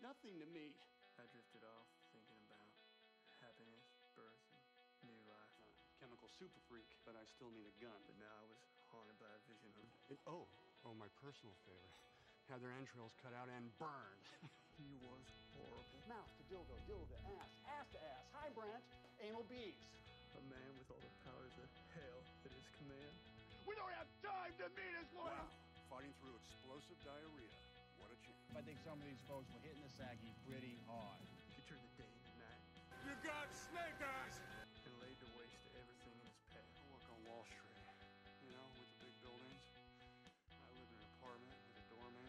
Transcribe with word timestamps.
nothing 0.00 0.40
to 0.40 0.48
me. 0.48 0.72
I 1.20 1.28
drifted 1.28 1.60
off 1.64 1.88
thinking 2.16 2.40
about 2.48 2.64
happiness, 3.44 3.84
birth, 4.16 4.40
and 5.04 5.12
new 5.12 5.20
life. 5.28 5.56
Chemical 6.00 6.32
super 6.40 6.60
freak, 6.64 6.88
but 7.04 7.12
I 7.12 7.24
still 7.28 7.52
need 7.52 7.68
a 7.68 7.76
gun. 7.76 7.96
But 8.08 8.16
now 8.16 8.32
I 8.32 8.44
was 8.48 8.60
haunted 8.88 9.16
by 9.20 9.28
a 9.28 9.40
vision 9.44 9.68
of 9.76 9.84
It, 10.08 10.16
oh, 10.24 10.48
oh, 10.88 10.96
my 10.96 11.08
personal 11.20 11.52
favorite. 11.68 11.92
Had 12.48 12.64
their 12.64 12.72
entrails 12.72 13.12
cut 13.20 13.36
out 13.36 13.52
and 13.52 13.68
burned. 13.76 14.26
he 14.80 14.96
was 15.04 15.22
horrible. 15.52 16.00
Mouth 16.08 16.32
to 16.40 16.42
dildo, 16.48 16.74
dildo 16.88 17.04
to 17.04 17.20
ass, 17.36 17.52
ass 17.68 17.86
to 17.92 18.00
ass, 18.00 18.24
high 18.32 18.52
branch, 18.56 18.82
anal 19.20 19.44
beads. 19.46 19.84
A 20.40 20.42
man 20.48 20.72
with 20.80 20.88
all 20.88 21.04
the 21.04 21.14
powers 21.28 21.54
of 21.60 21.68
hell 21.92 22.20
at 22.48 22.50
his 22.56 22.66
command. 22.80 23.14
We 23.68 23.76
don't 23.76 23.92
have 24.00 24.08
time 24.24 24.56
to 24.64 24.66
meet 24.72 24.94
his 24.96 25.08
Wow. 25.12 25.46
Fighting 25.92 26.16
through 26.22 26.40
explosive 26.48 26.96
diarrhea. 27.04 27.69
What 28.52 28.58
a 28.58 28.58
champ. 28.58 28.58
I 28.58 28.62
think 28.66 28.78
some 28.82 28.98
of 28.98 29.06
these 29.06 29.22
folks 29.28 29.46
were 29.54 29.62
hitting 29.62 29.82
the 29.82 29.92
saggy 29.94 30.30
pretty 30.46 30.76
hard. 30.86 31.18
He 31.56 31.62
turned 31.70 31.82
the 31.82 32.02
day 32.02 32.10
into 32.10 32.32
night 32.42 32.62
You 33.06 33.14
got 33.22 33.46
snake 33.54 34.00
eyes! 34.02 34.36
and 34.86 34.94
laid 35.00 35.16
to 35.22 35.28
waste 35.38 35.60
everything 35.78 36.14
in 36.18 36.26
his 36.26 36.38
path. 36.50 36.66
I 36.74 36.82
work 36.90 37.04
on 37.14 37.18
Wall 37.30 37.44
Street, 37.46 37.78
you 38.42 38.50
know, 38.50 38.66
with 38.80 38.88
the 38.90 38.98
big 39.06 39.14
buildings. 39.22 39.62
I 40.50 40.68
live 40.74 40.88
in 40.90 40.98
an 40.98 41.06
apartment 41.20 41.58
with 41.70 41.76
a 41.78 41.86
doorman, 41.94 42.26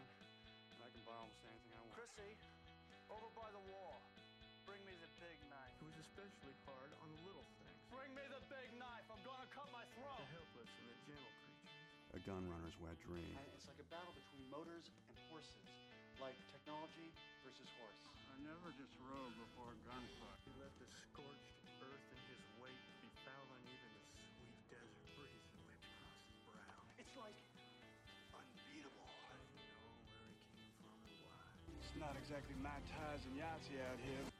and 0.76 0.80
I 0.86 0.90
can 0.94 1.02
buy 1.08 1.16
almost 1.18 1.42
anything 1.48 1.74
I 1.74 1.82
want. 1.90 1.96
Chrissy, 1.98 2.32
over 3.10 3.30
by 3.34 3.50
the 3.56 3.64
wall. 3.72 3.98
Bring 4.70 4.82
me 4.86 4.94
the 5.02 5.10
big 5.20 5.38
knife. 5.50 5.74
It 5.82 5.88
was 5.90 5.98
especially 6.06 6.54
hard 6.70 6.94
on 7.02 7.08
the 7.12 7.22
little 7.26 7.44
things. 7.60 7.82
Bring 7.90 8.14
me 8.14 8.24
the 8.30 8.44
big 8.48 8.70
knife. 8.78 9.04
I'm 9.10 9.20
gonna 9.26 9.50
cut 9.52 9.68
my 9.74 9.84
throat. 9.98 10.22
The 10.22 10.32
helpless 10.38 10.70
and 10.80 10.86
the 10.88 10.98
gentle 11.10 11.34
creatures. 11.44 11.82
A 12.16 12.20
gun 12.24 12.44
runner's 12.48 12.78
wet 12.80 12.96
dream. 13.02 13.34
And 13.36 13.48
it's 13.58 13.66
like 13.68 13.80
a 13.82 13.88
battle 13.90 14.14
between 14.16 14.46
motors 14.54 14.86
and 15.10 15.18
horses, 15.28 15.66
like 16.22 16.38
technology 16.54 17.10
versus 17.42 17.66
horse. 17.82 18.06
I 18.30 18.38
never 18.46 18.70
just 18.78 18.94
rode 19.10 19.34
before 19.42 19.74
a 19.74 19.80
gunfight. 19.90 20.38
He 20.46 20.54
let 20.62 20.70
the 20.78 20.86
scorched 21.10 21.58
earth 21.82 22.06
in 22.14 22.22
his 22.30 22.42
wake 22.62 22.78
befoul 23.02 23.50
uneven 23.58 23.90
the 23.90 24.06
sweet 24.38 24.58
desert 24.70 25.02
breeze 25.18 25.50
that 25.50 25.66
whipped 25.66 25.82
across 25.82 26.22
his 26.30 26.38
brow. 26.46 26.78
It's 27.02 27.16
like 27.18 27.34
unbeatable. 28.38 29.10
I 29.10 29.34
didn't 29.34 29.66
know 29.66 29.82
where 30.14 30.30
he 30.30 30.38
came 30.54 30.72
from 30.86 30.94
or 31.10 31.16
why. 31.26 31.42
It's 31.90 31.98
not 31.98 32.14
exactly 32.14 32.54
my 32.62 32.78
ties 32.86 33.26
and 33.26 33.42
Yahtzee 33.42 33.82
out 33.82 33.98
here. 34.06 34.31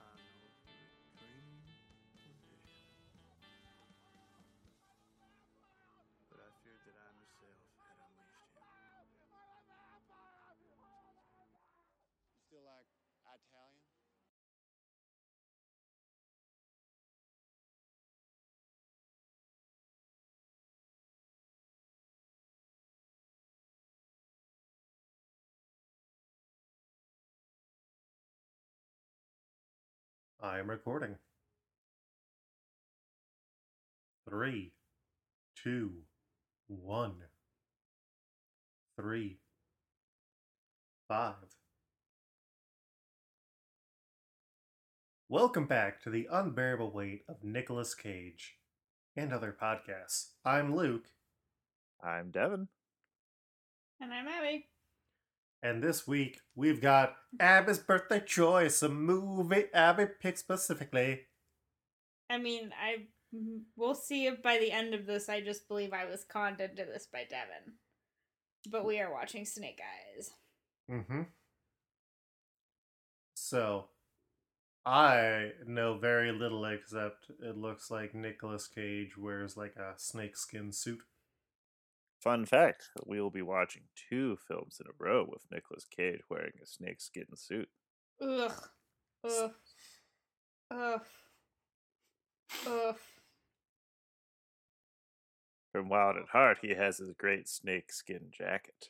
I 30.44 30.58
am 30.58 30.72
recording. 30.72 31.18
Three, 34.28 34.74
two, 35.56 35.92
one, 36.68 37.14
three, 39.00 39.38
five. 41.08 41.36
Welcome 45.30 45.68
back 45.68 46.02
to 46.02 46.10
the 46.10 46.28
unbearable 46.32 46.92
weight 46.92 47.22
of 47.30 47.44
Nicolas 47.44 47.94
Cage 47.94 48.56
and 49.16 49.32
other 49.32 49.56
podcasts. 49.62 50.30
I'm 50.44 50.76
Luke, 50.76 51.06
I'm 52.04 52.32
Devin. 52.32 52.68
And 54.02 54.12
I'm 54.12 54.28
Abby. 54.28 54.71
And 55.62 55.84
this 55.84 56.08
week 56.08 56.40
we've 56.56 56.82
got 56.82 57.16
Abby's 57.40 57.80
birthday 57.80 58.22
choice, 58.22 58.82
a 58.82 58.90
movie 58.90 59.66
Abby 59.74 60.06
picked 60.20 60.40
specifically. 60.40 61.22
I 62.30 62.38
mean, 62.38 62.72
I 62.82 63.08
we'll 63.76 63.96
see 63.96 64.26
if 64.28 64.42
by 64.42 64.58
the 64.58 64.72
end 64.72 64.94
of 64.94 65.06
this 65.06 65.30
I 65.30 65.42
just 65.42 65.68
believe 65.68 65.94
I 65.94 66.06
was 66.06 66.24
conned 66.24 66.62
into 66.62 66.86
this 66.86 67.08
by 67.12 67.26
Devin. 67.30 67.76
But 68.70 68.86
we 68.86 69.00
are 69.00 69.12
watching 69.12 69.46
Snake 69.46 69.80
Eyes. 69.82 70.32
Mm-hmm. 70.90 71.22
So, 73.34 73.86
I 74.86 75.52
know 75.66 75.98
very 75.98 76.32
little 76.32 76.66
except 76.66 77.32
it 77.42 77.58
looks 77.58 77.90
like 77.90 78.14
Nicolas 78.14 78.68
Cage 78.68 79.18
wears 79.18 79.58
like 79.58 79.76
a 79.76 79.94
snakeskin 79.98 80.72
suit. 80.72 81.02
Fun 82.22 82.46
fact 82.46 82.90
we 83.08 83.20
will 83.20 83.32
be 83.32 83.42
watching 83.42 83.82
two 84.10 84.38
films 84.48 84.80
in 84.80 84.86
a 84.86 85.04
row 85.04 85.26
with 85.28 85.42
Nicolas 85.52 85.86
Cage 85.86 86.20
wearing 86.30 86.54
a 86.62 86.68
snakeskin 86.68 87.26
suit. 87.36 87.68
Ugh. 88.22 88.52
Ugh. 89.26 89.52
Ugh. 90.70 91.02
Ugh. 92.68 92.96
From 95.72 95.90
Wild 95.90 96.18
at 96.18 96.30
Heart, 96.32 96.60
he 96.62 96.76
has 96.76 97.00
his 97.00 97.12
great 97.18 97.50
snakeskin 97.50 98.28
jacket. 98.32 98.90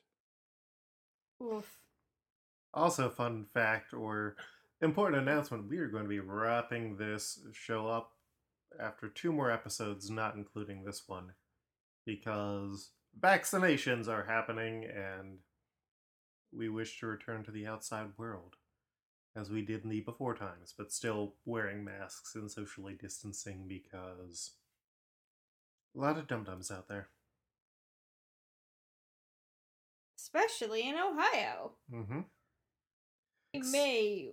Oof. 1.41 1.77
Also, 2.73 3.07
fun 3.07 3.45
fact 3.53 3.93
or 3.93 4.35
important 4.81 5.21
announcement 5.21 5.69
we 5.69 5.77
are 5.77 5.87
going 5.87 6.03
to 6.03 6.09
be 6.09 6.19
wrapping 6.19 6.97
this 6.97 7.39
show 7.53 7.87
up 7.87 8.11
after 8.77 9.07
two 9.07 9.31
more 9.31 9.51
episodes, 9.51 10.09
not 10.09 10.35
including 10.35 10.83
this 10.83 11.03
one, 11.07 11.31
because 12.05 12.89
vaccinations 13.19 14.07
are 14.07 14.25
happening 14.25 14.85
and 14.85 15.39
we 16.53 16.69
wish 16.69 16.99
to 16.99 17.07
return 17.07 17.43
to 17.43 17.51
the 17.51 17.65
outside 17.65 18.07
world 18.17 18.55
as 19.35 19.49
we 19.49 19.61
did 19.61 19.83
in 19.83 19.89
the 19.89 20.01
before 20.01 20.35
times, 20.35 20.73
but 20.77 20.91
still 20.91 21.35
wearing 21.45 21.83
masks 21.83 22.35
and 22.35 22.51
socially 22.51 22.97
distancing 22.99 23.65
because 23.67 24.51
a 25.95 25.99
lot 25.99 26.17
of 26.17 26.27
dum 26.27 26.43
dums 26.43 26.69
out 26.69 26.87
there. 26.87 27.07
Especially 30.19 30.87
in 30.87 30.95
Ohio. 30.95 31.71
Mm-hmm. 31.93 32.19
We 33.53 33.61
may 33.71 34.29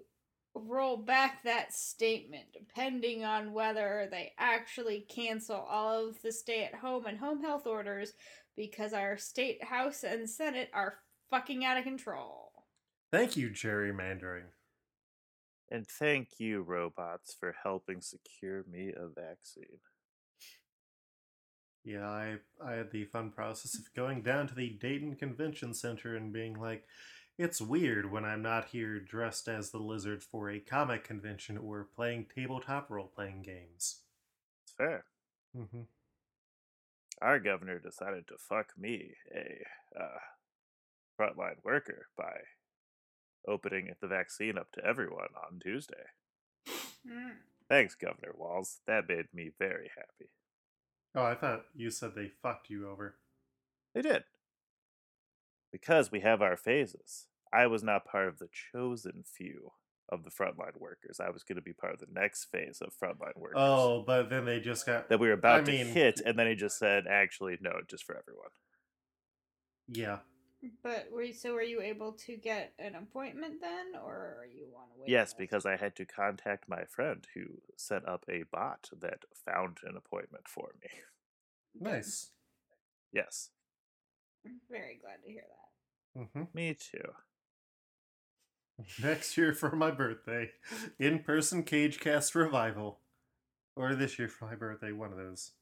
roll 0.55 0.97
back 0.97 1.43
that 1.45 1.73
statement 1.73 2.47
depending 2.53 3.25
on 3.25 3.53
whether 3.53 4.09
they 4.11 4.33
actually 4.39 5.07
cancel 5.09 5.57
all 5.57 6.09
of 6.09 6.21
the 6.23 6.33
stay 6.33 6.65
at 6.65 6.75
home 6.75 7.07
and 7.07 7.19
home 7.19 7.43
health 7.43 7.67
orders 7.67 8.15
because 8.59 8.93
our 8.93 9.17
state 9.17 9.65
house 9.65 10.03
and 10.03 10.29
senate 10.29 10.69
are 10.75 10.99
fucking 11.31 11.65
out 11.65 11.79
of 11.79 11.85
control. 11.85 12.51
Thank 13.11 13.37
you, 13.37 13.49
gerrymandering. 13.49 14.51
And 15.71 15.87
thank 15.87 16.39
you, 16.39 16.63
robots, 16.63 17.37
for 17.39 17.55
helping 17.63 18.01
secure 18.01 18.65
me 18.71 18.93
a 18.95 19.09
vaccine. 19.09 19.79
Yeah, 21.85 22.09
I 22.09 22.37
I 22.63 22.73
had 22.73 22.91
the 22.91 23.05
fun 23.05 23.31
process 23.31 23.75
of 23.79 23.95
going 23.95 24.23
down 24.23 24.49
to 24.49 24.55
the 24.55 24.71
Dayton 24.71 25.15
Convention 25.15 25.73
Center 25.73 26.17
and 26.17 26.33
being 26.33 26.59
like, 26.59 26.85
it's 27.39 27.61
weird 27.61 28.11
when 28.11 28.25
I'm 28.25 28.43
not 28.43 28.67
here 28.67 28.99
dressed 28.99 29.49
as 29.49 29.71
the 29.71 29.79
lizard 29.79 30.23
for 30.23 30.51
a 30.51 30.59
comic 30.59 31.05
convention 31.05 31.57
or 31.57 31.87
playing 31.95 32.27
tabletop 32.35 32.91
role 32.91 33.11
playing 33.15 33.43
games. 33.43 34.01
It's 34.65 34.75
fair. 34.77 35.05
Mm-hmm. 35.57 35.83
Our 37.21 37.41
governor 37.41 37.79
decided 37.79 38.29
to 38.29 38.35
fuck 38.39 38.73
me, 38.79 39.15
a 39.35 40.01
uh, 40.01 40.19
frontline 41.21 41.57
worker, 41.65 42.07
by 42.17 42.33
opening 43.47 43.93
the 44.01 44.07
vaccine 44.07 44.57
up 44.57 44.71
to 44.73 44.85
everyone 44.85 45.29
on 45.51 45.59
Tuesday. 45.61 45.97
Hmm. 47.07 47.39
Thanks, 47.69 47.95
Governor 47.95 48.33
Walz. 48.35 48.81
That 48.87 49.09
made 49.09 49.27
me 49.35 49.51
very 49.59 49.91
happy. 49.97 50.31
Oh, 51.15 51.25
I 51.25 51.35
thought 51.35 51.65
you 51.75 51.91
said 51.91 52.13
they 52.15 52.31
fucked 52.43 52.71
you 52.71 52.89
over. 52.89 53.17
They 53.95 54.03
did. 54.03 54.25
Because 55.73 56.13
we 56.13 56.21
have 56.21 56.41
our 56.41 56.57
phases. 56.57 57.27
I 57.53 57.67
was 57.67 57.83
not 57.83 58.05
part 58.05 58.29
of 58.29 58.39
the 58.39 58.49
chosen 58.73 59.25
few 59.25 59.73
of 60.11 60.25
the 60.25 60.31
frontline 60.31 60.77
workers. 60.79 61.21
I 61.21 61.31
was 61.31 61.43
going 61.43 61.57
to 61.57 61.63
be 61.63 61.73
part 61.73 61.95
of 61.95 62.01
the 62.01 62.07
next 62.13 62.47
phase 62.47 62.81
of 62.81 62.93
frontline 62.95 63.37
workers. 63.37 63.57
Oh, 63.59 64.03
but 64.07 64.31
then 64.31 64.45
they 64.45 64.61
just 64.61 64.87
got 64.87 65.09
That 65.09 65.21
we 65.21 65.29
were 65.29 65.35
about 65.35 65.61
I 65.61 65.65
to 65.65 65.73
mean- 65.73 65.87
hit, 65.87 66.21
and 66.25 66.39
then 66.39 66.47
he 66.47 66.55
just 66.55 66.79
said, 66.79 67.05
actually, 67.09 67.59
no, 67.61 67.73
just 67.89 68.05
for 68.05 68.17
everyone. 68.17 68.51
yeah. 69.89 70.19
But 70.83 71.07
were 71.13 71.23
you, 71.23 71.35
so 71.35 71.53
were 71.55 71.63
you 71.63 71.81
able 71.81 72.15
to 72.27 72.37
get 72.37 72.73
an 72.81 72.97
appointment 72.97 73.61
then, 73.61 73.93
or 74.05 74.39
are 74.41 74.47
you 74.53 74.67
want 74.73 74.91
to 74.93 75.01
wait? 75.01 75.09
Yes, 75.09 75.29
list? 75.29 75.39
because 75.39 75.65
I 75.65 75.77
had 75.77 75.95
to 75.97 76.05
contact 76.05 76.69
my 76.69 76.83
friend 76.85 77.25
who 77.35 77.43
set 77.77 78.09
up 78.09 78.25
a 78.29 78.43
bot 78.51 78.89
that 79.01 79.21
found 79.47 79.79
an 79.85 79.97
appointment 79.97 80.49
for 80.49 80.71
me. 80.83 80.89
Nice. 81.81 82.31
Yes, 83.13 83.51
I'm 84.45 84.61
very 84.69 84.99
glad 85.01 85.23
to 85.25 85.31
hear 85.31 85.45
that. 85.47 86.23
Mm-hmm. 86.23 86.43
me 86.55 86.75
too. 86.75 87.13
Next 89.03 89.37
year 89.37 89.53
for 89.53 89.75
my 89.75 89.91
birthday, 89.91 90.51
in 90.99 91.21
person 91.21 91.63
Cage 91.63 92.01
Cast 92.01 92.35
revival. 92.35 93.01
Or 93.77 93.95
this 93.95 94.19
year 94.19 94.29
for 94.29 94.47
my 94.47 94.57
birthday, 94.57 94.93
one 94.93 95.13
of 95.13 95.19
those. 95.19 95.53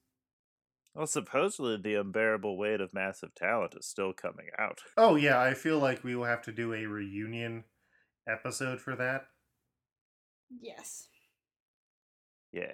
Well, 0.95 1.07
supposedly 1.07 1.77
the 1.77 2.01
unbearable 2.01 2.57
weight 2.57 2.81
of 2.81 2.95
massive 2.95 3.35
talent 3.35 3.75
is 3.79 3.87
still 3.87 4.15
coming 4.15 4.47
out. 4.59 4.81
Oh, 4.97 5.17
yeah, 5.17 5.39
I 5.39 5.53
feel 5.53 5.79
like 5.79 6.03
we 6.03 6.17
will 6.17 6.25
have 6.25 6.43
to 6.43 6.53
do 6.53 6.73
a 6.73 6.87
reunion 6.87 7.65
episode 8.27 8.81
for 8.81 8.97
that. 8.97 9.27
Yes. 10.61 11.09
Yeah. 12.53 12.73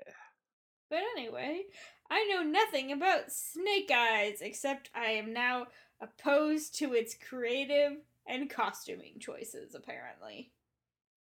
But 0.88 1.00
anyway, 1.16 1.62
I 2.10 2.24
know 2.30 2.42
nothing 2.42 2.92
about 2.92 3.32
Snake 3.32 3.90
Eyes 3.92 4.38
except 4.40 4.90
I 4.94 5.06
am 5.06 5.32
now 5.32 5.66
opposed 6.00 6.76
to 6.76 6.92
its 6.92 7.16
creative 7.16 7.96
and 8.32 8.48
costuming 8.48 9.18
choices, 9.20 9.74
apparently. 9.74 10.52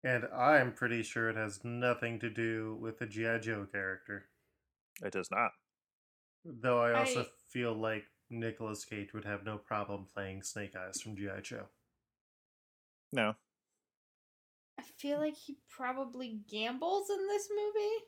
And 0.03 0.25
I'm 0.35 0.73
pretty 0.73 1.03
sure 1.03 1.29
it 1.29 1.37
has 1.37 1.61
nothing 1.65 2.19
to 2.21 2.31
do 2.31 2.79
with 2.81 2.99
the 2.99 3.07
G.I. 3.07 3.39
Joe 3.39 3.67
character. 3.71 4.27
It 5.05 5.13
does 5.13 5.31
not. 5.31 5.51
Though 6.45 6.81
I 6.81 6.93
also 6.95 7.23
I- 7.23 7.27
feel 7.51 7.75
like 7.75 8.05
Nicolas 8.31 8.85
Cage 8.85 9.13
would 9.13 9.25
have 9.25 9.45
no 9.45 9.59
problem 9.59 10.07
playing 10.13 10.43
Snake 10.43 10.75
Eyes 10.77 11.01
from 11.01 11.17
G.I. 11.17 11.41
Joe. 11.41 11.67
No. 13.13 13.35
I 14.79 14.83
feel 14.99 15.19
like 15.19 15.37
he 15.37 15.57
probably 15.69 16.41
gambles 16.51 17.11
in 17.11 17.27
this 17.29 17.49
movie. 17.51 18.05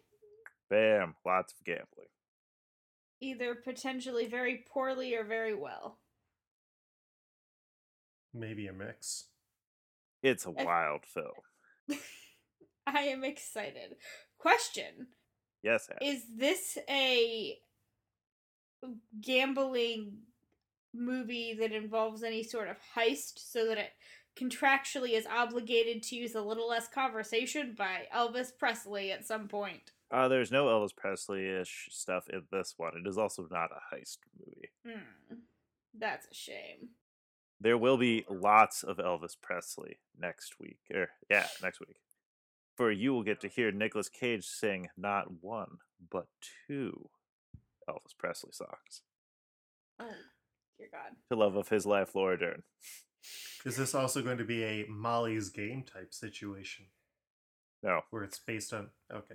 Bam. 0.70 1.14
Lots 1.26 1.52
of 1.52 1.64
gambling. 1.64 2.08
Either 3.20 3.55
potentially 3.55 4.26
very 4.29 4.64
poorly 4.73 5.14
or 5.14 5.25
very 5.25 5.55
well. 5.55 5.99
Maybe 8.38 8.67
a 8.67 8.73
mix. 8.73 9.25
It's 10.23 10.46
a 10.46 10.50
wild 10.50 11.05
film. 11.05 11.99
I 12.87 13.00
am 13.02 13.25
excited. 13.25 13.96
Question 14.38 15.08
Yes, 15.62 15.88
Abby. 15.90 16.06
Is 16.06 16.23
this 16.37 16.79
a 16.88 17.58
gambling 19.20 20.19
movie 20.94 21.56
that 21.58 21.73
involves 21.73 22.23
any 22.23 22.43
sort 22.43 22.69
of 22.69 22.76
heist 22.96 23.38
so 23.38 23.67
that 23.67 23.79
it 23.79 23.90
contractually 24.38 25.11
is 25.11 25.26
obligated 25.26 26.02
to 26.05 26.17
use 26.17 26.35
a 26.35 26.40
little 26.40 26.69
less 26.69 26.87
conversation 26.88 27.75
by 27.76 28.06
Elvis 28.14 28.50
Presley 28.56 29.11
at 29.11 29.26
some 29.26 29.49
point? 29.49 29.93
Uh, 30.11 30.29
there's 30.29 30.52
no 30.52 30.67
Elvis 30.67 30.96
Presley 30.96 31.49
ish 31.49 31.88
stuff 31.90 32.29
in 32.31 32.43
this 32.50 32.75
one. 32.76 32.93
It 32.96 33.06
is 33.08 33.19
also 33.19 33.46
not 33.50 33.70
a 33.73 33.94
heist 33.94 34.19
movie. 34.38 34.70
Hmm. 34.87 35.35
That's 35.99 36.26
a 36.31 36.35
shame. 36.35 36.90
There 37.60 37.78
will 37.78 37.96
be 37.96 38.25
lots 38.31 38.82
of 38.82 38.99
Elvis 38.99 39.37
Presley 39.40 39.99
next 40.19 40.60
week. 40.60 40.78
Or, 40.94 41.08
yeah, 41.31 41.46
next 41.62 41.81
week. 41.81 41.96
For 42.76 42.93
you 42.93 43.12
will 43.12 43.25
get 43.25 43.40
to 43.40 43.49
hear 43.49 43.72
Nicolas 43.72 44.08
Cage 44.08 44.46
sing 44.46 44.88
not 44.96 45.43
one, 45.43 45.78
but 46.10 46.26
two 46.69 47.08
Elvis 47.88 48.16
Presley 48.16 48.52
songs. 48.52 49.02
Oh, 50.00 50.06
dear 50.78 50.88
God. 50.93 51.16
To 51.31 51.37
love 51.37 51.56
of 51.56 51.69
his 51.69 51.84
life, 51.84 52.14
Laura 52.14 52.38
Dern. 52.38 52.62
Is 53.64 53.76
this 53.76 53.94
also 53.94 54.22
going 54.22 54.38
to 54.38 54.44
be 54.44 54.62
a 54.62 54.87
Molly's 54.88 55.50
Game 55.50 55.82
type 55.82 56.14
situation 56.14 56.87
No, 57.82 58.02
where 58.11 58.22
it's 58.22 58.38
based 58.38 58.72
on. 58.72 58.90
Okay. 59.12 59.34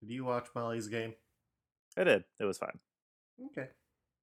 Did 0.00 0.10
you 0.10 0.24
watch 0.24 0.48
Molly's 0.54 0.88
Game? 0.88 1.12
I 1.98 2.04
did. 2.04 2.24
It 2.38 2.44
was 2.44 2.56
fine. 2.56 2.78
Okay. 3.46 3.68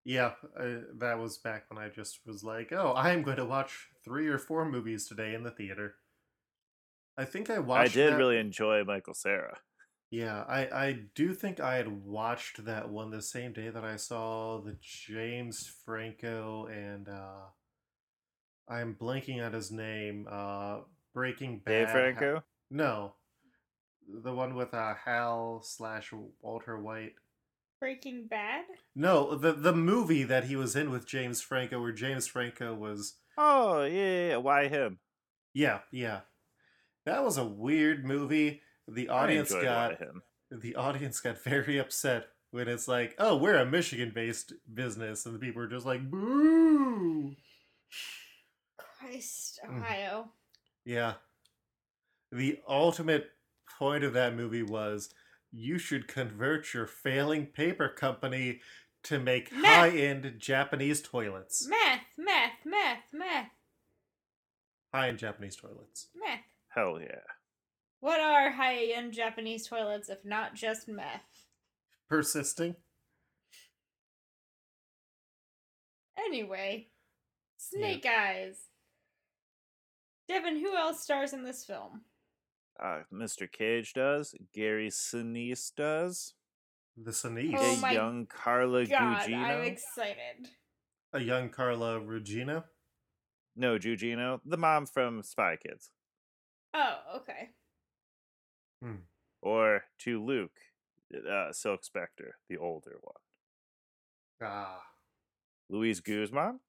Yeah, 0.07 0.31
uh, 0.57 0.83
that 0.99 1.19
was 1.19 1.37
back 1.37 1.65
when 1.69 1.83
I 1.83 1.89
just 1.89 2.21
was 2.25 2.41
like, 2.41 2.71
oh, 2.71 2.93
I'm 2.95 3.23
going 3.23 3.35
to 3.35 3.45
watch 3.45 3.89
three 4.05 4.29
or 4.29 4.37
four 4.37 4.63
movies 4.63 5.05
today 5.05 5.33
in 5.33 5.43
the 5.43 5.51
theater. 5.51 5.95
I 7.17 7.25
think 7.25 7.49
I 7.49 7.59
watched. 7.59 7.91
I 7.91 7.93
did 7.93 8.13
that- 8.13 8.17
really 8.17 8.37
enjoy 8.37 8.85
Michael 8.85 9.13
Cera. 9.13 9.57
Yeah, 10.09 10.45
I 10.47 10.59
I 10.87 10.99
do 11.13 11.33
think 11.33 11.59
I 11.59 11.75
had 11.75 12.05
watched 12.05 12.63
that 12.63 12.87
one 12.89 13.09
the 13.09 13.21
same 13.21 13.51
day 13.51 13.67
that 13.67 13.83
I 13.83 13.97
saw 13.97 14.61
the 14.61 14.77
James 14.81 15.69
Franco 15.83 16.67
and 16.67 17.09
uh 17.09 17.47
I'm 18.69 18.95
blanking 18.95 19.45
on 19.45 19.51
his 19.51 19.69
name. 19.73 20.25
Uh 20.31 20.83
Breaking 21.13 21.59
Bad. 21.59 21.71
Dave 21.87 21.89
Franco? 21.89 22.43
No, 22.71 23.15
the 24.07 24.33
one 24.33 24.55
with 24.55 24.73
uh 24.73 24.93
Hal 25.03 25.61
slash 25.65 26.13
Walter 26.41 26.79
White. 26.79 27.15
Breaking 27.79 28.27
Bad? 28.27 28.65
No, 28.95 29.35
the 29.35 29.53
the 29.53 29.73
movie 29.73 30.23
that 30.23 30.45
he 30.45 30.55
was 30.55 30.75
in 30.75 30.89
with 30.89 31.05
James 31.07 31.41
Franco, 31.41 31.79
where 31.79 31.91
James 31.91 32.27
Franco 32.27 32.73
was. 32.73 33.15
Oh, 33.37 33.83
yeah, 33.83 33.91
yeah, 33.93 34.27
yeah. 34.29 34.37
Why 34.37 34.67
him? 34.67 34.99
Yeah, 35.53 35.79
yeah, 35.91 36.21
that 37.05 37.23
was 37.23 37.37
a 37.37 37.45
weird 37.45 38.05
movie. 38.05 38.61
The 38.87 39.09
audience 39.09 39.51
enjoyed 39.51 39.65
got 39.65 39.99
him. 39.99 40.21
the 40.51 40.75
audience 40.75 41.19
got 41.19 41.37
very 41.43 41.77
upset 41.77 42.27
when 42.51 42.67
it's 42.67 42.87
like, 42.87 43.13
oh, 43.19 43.35
we're 43.37 43.57
a 43.57 43.65
Michigan 43.65 44.11
based 44.13 44.53
business, 44.73 45.25
and 45.25 45.35
the 45.35 45.39
people 45.39 45.61
are 45.61 45.67
just 45.67 45.85
like, 45.85 46.09
boo. 46.09 47.35
Christ, 48.77 49.59
Mm. 49.67 49.77
Ohio. 49.79 50.29
Yeah. 50.85 51.13
The 52.31 52.59
ultimate 52.67 53.29
point 53.79 54.03
of 54.03 54.13
that 54.13 54.35
movie 54.35 54.63
was 54.63 55.09
you 55.51 55.77
should 55.77 56.07
convert 56.07 56.73
your 56.73 56.85
failing 56.87 57.45
paper 57.47 57.89
company 57.89 58.59
to 59.03 59.19
make 59.19 59.51
Meth. 59.51 59.65
high 59.65 59.89
end 59.89 60.35
Japanese 60.37 61.01
toilets. 61.01 61.67
Meth, 61.67 62.01
meth, 62.17 62.65
meth, 62.65 63.03
meth, 63.13 63.49
High 64.93 65.09
end 65.09 65.19
Japanese 65.19 65.55
toilets. 65.55 66.07
meth. 66.15 66.39
Hell 66.69 66.99
yeah. 66.99 67.21
What 67.99 68.19
are 68.19 68.51
high 68.51 68.91
end 68.93 69.13
Japanese 69.13 69.67
toilets 69.67 70.09
if 70.09 70.23
not 70.25 70.53
just 70.55 70.87
meth? 70.87 71.45
Persisting. 72.09 72.75
Anyway, 76.17 76.87
Snake 77.57 78.05
Eyes. 78.05 78.57
Devin, 80.27 80.57
who 80.57 80.75
else 80.75 81.01
stars 81.01 81.31
in 81.33 81.43
this 81.43 81.63
film? 81.63 82.01
Uh, 82.81 82.99
Mr. 83.13 83.51
Cage 83.51 83.93
does. 83.93 84.35
Gary 84.53 84.89
Sinise 84.89 85.73
does. 85.75 86.33
The 86.95 87.11
Sinise. 87.11 87.55
Oh 87.57 87.85
a 87.85 87.93
young 87.93 88.25
Carla 88.27 88.85
God, 88.85 89.21
Gugino. 89.21 89.37
I'm 89.37 89.63
excited. 89.63 90.49
A 91.13 91.19
young 91.19 91.49
Carla 91.49 91.99
Regina. 91.99 92.65
no, 93.55 93.77
Gugino. 93.77 94.39
The 94.45 94.57
mom 94.57 94.85
from 94.85 95.23
Spy 95.23 95.57
Kids. 95.57 95.89
Oh, 96.73 96.97
okay. 97.17 97.49
Or 99.41 99.83
to 99.99 100.23
Luke, 100.23 100.59
uh, 101.29 101.51
Silk 101.51 101.83
Spectre, 101.83 102.35
the 102.49 102.57
older 102.57 102.97
one. 103.01 103.15
Ah. 104.41 104.81
Luis 105.69 105.99
Guzman? 105.99 106.59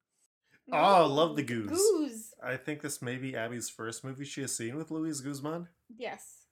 Oh, 0.72 1.06
love 1.06 1.36
the 1.36 1.42
Goose. 1.42 1.70
goose. 1.70 1.80
Goose. 2.10 2.34
I 2.42 2.56
think 2.56 2.82
this 2.82 3.00
may 3.02 3.16
be 3.16 3.34
Abby's 3.36 3.68
first 3.70 4.04
movie 4.04 4.24
she 4.24 4.42
has 4.42 4.54
seen 4.56 4.76
with 4.76 4.90
Luis 4.90 5.20
Guzman. 5.20 5.68
Yes. 5.96 6.44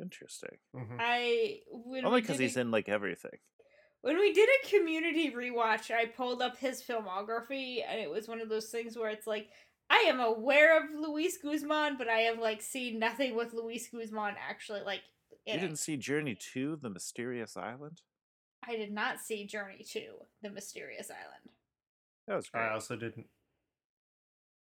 Interesting. 0.00 0.58
Mhm. 0.74 0.96
I 0.98 1.60
when 1.70 2.04
Only 2.04 2.20
because 2.20 2.38
he's 2.38 2.56
a- 2.56 2.60
in 2.60 2.70
like 2.70 2.88
everything. 2.88 3.38
When 4.02 4.16
we 4.18 4.32
did 4.32 4.48
a 4.48 4.68
community 4.68 5.30
rewatch, 5.30 5.90
I 5.90 6.06
pulled 6.06 6.40
up 6.40 6.56
his 6.56 6.82
filmography, 6.82 7.84
and 7.86 8.00
it 8.00 8.08
was 8.08 8.26
one 8.28 8.40
of 8.40 8.48
those 8.48 8.70
things 8.70 8.96
where 8.96 9.10
it's 9.10 9.26
like, 9.26 9.50
I 9.90 10.04
am 10.08 10.20
aware 10.20 10.78
of 10.82 10.90
Luis 10.94 11.36
Guzman, 11.36 11.98
but 11.98 12.08
I 12.08 12.20
have 12.20 12.38
like 12.38 12.62
seen 12.62 12.98
nothing 12.98 13.34
with 13.34 13.52
Luis 13.52 13.88
Guzman 13.90 14.36
actually 14.38 14.80
like 14.82 15.02
in 15.44 15.54
You 15.54 15.60
didn't 15.60 15.78
see 15.78 15.96
Journey 15.96 16.34
to 16.52 16.76
the 16.76 16.88
Mysterious 16.90 17.56
Island? 17.56 18.00
I 18.66 18.76
did 18.76 18.92
not 18.92 19.20
see 19.20 19.44
Journey 19.46 19.84
to 19.90 20.26
the 20.42 20.50
Mysterious 20.50 21.10
Island. 21.10 21.50
That 22.30 22.36
was 22.36 22.48
great. 22.48 22.62
I 22.62 22.74
also 22.74 22.94
didn't. 22.94 23.26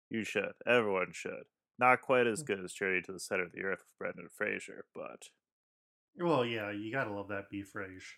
You 0.10 0.24
should. 0.24 0.54
Everyone 0.66 1.12
should. 1.12 1.44
Not 1.78 2.02
quite 2.02 2.26
as 2.26 2.42
mm. 2.42 2.48
good 2.48 2.66
as 2.66 2.74
Journey 2.74 3.04
to 3.04 3.12
the 3.12 3.20
Center 3.20 3.44
of 3.44 3.52
the 3.52 3.62
Earth 3.62 3.82
with 3.82 4.00
Brendan 4.00 4.28
Fraser, 4.36 4.86
but 4.96 5.26
Well, 6.18 6.44
yeah, 6.44 6.72
you 6.72 6.92
gotta 6.92 7.14
love 7.14 7.28
that 7.28 7.52
beef 7.52 7.76
rage. 7.76 8.18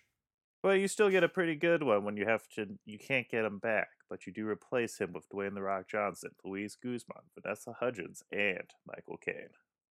well, 0.64 0.74
you 0.74 0.88
still 0.88 1.10
get 1.10 1.22
a 1.22 1.28
pretty 1.28 1.54
good 1.54 1.82
one 1.82 2.02
when 2.02 2.16
you 2.16 2.24
have 2.24 2.48
to. 2.54 2.78
You 2.86 2.98
can't 2.98 3.28
get 3.28 3.44
him 3.44 3.58
back, 3.58 3.88
but 4.08 4.26
you 4.26 4.32
do 4.32 4.48
replace 4.48 4.98
him 4.98 5.12
with 5.12 5.28
Dwayne 5.28 5.54
the 5.54 5.60
Rock 5.60 5.86
Johnson, 5.86 6.30
Luis 6.46 6.74
Guzman, 6.74 7.24
Vanessa 7.38 7.74
Hudgens, 7.78 8.22
and 8.32 8.70
Michael 8.86 9.18
Caine. 9.18 9.50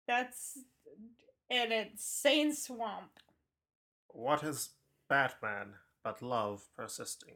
That's 0.08 0.60
an 1.50 1.72
insane 1.72 2.54
swamp. 2.54 3.20
What 4.08 4.42
is 4.44 4.70
Batman 5.10 5.74
but 6.02 6.22
love 6.22 6.68
persisting? 6.74 7.34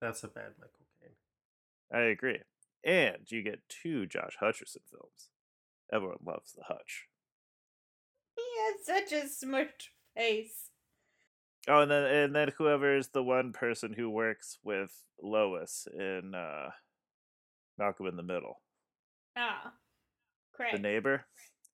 That's 0.00 0.24
a 0.24 0.28
bad 0.28 0.52
Michael 0.58 0.72
Caine. 0.78 0.87
I 1.92 2.00
agree, 2.00 2.40
and 2.84 3.18
you 3.28 3.42
get 3.42 3.68
two 3.68 4.06
Josh 4.06 4.36
Hutcherson 4.42 4.82
films. 4.90 5.30
Everyone 5.92 6.18
loves 6.24 6.52
the 6.52 6.64
Hutch. 6.64 7.06
He 8.36 8.42
has 8.60 8.84
such 8.84 9.12
a 9.12 9.24
smushed 9.24 9.88
face. 10.16 10.70
Oh, 11.66 11.80
and 11.82 11.90
then 11.90 12.04
and 12.04 12.34
then 12.34 12.52
whoever 12.58 12.96
is 12.96 13.08
the 13.08 13.22
one 13.22 13.52
person 13.52 13.94
who 13.94 14.08
works 14.10 14.58
with 14.62 15.04
Lois 15.22 15.86
in 15.92 16.34
uh, 16.34 16.70
Malcolm 17.78 18.06
in 18.06 18.16
the 18.16 18.22
Middle. 18.22 18.60
Ah. 19.36 19.72
Craig. 20.54 20.72
the 20.74 20.78
neighbor. 20.80 21.24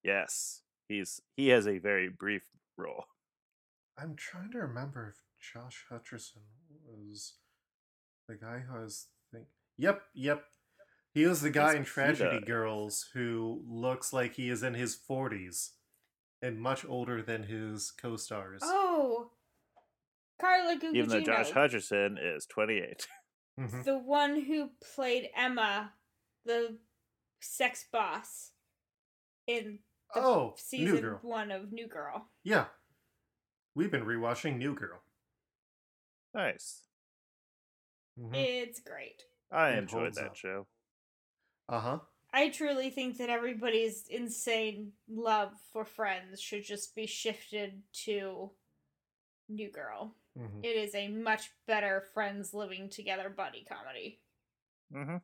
Yes, 0.03 0.61
he's 0.89 1.21
he 1.37 1.49
has 1.49 1.67
a 1.67 1.79
very 1.79 2.09
brief 2.09 2.43
role. 2.77 3.05
I'm 3.97 4.15
trying 4.17 4.51
to 4.53 4.59
remember 4.59 5.15
if 5.15 5.23
Josh 5.41 5.85
Hutcherson 5.91 6.43
was 6.87 7.35
the 8.29 8.35
guy 8.35 8.63
who 8.69 8.77
I 8.77 8.83
was 8.83 9.07
think. 9.33 9.47
Yep, 9.79 10.03
yep. 10.15 10.45
He 11.13 11.27
was 11.27 11.41
the 11.41 11.51
guy 11.51 11.71
He's 11.71 11.75
in 11.77 11.85
Tragedy 11.85 12.31
cute. 12.39 12.47
Girls 12.47 13.09
who 13.15 13.63
looks 13.69 14.13
like 14.13 14.35
he 14.35 14.49
is 14.51 14.63
in 14.63 14.75
his 14.75 14.97
40s 14.97 15.71
and 16.43 16.61
much 16.61 16.85
older 16.85 17.23
than 17.23 17.45
his 17.45 17.91
co-stars. 17.93 18.61
Oh, 18.65 19.31
Carla 20.41 20.77
Gugino, 20.77 20.95
Even 20.97 21.09
though 21.11 21.21
Josh 21.21 21.51
Hutcherson 21.53 22.17
is 22.21 22.47
28. 22.47 23.07
Mhm. 23.59 23.85
the 23.85 23.97
one 23.99 24.41
who 24.41 24.71
played 24.95 25.31
Emma, 25.37 25.95
the 26.45 26.77
sex 27.41 27.85
boss 27.93 28.51
in 29.47 29.79
the 30.13 30.21
Oh, 30.21 30.55
season 30.59 30.97
New 30.97 31.01
Girl. 31.01 31.19
one 31.23 31.53
of 31.53 31.71
New 31.73 31.87
Girl. 31.87 32.29
Yeah. 32.43 32.67
We've 33.77 33.93
been 33.93 34.05
rewatching 34.05 34.57
New 34.59 34.75
Girl. 34.75 35.01
Nice. 36.35 36.89
Mhm. 38.19 38.35
It's 38.35 38.81
great. 38.81 39.23
I 39.51 39.71
It 39.71 39.79
enjoyed 39.79 40.15
that 40.15 40.27
up. 40.31 40.37
show. 40.37 40.67
Uh-huh. 41.69 42.01
I 42.33 42.49
truly 42.51 42.91
think 42.91 43.19
that 43.19 43.31
everybody's 43.31 44.09
insane 44.09 44.93
love 45.09 45.53
for 45.73 45.85
Friends 45.85 46.41
should 46.41 46.65
just 46.65 46.95
be 46.95 47.07
shifted 47.07 47.83
to 48.05 48.51
New 49.49 49.71
Girl. 49.71 50.17
Mhm. 50.37 50.65
It 50.65 50.77
is 50.77 50.95
a 50.95 51.09
much 51.09 51.51
better 51.67 52.01
friends 52.01 52.53
living 52.53 52.89
together 52.91 53.31
buddy 53.31 53.63
comedy. 53.65 54.21
Mm-hmm. 54.93 55.19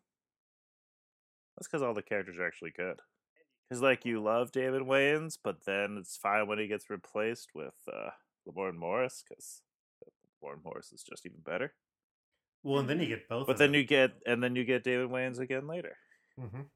That's 1.56 1.66
because 1.66 1.82
all 1.82 1.94
the 1.94 2.02
characters 2.02 2.38
are 2.38 2.46
actually 2.46 2.70
good. 2.70 3.00
Because 3.68 3.82
like 3.82 4.04
you 4.04 4.22
love 4.22 4.52
David 4.52 4.82
Wayans, 4.82 5.36
but 5.42 5.64
then 5.64 5.96
it's 5.98 6.16
fine 6.16 6.46
when 6.46 6.58
he 6.58 6.68
gets 6.68 6.88
replaced 6.90 7.54
with 7.54 7.74
uh, 7.92 8.10
Lamorne 8.46 8.76
Morris, 8.76 9.24
because 9.28 9.62
Lamorne 10.42 10.62
Morris 10.64 10.92
is 10.92 11.02
just 11.02 11.26
even 11.26 11.40
better. 11.40 11.74
Well, 12.62 12.81
and 12.81 12.88
then 12.88 13.00
you 13.00 13.07
get 13.07 13.29
both 13.29 13.47
But 13.47 13.57
then 13.59 13.73
them. 13.73 13.81
you 13.81 13.87
get 13.87 14.12
and 14.26 14.43
then 14.43 14.55
you 14.57 14.64
get 14.64 14.85
David 14.85 15.09
Wayans 15.09 15.38
again 15.38 15.67
later 15.67 15.97
Mhm. 16.38 16.69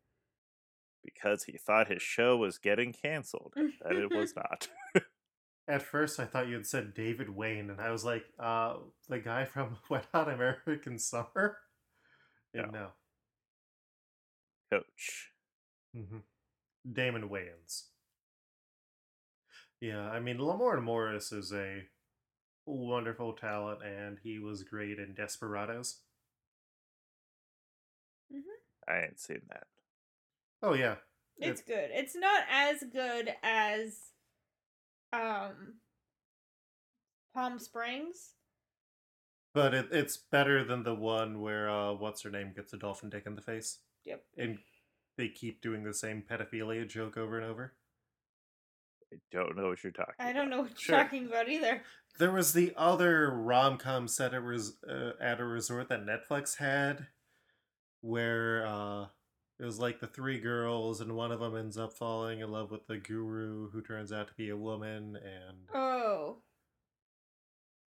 because 1.02 1.44
he 1.44 1.58
thought 1.58 1.88
his 1.88 2.02
show 2.02 2.36
was 2.36 2.58
getting 2.58 2.92
canceled, 2.92 3.52
and 3.56 3.72
it 3.98 4.10
was 4.10 4.34
not. 4.36 4.68
At 5.68 5.82
first, 5.82 6.20
I 6.20 6.26
thought 6.26 6.48
you 6.48 6.54
had 6.56 6.66
said 6.66 6.94
David 6.94 7.28
Wayne, 7.30 7.70
and 7.70 7.80
I 7.80 7.90
was 7.90 8.04
like, 8.04 8.24
uh, 8.38 8.76
the 9.08 9.18
guy 9.18 9.44
from 9.46 9.78
Wet 9.90 10.06
Hot 10.12 10.28
American 10.28 10.98
Summer? 10.98 11.58
No. 12.54 12.92
Coach. 14.70 15.32
hmm 15.94 16.18
Damon 16.90 17.28
Wayans. 17.28 17.88
Yeah, 19.80 20.08
I 20.10 20.20
mean, 20.20 20.38
Lamorne 20.38 20.82
Morris 20.82 21.32
is 21.32 21.52
a 21.52 21.82
wonderful 22.66 23.32
talent, 23.32 23.80
and 23.82 24.18
he 24.22 24.38
was 24.38 24.62
great 24.62 24.98
in 24.98 25.14
Desperados. 25.14 26.00
I 28.88 29.00
ain't 29.02 29.20
seen 29.20 29.42
that. 29.48 29.66
Oh, 30.62 30.74
yeah. 30.74 30.96
It's 31.38 31.62
good. 31.62 31.90
It's 31.92 32.14
not 32.14 32.44
as 32.50 32.84
good 32.92 33.34
as 33.42 33.96
um 35.12 35.74
Palm 37.34 37.58
Springs. 37.58 38.34
But 39.52 39.74
it, 39.74 39.88
it's 39.90 40.16
better 40.16 40.64
than 40.64 40.82
the 40.82 40.94
one 40.94 41.40
where, 41.40 41.70
uh, 41.70 41.92
what's 41.92 42.22
her 42.22 42.30
name 42.30 42.52
gets 42.54 42.72
a 42.72 42.76
dolphin 42.76 43.08
dick 43.08 43.24
in 43.26 43.36
the 43.36 43.42
face. 43.42 43.78
Yep. 44.04 44.22
And 44.36 44.58
they 45.16 45.28
keep 45.28 45.62
doing 45.62 45.84
the 45.84 45.94
same 45.94 46.22
pedophilia 46.28 46.88
joke 46.88 47.16
over 47.16 47.38
and 47.38 47.48
over. 47.48 47.74
I 49.32 49.36
don't 49.36 49.56
know 49.56 49.68
what 49.68 49.82
you're 49.82 49.92
talking. 49.92 50.14
I 50.18 50.32
don't 50.32 50.46
about. 50.48 50.50
know 50.50 50.62
what 50.62 50.88
you're 50.88 50.96
talking 50.98 51.26
about 51.26 51.48
either. 51.48 51.82
There 52.18 52.30
was 52.32 52.52
the 52.52 52.72
other 52.76 53.30
rom 53.30 53.76
com 53.78 54.06
set 54.08 54.34
at, 54.34 54.42
res- 54.42 54.76
uh, 54.88 55.12
at 55.20 55.40
a 55.40 55.44
resort 55.44 55.88
that 55.88 56.04
Netflix 56.06 56.58
had, 56.58 57.08
where 58.02 58.66
uh, 58.66 59.06
it 59.58 59.64
was 59.64 59.78
like 59.80 60.00
the 60.00 60.06
three 60.06 60.38
girls, 60.40 61.00
and 61.00 61.16
one 61.16 61.32
of 61.32 61.40
them 61.40 61.56
ends 61.56 61.76
up 61.76 61.92
falling 61.92 62.40
in 62.40 62.50
love 62.50 62.70
with 62.70 62.86
the 62.86 62.98
guru, 62.98 63.70
who 63.70 63.82
turns 63.82 64.12
out 64.12 64.28
to 64.28 64.34
be 64.34 64.48
a 64.50 64.56
woman, 64.56 65.16
and 65.16 65.58
Oh, 65.74 66.38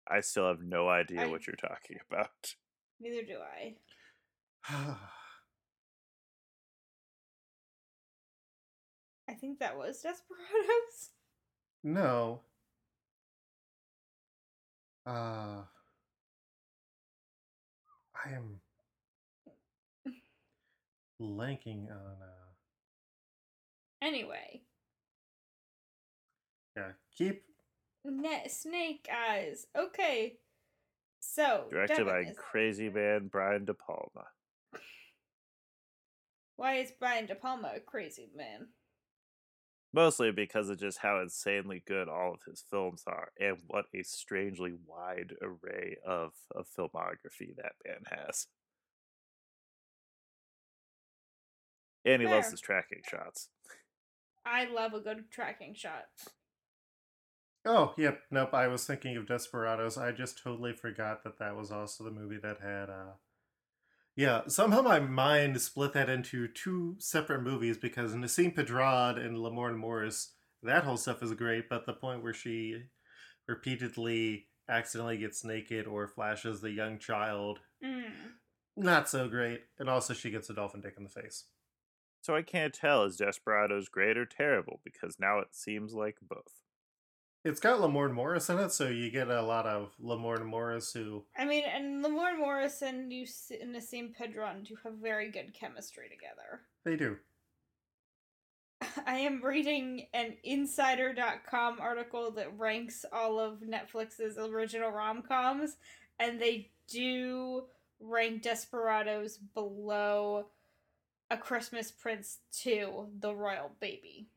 I 0.08 0.20
still 0.20 0.46
have 0.48 0.60
no 0.62 0.88
idea 0.88 1.22
I- 1.22 1.26
what 1.26 1.46
you're 1.46 1.56
talking 1.56 1.98
about. 2.10 2.54
neither 3.00 3.22
do 3.22 3.38
I. 3.38 3.76
I 9.28 9.34
think 9.34 9.58
that 9.58 9.76
was 9.76 9.96
Desperados. 9.96 11.10
no. 11.84 12.40
Uh, 15.06 15.62
I 18.24 18.30
am 18.34 18.60
blanking 21.20 21.90
on. 21.90 22.16
Uh, 22.22 22.32
Anyway, 24.02 24.60
yeah, 26.76 26.92
keep 27.16 27.44
net 28.04 28.52
snake 28.52 29.08
eyes. 29.12 29.66
Okay, 29.76 30.34
so 31.18 31.64
Directed 31.70 31.96
Devin 32.04 32.12
by 32.12 32.30
is- 32.30 32.36
crazy 32.36 32.90
man 32.90 33.28
Brian 33.32 33.64
De 33.64 33.72
Palma. 33.74 34.26
Why 36.56 36.74
is 36.76 36.92
Brian 37.00 37.24
De 37.26 37.34
Palma 37.34 37.72
a 37.74 37.80
crazy 37.80 38.28
man? 38.36 38.68
Mostly 39.96 40.30
because 40.30 40.68
of 40.68 40.78
just 40.78 40.98
how 40.98 41.20
insanely 41.20 41.82
good 41.86 42.06
all 42.06 42.34
of 42.34 42.40
his 42.46 42.62
films 42.70 43.02
are, 43.06 43.30
and 43.40 43.56
what 43.66 43.86
a 43.94 44.02
strangely 44.02 44.74
wide 44.86 45.32
array 45.40 45.96
of, 46.06 46.32
of 46.54 46.66
filmography 46.78 47.56
that 47.56 47.72
man 47.82 48.02
has. 48.10 48.46
And 52.04 52.20
he 52.20 52.28
loves 52.28 52.50
his 52.50 52.60
tracking 52.60 53.00
shots. 53.10 53.48
I 54.44 54.66
love 54.66 54.92
a 54.92 55.00
good 55.00 55.30
tracking 55.30 55.74
shot. 55.74 56.04
Oh, 57.64 57.94
yep. 57.96 58.20
Nope. 58.30 58.52
I 58.52 58.68
was 58.68 58.84
thinking 58.84 59.16
of 59.16 59.26
Desperados. 59.26 59.96
I 59.96 60.12
just 60.12 60.42
totally 60.42 60.74
forgot 60.74 61.24
that 61.24 61.38
that 61.38 61.56
was 61.56 61.72
also 61.72 62.04
the 62.04 62.10
movie 62.10 62.38
that 62.42 62.60
had. 62.60 62.90
uh 62.90 63.14
Yeah, 64.16 64.42
somehow 64.48 64.80
my 64.80 64.98
mind 64.98 65.60
split 65.60 65.92
that 65.92 66.08
into 66.08 66.48
two 66.48 66.96
separate 66.98 67.42
movies 67.42 67.76
because 67.76 68.14
Nasim 68.14 68.54
Pedrad 68.54 69.18
and 69.18 69.36
Lamorne 69.36 69.76
Morris, 69.76 70.32
that 70.62 70.84
whole 70.84 70.96
stuff 70.96 71.22
is 71.22 71.34
great, 71.34 71.68
but 71.68 71.84
the 71.84 71.92
point 71.92 72.22
where 72.22 72.32
she 72.32 72.84
repeatedly 73.46 74.48
accidentally 74.68 75.18
gets 75.18 75.44
naked 75.44 75.86
or 75.86 76.08
flashes 76.08 76.60
the 76.60 76.70
young 76.70 76.98
child, 76.98 77.60
Mm. 77.84 78.10
not 78.74 79.08
so 79.08 79.28
great. 79.28 79.66
And 79.78 79.88
also, 79.90 80.14
she 80.14 80.30
gets 80.30 80.48
a 80.48 80.54
dolphin 80.54 80.80
dick 80.80 80.94
in 80.96 81.04
the 81.04 81.10
face. 81.10 81.44
So 82.22 82.34
I 82.34 82.42
can't 82.42 82.74
tell 82.74 83.04
is 83.04 83.16
Desperados 83.16 83.88
great 83.88 84.16
or 84.16 84.26
terrible 84.26 84.80
because 84.82 85.20
now 85.20 85.38
it 85.40 85.54
seems 85.54 85.92
like 85.92 86.16
both. 86.22 86.65
It's 87.46 87.60
got 87.60 87.78
Lamorne 87.78 88.12
Morris 88.12 88.50
in 88.50 88.58
it, 88.58 88.72
so 88.72 88.88
you 88.88 89.08
get 89.08 89.28
a 89.28 89.40
lot 89.40 89.66
of 89.66 89.92
Lamorne 90.02 90.44
Morris 90.44 90.92
who 90.92 91.22
I 91.38 91.44
mean, 91.44 91.62
and 91.62 92.04
Lamorne 92.04 92.40
Morris 92.40 92.82
and 92.82 93.12
you 93.12 93.24
and 93.60 93.72
Nasim 93.72 94.12
Pedrad 94.16 94.66
do 94.66 94.76
have 94.82 94.94
very 94.94 95.30
good 95.30 95.54
chemistry 95.54 96.08
together. 96.08 96.62
they 96.84 96.96
do. 96.96 97.18
I 99.06 99.18
am 99.18 99.44
reading 99.44 100.08
an 100.12 100.34
Insider.com 100.42 101.78
article 101.80 102.32
that 102.32 102.58
ranks 102.58 103.04
all 103.12 103.38
of 103.38 103.60
Netflix's 103.60 104.36
original 104.38 104.90
rom 104.90 105.22
coms, 105.22 105.76
and 106.18 106.40
they 106.40 106.72
do 106.88 107.62
rank 108.00 108.42
Desperados 108.42 109.38
below 109.54 110.46
A 111.30 111.36
Christmas 111.36 111.92
Prince 111.92 112.38
2, 112.60 113.06
The 113.20 113.32
Royal 113.32 113.70
Baby. 113.78 114.30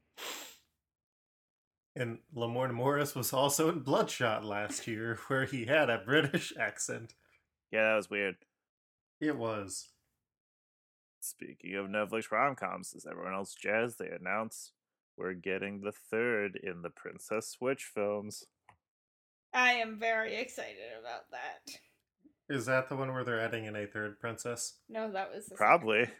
And 1.95 2.19
Lamorne 2.35 2.73
Morris 2.73 3.15
was 3.15 3.33
also 3.33 3.69
in 3.69 3.79
Bloodshot 3.79 4.45
last 4.45 4.87
year, 4.87 5.19
where 5.27 5.45
he 5.45 5.65
had 5.65 5.89
a 5.89 5.97
British 5.97 6.53
accent. 6.59 7.13
Yeah, 7.71 7.89
that 7.89 7.95
was 7.95 8.09
weird. 8.09 8.35
It 9.19 9.37
was. 9.37 9.89
Speaking 11.19 11.75
of 11.75 11.87
Netflix 11.87 12.31
rom 12.31 12.55
coms, 12.55 12.93
is 12.93 13.05
everyone 13.09 13.33
else 13.33 13.53
jazz? 13.53 13.97
They 13.97 14.07
announced 14.07 14.71
we're 15.17 15.33
getting 15.33 15.81
the 15.81 15.91
third 15.91 16.57
in 16.61 16.81
the 16.81 16.89
Princess 16.89 17.49
Switch 17.49 17.83
films. 17.83 18.45
I 19.53 19.73
am 19.73 19.99
very 19.99 20.35
excited 20.35 20.93
about 20.99 21.29
that. 21.31 21.73
Is 22.47 22.65
that 22.67 22.87
the 22.87 22.95
one 22.95 23.13
where 23.13 23.23
they're 23.23 23.39
adding 23.39 23.65
in 23.65 23.75
a 23.75 23.85
third 23.85 24.19
princess? 24.19 24.75
No, 24.87 25.11
that 25.11 25.31
was 25.31 25.47
the 25.47 25.57
second. 25.57 26.11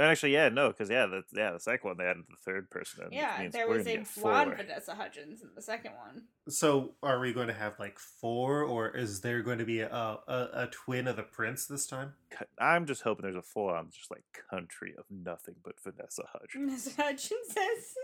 Probably. 0.00 0.04
And 0.04 0.10
actually, 0.12 0.32
yeah, 0.32 0.48
no, 0.48 0.68
because 0.68 0.90
yeah, 0.90 1.06
the 1.06 1.22
yeah 1.32 1.52
the 1.52 1.60
second 1.60 1.88
one 1.88 1.96
they 1.98 2.04
added 2.04 2.24
the 2.28 2.36
third 2.44 2.70
person. 2.70 3.00
in, 3.02 3.06
which 3.10 3.14
Yeah, 3.16 3.36
means 3.38 3.52
there 3.52 3.68
we're 3.68 3.78
was 3.78 3.86
a 3.86 3.96
get 3.98 4.14
blonde 4.16 4.48
four. 4.50 4.56
Vanessa 4.56 4.94
Hudgens 4.94 5.42
in 5.42 5.48
the 5.54 5.62
second 5.62 5.92
one. 5.92 6.24
So, 6.48 6.94
are 7.02 7.20
we 7.20 7.32
going 7.32 7.48
to 7.48 7.54
have 7.54 7.74
like 7.78 7.98
four, 7.98 8.62
or 8.62 8.88
is 8.96 9.20
there 9.20 9.42
going 9.42 9.58
to 9.58 9.64
be 9.64 9.80
a 9.80 9.88
a, 9.90 10.48
a 10.54 10.68
twin 10.70 11.06
of 11.06 11.16
the 11.16 11.22
prince 11.22 11.66
this 11.66 11.86
time? 11.86 12.14
I'm 12.58 12.86
just 12.86 13.02
hoping 13.02 13.24
there's 13.24 13.36
a 13.36 13.42
full 13.42 13.68
on 13.68 13.90
just 13.90 14.10
like 14.10 14.24
country 14.50 14.94
of 14.98 15.04
nothing 15.10 15.56
but 15.64 15.74
Vanessa 15.82 16.22
Hudgens. 16.32 16.84
Vanessa 16.84 17.02
Hudgens 17.02 17.48
says. 17.48 17.94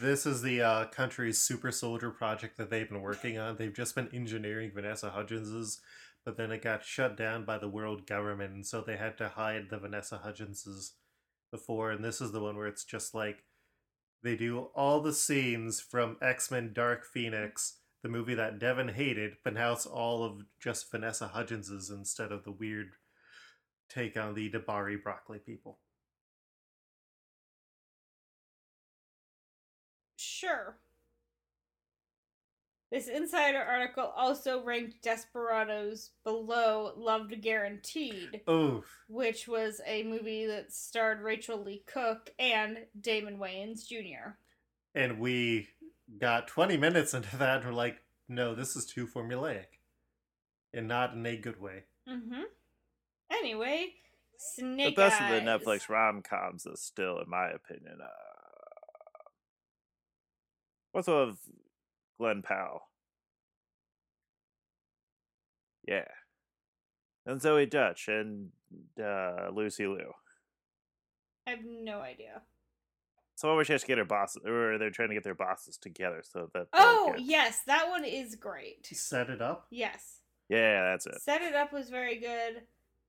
This 0.00 0.26
is 0.26 0.42
the 0.42 0.60
uh, 0.60 0.84
country's 0.86 1.38
super 1.38 1.70
soldier 1.72 2.10
project 2.10 2.58
that 2.58 2.68
they've 2.68 2.88
been 2.88 3.00
working 3.00 3.38
on. 3.38 3.56
They've 3.56 3.72
just 3.74 3.94
been 3.94 4.10
engineering 4.12 4.72
Vanessa 4.74 5.10
Hudgenses, 5.16 5.78
but 6.24 6.36
then 6.36 6.50
it 6.50 6.62
got 6.62 6.84
shut 6.84 7.16
down 7.16 7.44
by 7.44 7.58
the 7.58 7.68
world 7.68 8.06
government, 8.06 8.52
and 8.52 8.66
so 8.66 8.80
they 8.80 8.96
had 8.96 9.16
to 9.18 9.28
hide 9.28 9.68
the 9.70 9.78
Vanessa 9.78 10.20
Hudgenses 10.24 10.92
before. 11.50 11.90
And 11.90 12.04
this 12.04 12.20
is 12.20 12.32
the 12.32 12.40
one 12.40 12.56
where 12.56 12.66
it's 12.66 12.84
just 12.84 13.14
like 13.14 13.44
they 14.22 14.36
do 14.36 14.68
all 14.74 15.00
the 15.00 15.12
scenes 15.14 15.80
from 15.80 16.16
X 16.22 16.50
Men 16.50 16.72
Dark 16.72 17.04
Phoenix, 17.04 17.78
the 18.02 18.08
movie 18.08 18.34
that 18.34 18.58
Devin 18.58 18.88
hated, 18.88 19.34
but 19.44 19.54
now 19.54 19.72
it's 19.72 19.86
all 19.86 20.24
of 20.24 20.42
just 20.62 20.90
Vanessa 20.90 21.30
Hudgenses 21.34 21.90
instead 21.90 22.32
of 22.32 22.44
the 22.44 22.52
weird 22.52 22.90
take 23.88 24.16
on 24.16 24.34
the 24.34 24.48
D'Bari 24.48 24.96
broccoli 24.96 25.38
people. 25.38 25.78
Sure. 30.16 30.79
This 32.90 33.06
insider 33.06 33.58
article 33.60 34.12
also 34.16 34.64
ranked 34.64 35.00
Desperados 35.02 36.10
below 36.24 36.92
Love 36.96 37.30
Guaranteed, 37.40 38.40
Oof. 38.50 38.84
which 39.08 39.46
was 39.46 39.80
a 39.86 40.02
movie 40.02 40.46
that 40.46 40.72
starred 40.72 41.20
Rachael 41.20 41.62
Leigh 41.62 41.84
Cook 41.86 42.30
and 42.38 42.78
Damon 43.00 43.38
Wayans 43.38 43.86
Jr. 43.86 44.32
and 44.94 45.20
we 45.20 45.68
got 46.20 46.48
20 46.48 46.76
minutes 46.76 47.14
into 47.14 47.36
that 47.36 47.58
and 47.58 47.66
we're 47.66 47.72
like 47.72 48.02
no 48.28 48.52
this 48.56 48.74
is 48.74 48.84
too 48.84 49.06
formulaic 49.06 49.66
and 50.74 50.88
not 50.88 51.12
in 51.14 51.24
a 51.26 51.36
good 51.36 51.60
way 51.60 51.84
Mm-hmm. 52.08 52.42
Anyway, 53.30 53.86
The 54.56 54.62
Snake 54.62 54.96
best 54.96 55.20
Eyes. 55.20 55.38
of 55.38 55.44
the 55.44 55.48
Netflix 55.48 55.88
rom 55.88 56.22
coms 56.22 56.66
is 56.66 56.80
still, 56.82 57.20
in 57.20 57.30
my 57.30 57.48
opinion, 57.50 57.98
uh, 58.02 58.08
what's 60.90 61.06
of 61.06 61.38
Glen 62.20 62.42
Powell? 62.42 62.82
Yeah, 65.88 66.04
and 67.26 67.40
Zoey 67.40 67.68
Deutch 67.68 68.06
and 68.08 68.50
uh, 69.02 69.48
Lucy 69.52 69.86
Liu. 69.86 70.12
I 71.46 71.50
have 71.52 71.60
no 71.64 72.00
idea. 72.00 72.42
So 73.36 73.56
was 73.56 73.66
she 73.66 73.72
has 73.72 73.80
to 73.80 73.86
get 73.88 73.96
her 73.96 74.04
bosses, 74.04 74.42
or 74.46 74.76
they're 74.76 74.90
trying 74.90 75.08
to 75.08 75.14
get 75.14 75.24
their 75.24 75.34
bosses 75.34 75.78
together 75.78 76.22
so 76.22 76.50
that. 76.52 76.66
Oh, 76.74 77.14
get- 77.16 77.24
yes, 77.24 77.62
that 77.66 77.88
one 77.88 78.04
is 78.04 78.34
great. 78.36 78.86
set 78.92 79.30
it 79.30 79.40
up 79.40 79.66
Yes. 79.70 80.18
yeah, 80.50 80.82
that's 80.90 81.06
it. 81.06 81.22
Set 81.22 81.40
It 81.40 81.54
Up 81.54 81.72
was 81.72 81.88
very 81.88 82.20
good. 82.20 82.62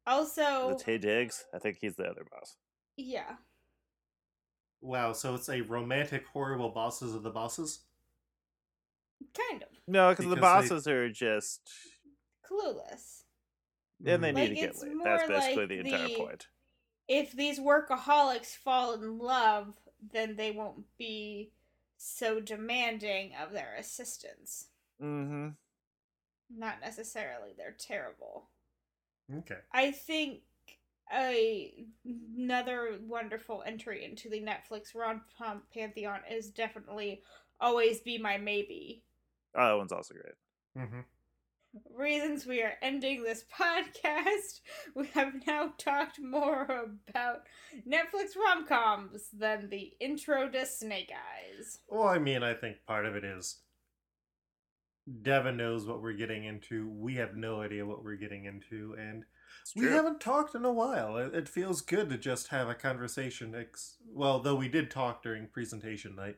Also, 0.07 0.69
The 0.77 0.83
Taye 0.83 1.01
Diggs, 1.01 1.43
I 1.53 1.59
think 1.59 1.77
he's 1.81 1.95
the 1.97 2.05
other 2.05 2.25
boss. 2.31 2.55
yeah. 2.95 3.35
wow 4.81 5.11
so 5.13 5.35
it's 5.35 5.49
a 5.49 5.61
romantic 5.61 6.25
horrible 6.25 6.69
bosses 6.69 7.13
of 7.13 7.21
the 7.21 7.29
bosses 7.29 7.81
Kind 9.49 9.63
of. 9.63 9.69
No, 9.87 10.09
because 10.09 10.25
the 10.25 10.35
Because 10.35 10.35
they- 10.35 10.69
bosses 10.75 10.87
are 10.87 11.09
just, 11.09 11.69
Clueless. 12.43 13.23
and 14.05 14.23
they 14.23 14.31
Mhm. 14.31 14.35
need 14.35 14.41
Like, 14.41 14.49
to 14.49 14.55
get 14.55 14.77
laid. 14.77 15.03
That's 15.03 15.27
basically 15.27 15.55
like 15.57 15.69
the 15.69 15.79
entire 15.79 16.07
the- 16.07 16.15
point. 16.17 16.47
If 17.07 17.31
these 17.33 17.59
workaholics 17.59 18.55
fall 18.55 18.93
in 18.93 19.17
love, 19.17 19.77
then 19.99 20.35
they 20.35 20.51
won't 20.51 20.85
be 20.97 21.51
so 21.97 22.39
demanding 22.39 23.35
of 23.35 23.51
their 23.51 23.75
assistance. 23.75 24.69
Mm-hmm. 24.99 25.49
Not 26.49 26.79
necessarily 26.81 27.53
they're 27.53 27.71
terrible. 27.77 28.49
okay 29.33 29.59
I 29.71 29.91
think 29.91 30.43
a 31.13 31.85
another 32.03 32.99
wonderful 33.01 33.61
entry 33.63 34.03
into 34.03 34.29
the 34.29 34.41
Netflix 34.41 34.93
rom 34.95 35.23
com 35.37 35.63
pantheon 35.73 36.21
is 36.29 36.49
definitely 36.51 37.23
always 37.59 38.01
be 38.01 38.17
my 38.17 38.37
maybe. 38.37 39.03
Oh, 39.55 39.67
that 39.67 39.77
one's 39.77 39.91
also 39.91 40.13
great. 40.13 40.85
mm-hmm. 40.85 40.99
Reasons 41.97 42.45
we 42.45 42.61
are 42.61 42.73
ending 42.81 43.23
this 43.23 43.45
podcast. 43.59 44.59
We 44.95 45.07
have 45.13 45.33
now 45.47 45.73
talked 45.77 46.19
more 46.19 46.63
about 47.09 47.43
Netflix 47.87 48.35
rom 48.37 48.65
coms 48.67 49.29
than 49.31 49.69
the 49.69 49.93
intro 50.01 50.49
to 50.49 50.65
Snake 50.65 51.11
Eyes. 51.13 51.79
well 51.87 52.07
i 52.07 52.17
mean 52.19 52.43
i 52.43 52.53
think 52.53 52.77
part 52.85 53.05
of 53.05 53.15
it 53.15 53.23
is 53.23 53.59
devin 55.21 55.57
knows 55.57 55.85
what 55.85 56.01
we're 56.01 56.13
getting 56.13 56.43
into 56.45 56.87
we 56.89 57.15
have 57.15 57.35
no 57.35 57.61
idea 57.61 57.85
what 57.85 58.03
we're 58.03 58.15
getting 58.15 58.45
into 58.45 58.95
and 58.99 59.23
we 59.75 59.85
haven't 59.87 60.19
talked 60.21 60.55
in 60.55 60.63
a 60.65 60.71
while 60.71 61.17
it, 61.17 61.33
it 61.33 61.49
feels 61.49 61.81
good 61.81 62.09
to 62.09 62.17
just 62.17 62.47
have 62.49 62.69
a 62.69 62.75
conversation 62.75 63.53
ex- 63.55 63.97
well 64.13 64.39
though 64.39 64.55
we 64.55 64.67
did 64.69 64.91
talk 64.91 65.23
during 65.23 65.47
presentation 65.47 66.15
night 66.15 66.37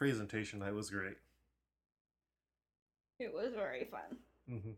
presentation 0.00 0.60
night 0.60 0.74
was 0.74 0.88
great 0.88 1.18
It 3.18 3.34
was 3.34 3.52
very 3.54 3.84
fun. 3.84 4.16
mm-hmm. 4.50 4.70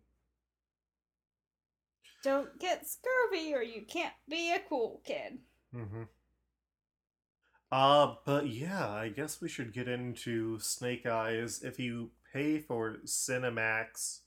Don't 2.24 2.58
get 2.58 2.86
scurvy 2.88 3.54
or 3.54 3.62
you 3.62 3.82
can't 3.86 4.14
be 4.28 4.52
a 4.52 4.58
cool 4.68 5.00
kid. 5.04 5.38
Mm-hmm. 5.74 6.02
Uh, 7.70 8.14
but 8.26 8.48
yeah, 8.48 8.88
I 8.90 9.08
guess 9.10 9.40
we 9.40 9.48
should 9.48 9.72
get 9.72 9.88
into 9.88 10.58
Snake 10.58 11.06
Eyes. 11.06 11.62
If 11.62 11.78
you 11.78 12.10
pay 12.32 12.58
for 12.58 12.96
Cinemax, 13.06 14.20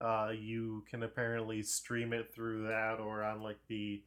uh, 0.00 0.32
you 0.38 0.84
can 0.90 1.02
apparently 1.02 1.62
stream 1.62 2.12
it 2.14 2.32
through 2.34 2.64
that 2.68 2.98
or 2.98 3.22
on 3.22 3.42
like 3.42 3.60
the 3.68 4.02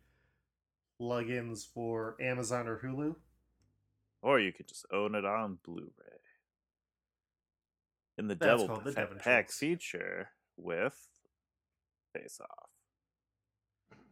plugins 1.00 1.66
for 1.72 2.18
Amazon 2.20 2.68
or 2.68 2.80
Hulu. 2.80 3.16
Or 4.22 4.40
you 4.40 4.52
could 4.52 4.68
just 4.68 4.86
own 4.92 5.16
it 5.16 5.26
on 5.26 5.60
Blu-ray. 5.64 6.20
In 8.18 8.28
the 8.28 8.36
That's 8.36 8.62
double 8.62 8.80
the 8.80 8.92
pack 8.92 9.50
feature 9.50 10.30
with 10.56 11.08
Face 12.14 12.40
Off. 12.42 12.70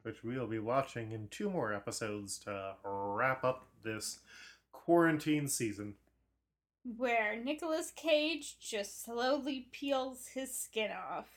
which 0.01 0.23
we'll 0.23 0.47
be 0.47 0.57
watching 0.57 1.11
in 1.11 1.27
two 1.27 1.49
more 1.49 1.71
episodes 1.71 2.39
to 2.39 2.73
wrap 2.83 3.43
up 3.43 3.67
this 3.83 4.19
quarantine 4.71 5.47
season. 5.47 5.95
Where 6.97 7.35
Nicolas 7.35 7.91
Cage 7.95 8.57
just 8.59 9.03
slowly 9.03 9.67
peels 9.71 10.29
his 10.33 10.57
skin 10.57 10.89
off. 10.91 11.27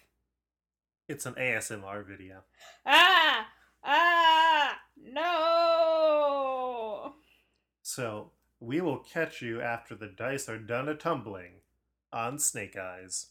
It's 1.07 1.27
an 1.27 1.35
ASMR 1.35 2.07
video. 2.07 2.45
Ah! 2.87 3.49
Ah! 3.85 4.79
No! 4.97 7.13
So 7.83 8.31
we 8.59 8.81
will 8.81 9.01
catch 9.01 9.43
you 9.43 9.61
after 9.61 9.95
the 9.95 10.07
dice 10.07 10.49
are 10.49 10.57
done 10.57 10.89
a 10.89 10.95
tumbling 10.95 11.57
on 12.15 12.39
Snake 12.39 12.77
Eyes. 12.77 13.27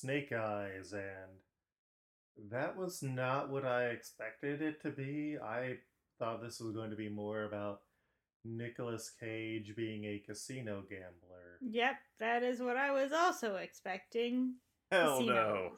Snake 0.00 0.32
Eyes, 0.32 0.92
and 0.92 2.50
that 2.50 2.76
was 2.76 3.02
not 3.02 3.50
what 3.50 3.64
I 3.66 3.86
expected 3.88 4.62
it 4.62 4.80
to 4.82 4.90
be. 4.90 5.36
I 5.42 5.76
thought 6.18 6.42
this 6.42 6.58
was 6.60 6.72
going 6.74 6.90
to 6.90 6.96
be 6.96 7.08
more 7.10 7.44
about 7.44 7.82
Nicolas 8.44 9.10
Cage 9.20 9.74
being 9.76 10.04
a 10.06 10.22
casino 10.26 10.82
gambler. 10.88 11.58
Yep, 11.60 11.96
that 12.18 12.42
is 12.42 12.60
what 12.60 12.76
I 12.78 12.90
was 12.92 13.12
also 13.12 13.56
expecting. 13.56 14.54
Hell 14.90 15.18
Casinos. 15.18 15.26
no. 15.28 15.70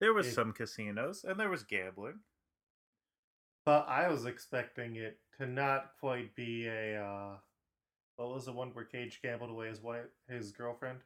There 0.00 0.12
was 0.12 0.26
It- 0.26 0.32
some 0.34 0.52
casinos 0.52 1.22
and 1.24 1.38
there 1.38 1.48
was 1.48 1.62
gambling. 1.62 2.18
But 3.64 3.86
I 3.88 4.08
was 4.08 4.26
expecting 4.26 4.96
it 4.96 5.20
to 5.38 5.46
not 5.46 5.92
quite 6.00 6.34
be 6.34 6.66
a 6.66 7.00
uh 7.02 7.38
what 8.16 8.28
was 8.30 8.44
the 8.44 8.52
one 8.52 8.68
where 8.74 8.84
Cage 8.84 9.20
gambled 9.22 9.50
away 9.50 9.68
his 9.68 9.80
wife 9.80 10.06
his 10.28 10.50
girlfriend? 10.52 10.98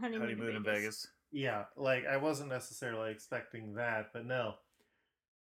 Honeymoon, 0.00 0.20
honeymoon 0.20 0.56
in 0.56 0.64
Vegas. 0.64 0.80
Vegas. 0.80 1.06
Yeah, 1.32 1.64
like 1.76 2.06
I 2.06 2.16
wasn't 2.16 2.50
necessarily 2.50 3.10
expecting 3.10 3.74
that, 3.74 4.10
but 4.12 4.26
no. 4.26 4.54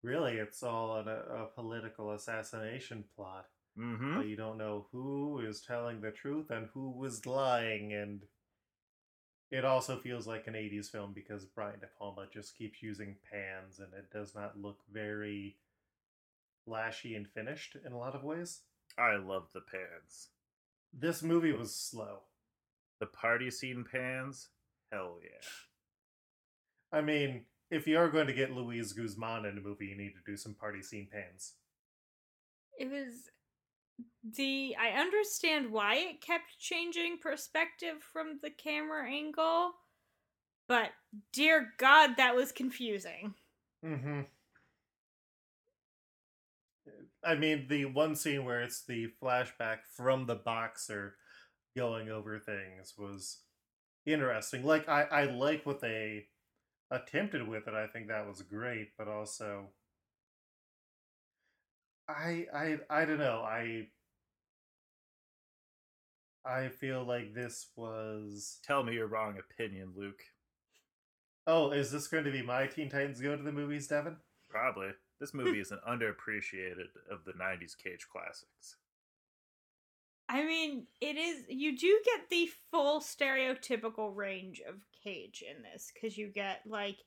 Really, 0.04 0.34
it's 0.34 0.64
all 0.64 0.96
a, 0.96 1.02
a 1.02 1.46
political 1.54 2.12
assassination 2.14 3.04
plot. 3.16 3.46
Mm-hmm. 3.78 4.18
But 4.18 4.28
you 4.28 4.36
don't 4.36 4.58
know 4.58 4.88
who 4.92 5.40
is 5.40 5.62
telling 5.62 6.02
the 6.02 6.12
truth 6.12 6.50
and 6.50 6.68
who 6.74 6.90
was 6.92 7.26
lying, 7.26 7.94
and 7.94 8.22
it 9.52 9.66
also 9.66 9.98
feels 9.98 10.26
like 10.26 10.48
an 10.48 10.54
80s 10.54 10.90
film 10.90 11.12
because 11.14 11.46
Brian 11.46 11.80
De 11.80 11.88
Palma 12.00 12.26
just 12.34 12.58
keeps 12.58 12.82
using 12.82 13.18
pans 13.30 13.80
and 13.80 13.94
it 13.94 14.10
does 14.12 14.34
not 14.34 14.58
look 14.58 14.80
very 14.92 15.58
flashy 16.66 17.16
and 17.16 17.28
finished 17.28 17.76
in 17.86 17.92
a 17.92 17.98
lot 17.98 18.16
of 18.16 18.24
ways. 18.24 18.62
I 18.98 19.18
love 19.18 19.48
the 19.54 19.60
pans. 19.60 20.30
This 20.94 21.22
movie 21.22 21.52
was 21.52 21.76
slow. 21.76 22.20
The 23.02 23.08
party 23.08 23.52
scene 23.52 23.84
pans. 23.92 24.50
Hell 24.94 25.18
yeah. 25.22 26.98
I 26.98 27.02
mean, 27.02 27.46
if 27.72 27.88
you 27.88 27.98
are 27.98 28.10
going 28.10 28.28
to 28.28 28.34
get 28.34 28.52
Luis 28.52 28.94
Guzman 28.94 29.46
in 29.46 29.58
a 29.58 29.62
movie, 29.62 29.88
you 29.88 29.98
need 29.98 30.14
to 30.14 30.32
do 30.32 30.38
some 30.38 30.54
party 30.54 30.84
scene 30.84 31.08
pans. 31.12 31.56
It 32.78 32.92
was 32.92 33.30
the 34.36 34.76
I 34.80 35.00
understand 35.00 35.72
why 35.72 35.96
it 35.96 36.22
kept 36.22 36.60
changing 36.60 37.18
perspective 37.22 37.98
from 38.14 38.40
the 38.44 38.52
camera 38.52 39.10
angle, 39.10 39.72
but 40.68 40.92
dear 41.34 41.70
God, 41.80 42.18
that 42.18 42.36
was 42.36 42.52
confusing. 42.52 43.34
Mm-hmm. 43.84 44.22
I 47.24 47.36
mean, 47.36 47.66
the 47.68 47.86
one 47.86 48.16
scene 48.16 48.46
where 48.46 48.62
it's 48.62 48.84
the 48.84 49.08
flashback 49.22 49.80
from 49.96 50.28
the 50.28 50.36
boxer 50.36 51.16
going 51.76 52.10
over 52.10 52.40
things 52.40 52.94
was 52.98 53.40
interesting. 54.06 54.64
Like, 54.64 54.88
I, 54.90 55.04
I 55.04 55.24
like 55.26 55.66
what 55.66 55.82
they 55.82 56.28
attempted 56.90 57.48
with 57.48 57.68
it. 57.68 57.74
I 57.74 57.88
think 57.88 58.08
that 58.08 58.28
was 58.28 58.42
great, 58.42 58.90
but 58.98 59.08
also, 59.08 59.70
I, 62.08 62.46
I, 62.54 62.78
I 62.90 63.06
don't 63.06 63.20
know. 63.20 63.42
I, 63.46 63.88
I 66.46 66.70
feel 66.70 67.04
like 67.06 67.34
this 67.34 67.68
was. 67.76 68.60
Tell 68.66 68.84
me 68.84 68.94
your 68.94 69.08
wrong 69.08 69.36
opinion, 69.38 69.94
Luke. 69.96 70.22
Oh, 71.48 71.72
is 71.72 71.92
this 71.92 72.08
going 72.08 72.24
to 72.26 72.32
be 72.32 72.42
my 72.42 72.68
Teen 72.68 72.90
Titans 72.90 73.22
Go 73.22 73.36
to 73.36 73.44
the 73.44 73.52
Movies, 73.52 73.88
Devin? 73.88 74.18
Probably. 74.50 74.90
This 75.20 75.34
movie 75.34 75.60
is 75.60 75.72
an 75.72 75.80
underappreciated 75.88 76.90
of 77.10 77.26
the 77.26 77.34
90s 77.34 77.78
Cage 77.78 78.08
classics. 78.12 78.76
I 80.32 80.46
mean, 80.46 80.88
it 81.02 81.18
is. 81.18 81.44
You 81.50 81.78
do 81.78 82.00
get 82.06 82.30
the 82.30 82.50
full 82.72 83.02
stereotypical 83.02 84.16
range 84.16 84.62
of 84.68 84.76
Cage 85.04 85.44
in 85.46 85.62
this 85.62 85.92
because 85.94 86.18
you 86.18 86.30
get 86.30 86.62
like 86.66 87.00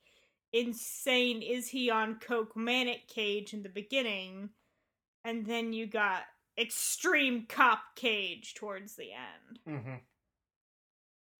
insane. 0.52 1.40
Is 1.40 1.68
he 1.68 1.88
on 1.88 2.16
coke 2.16 2.54
manic 2.54 3.08
Cage 3.08 3.54
in 3.54 3.62
the 3.62 3.70
beginning, 3.70 4.50
and 5.24 5.46
then 5.46 5.72
you 5.72 5.86
got 5.86 6.24
extreme 6.58 7.46
cop 7.48 7.80
Cage 7.96 8.52
towards 8.54 8.94
the 8.94 9.08
end. 9.12 9.58
Mm-hmm. 9.66 9.96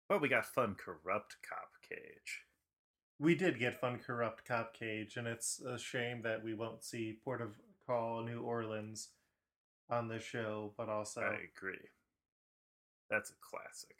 But 0.09 0.21
we 0.21 0.27
got 0.27 0.47
fun, 0.47 0.75
corrupt 0.75 1.35
cop 1.47 1.69
Cage. 1.87 2.41
We 3.19 3.35
did 3.35 3.59
get 3.59 3.79
fun, 3.79 3.99
corrupt 3.99 4.43
cop 4.43 4.73
Cage, 4.73 5.17
and 5.17 5.27
it's 5.27 5.61
a 5.61 5.77
shame 5.77 6.23
that 6.23 6.43
we 6.43 6.55
won't 6.55 6.83
see 6.83 7.19
Port 7.23 7.41
of 7.41 7.59
Call, 7.85 8.23
New 8.23 8.41
Orleans 8.41 9.09
on 9.89 10.07
the 10.07 10.19
show, 10.19 10.73
but 10.77 10.89
also. 10.89 11.21
I 11.21 11.35
agree. 11.55 11.89
That's 13.09 13.29
a 13.29 13.33
classic. 13.41 13.95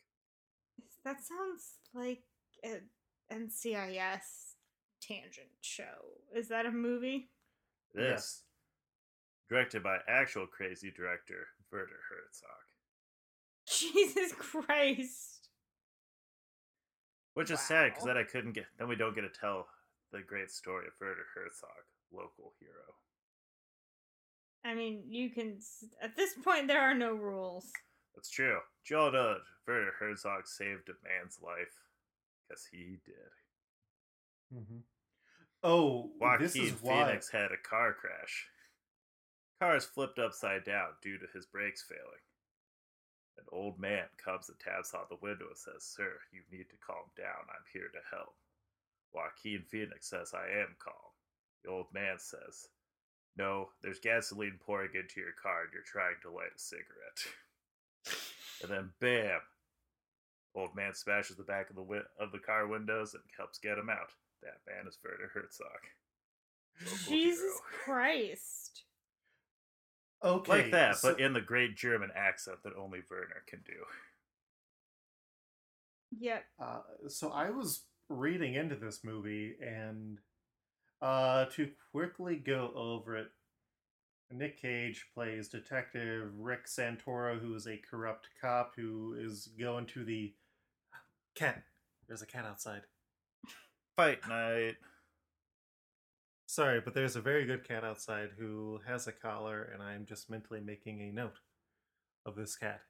That 1.03 1.17
sounds 1.23 1.75
like 1.93 2.23
an 2.63 2.81
NCIS 3.31 4.55
tangent 5.01 5.47
show. 5.61 5.83
Is 6.35 6.47
that 6.49 6.65
a 6.65 6.71
movie? 6.71 7.29
This, 7.93 8.43
directed 9.49 9.83
by 9.83 9.99
actual 10.07 10.47
crazy 10.47 10.91
director 10.95 11.47
Werner 11.71 12.01
Herzog. 12.09 12.65
Jesus 13.69 14.33
Christ. 14.33 15.49
Which 17.35 17.51
is 17.51 17.59
sad 17.59 17.91
because 17.91 18.03
Wow. 18.05 18.13
then 18.13 18.17
I 18.17 18.23
couldn't 18.23 18.53
get. 18.53 18.65
Then 18.77 18.87
we 18.87 18.95
don't 18.95 19.13
get 19.15 19.21
to 19.21 19.29
tell 19.39 19.67
the 20.11 20.21
great 20.21 20.49
story 20.51 20.87
of 20.87 20.93
Werner 20.99 21.25
Herzog, 21.35 21.85
local 22.11 22.53
hero. 22.59 22.95
I 24.65 24.73
mean, 24.73 25.03
you 25.07 25.29
can. 25.29 25.59
At 26.01 26.15
this 26.15 26.33
point, 26.43 26.67
there 26.67 26.81
are 26.81 26.95
no 26.95 27.13
rules. 27.13 27.71
That's 28.15 28.29
true. 28.29 28.57
You 28.89 28.97
all 28.97 29.11
know 29.11 29.37
Werner 29.67 29.91
Herzog 29.99 30.47
saved 30.47 30.89
a 30.89 30.93
man's 31.07 31.39
life 31.41 31.73
because 32.47 32.65
he 32.71 32.97
did. 33.05 34.57
Mm-hmm. 34.57 34.79
Oh, 35.63 36.09
Joaquin 36.19 36.45
this 36.45 36.55
is 36.55 36.73
why. 36.81 37.05
Phoenix 37.05 37.29
had 37.29 37.51
a 37.51 37.67
car 37.67 37.93
crash. 37.93 38.47
Car 39.59 39.75
is 39.75 39.85
flipped 39.85 40.19
upside 40.19 40.63
down 40.63 40.89
due 41.01 41.17
to 41.17 41.25
his 41.33 41.45
brakes 41.45 41.85
failing. 41.87 42.23
An 43.37 43.45
old 43.51 43.79
man 43.79 44.05
comes 44.23 44.49
and 44.49 44.59
taps 44.59 44.93
on 44.93 45.05
the 45.09 45.17
window 45.21 45.45
and 45.47 45.57
says, 45.57 45.83
Sir, 45.83 46.19
you 46.31 46.41
need 46.51 46.69
to 46.69 46.85
calm 46.85 47.05
down. 47.17 47.49
I'm 47.49 47.65
here 47.73 47.89
to 47.91 48.15
help. 48.15 48.35
Joaquin 49.13 49.63
Phoenix 49.69 50.09
says, 50.09 50.33
I 50.33 50.59
am 50.61 50.75
calm. 50.79 51.11
The 51.63 51.71
old 51.71 51.87
man 51.93 52.17
says, 52.17 52.67
No, 53.37 53.69
there's 53.81 53.99
gasoline 53.99 54.59
pouring 54.65 54.91
into 54.95 55.19
your 55.19 55.33
car 55.41 55.63
and 55.63 55.73
you're 55.73 55.83
trying 55.83 56.15
to 56.21 56.31
light 56.31 56.55
a 56.55 56.59
cigarette. 56.59 57.19
and 58.63 58.71
then, 58.71 58.91
bam! 58.99 59.39
Old 60.55 60.73
man 60.75 60.93
smashes 60.93 61.35
the 61.35 61.43
back 61.43 61.69
of 61.69 61.75
the 61.75 61.81
wi- 61.81 62.05
of 62.19 62.31
the 62.31 62.39
car 62.39 62.65
windows 62.67 63.13
and 63.13 63.23
helps 63.37 63.57
get 63.59 63.77
him 63.77 63.89
out. 63.89 64.11
That 64.41 64.61
man 64.67 64.87
is 64.87 64.97
Werner 65.03 65.29
Herzog. 65.33 65.67
Local 66.81 66.97
Jesus 67.07 67.39
hero. 67.41 67.59
Christ. 67.83 68.83
Okay, 70.23 70.51
like 70.51 70.71
that, 70.71 70.95
so- 70.97 71.11
but 71.11 71.19
in 71.19 71.33
the 71.33 71.41
great 71.41 71.75
German 71.75 72.09
accent 72.15 72.59
that 72.63 72.73
only 72.77 73.01
Werner 73.09 73.43
can 73.47 73.59
do. 73.65 73.73
Yep. 76.17 76.43
Uh, 76.59 76.79
so 77.09 77.31
I 77.31 77.49
was 77.49 77.83
reading 78.09 78.53
into 78.53 78.75
this 78.75 79.03
movie, 79.03 79.55
and 79.61 80.19
uh, 81.05 81.45
to 81.45 81.69
quickly 81.91 82.35
go 82.35 82.71
over 82.75 83.15
it, 83.15 83.27
Nick 84.31 84.59
Cage 84.59 85.05
plays 85.13 85.47
Detective 85.47 86.31
Rick 86.39 86.65
Santoro, 86.65 87.39
who 87.39 87.53
is 87.53 87.67
a 87.67 87.79
corrupt 87.89 88.27
cop 88.41 88.73
who 88.75 89.15
is 89.19 89.49
going 89.59 89.85
to 89.87 90.03
the 90.03 90.33
cat. 91.35 91.61
There's 92.07 92.23
a 92.23 92.25
cat 92.25 92.45
outside. 92.45 92.81
Fight 93.95 94.27
night. 94.27 94.77
Sorry, 96.47 96.81
but 96.81 96.95
there's 96.95 97.15
a 97.15 97.21
very 97.21 97.45
good 97.45 97.67
cat 97.67 97.83
outside 97.83 98.29
who 98.39 98.79
has 98.87 99.05
a 99.05 99.11
collar, 99.11 99.61
and 99.61 99.83
I'm 99.83 100.07
just 100.07 100.29
mentally 100.29 100.59
making 100.59 101.01
a 101.01 101.11
note 101.11 101.37
of 102.25 102.35
this 102.35 102.55
cat. 102.55 102.81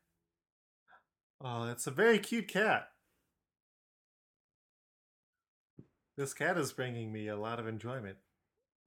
Oh, 1.43 1.69
it's 1.69 1.85
a 1.85 1.91
very 1.91 2.19
cute 2.19 2.47
cat. 2.47 2.87
This 6.17 6.33
cat 6.33 6.57
is 6.57 6.71
bringing 6.71 7.11
me 7.11 7.27
a 7.27 7.37
lot 7.37 7.59
of 7.59 7.67
enjoyment. 7.67 8.17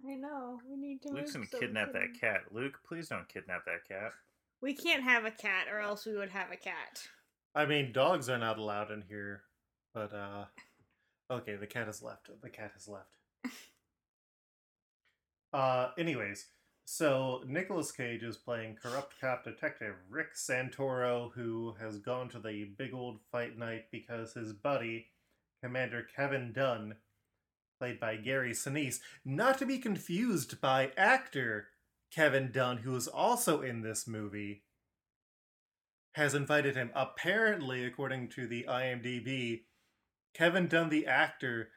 I 0.07 0.14
know. 0.14 0.61
We 0.69 0.77
need 0.77 1.03
to. 1.03 1.11
Luke's 1.11 1.33
gonna 1.33 1.47
so 1.47 1.59
kidnap 1.59 1.93
can- 1.93 2.01
that 2.01 2.21
cat. 2.21 2.41
Luke, 2.53 2.81
please 2.87 3.09
don't 3.09 3.29
kidnap 3.29 3.64
that 3.67 3.87
cat. 3.87 4.12
We 4.61 4.75
can't 4.75 5.03
have 5.03 5.25
a 5.25 5.31
cat, 5.31 5.67
or 5.71 5.81
else 5.81 6.07
we 6.07 6.17
would 6.17 6.31
have 6.31 6.51
a 6.51 6.57
cat. 6.57 7.09
I 7.55 7.67
mean, 7.67 7.93
dogs 7.93 8.29
are 8.29 8.38
not 8.38 8.59
allowed 8.59 8.91
in 8.91 9.03
here, 9.09 9.43
but 9.95 10.12
uh, 10.12 10.45
okay, 11.31 11.57
the 11.57 11.67
cat 11.67 11.87
has 11.87 12.03
left. 12.03 12.31
The 12.41 12.49
cat 12.49 12.73
has 12.75 12.88
left. 12.88 13.17
uh, 15.53 15.91
anyways, 15.99 16.47
so 16.85 17.43
Nicolas 17.47 17.93
Cage 17.93 18.23
is 18.23 18.37
playing 18.37 18.79
corrupt 18.83 19.14
cop 19.21 19.45
detective 19.45 19.95
Rick 20.09 20.35
Santoro, 20.35 21.33
who 21.35 21.75
has 21.79 21.99
gone 21.99 22.29
to 22.31 22.38
the 22.38 22.64
big 22.79 22.95
old 22.95 23.21
fight 23.31 23.59
night 23.59 23.85
because 23.93 24.33
his 24.33 24.53
buddy, 24.53 25.09
Commander 25.62 26.07
Kevin 26.17 26.53
Dunn, 26.53 26.95
played 27.79 28.01
by 28.01 28.17
Gary 28.17 28.53
Sinise, 28.53 28.99
not 29.25 29.59
to 29.59 29.67
be 29.67 29.79
confused 29.79 30.61
by 30.61 30.93
actor 30.97 31.69
Kevin 32.11 32.51
Dunn, 32.53 32.79
who 32.79 32.97
is 32.97 33.07
also 33.07 33.61
in 33.61 33.83
this 33.83 34.07
movie, 34.07 34.62
has 36.12 36.35
invited 36.35 36.75
him. 36.75 36.91
Apparently, 36.95 37.85
according 37.85 38.29
to 38.31 38.47
the 38.47 38.67
IMDb, 38.69 39.62
Kevin 40.35 40.69
Dunn, 40.69 40.88
the 40.88 41.07
actor, 41.07 41.71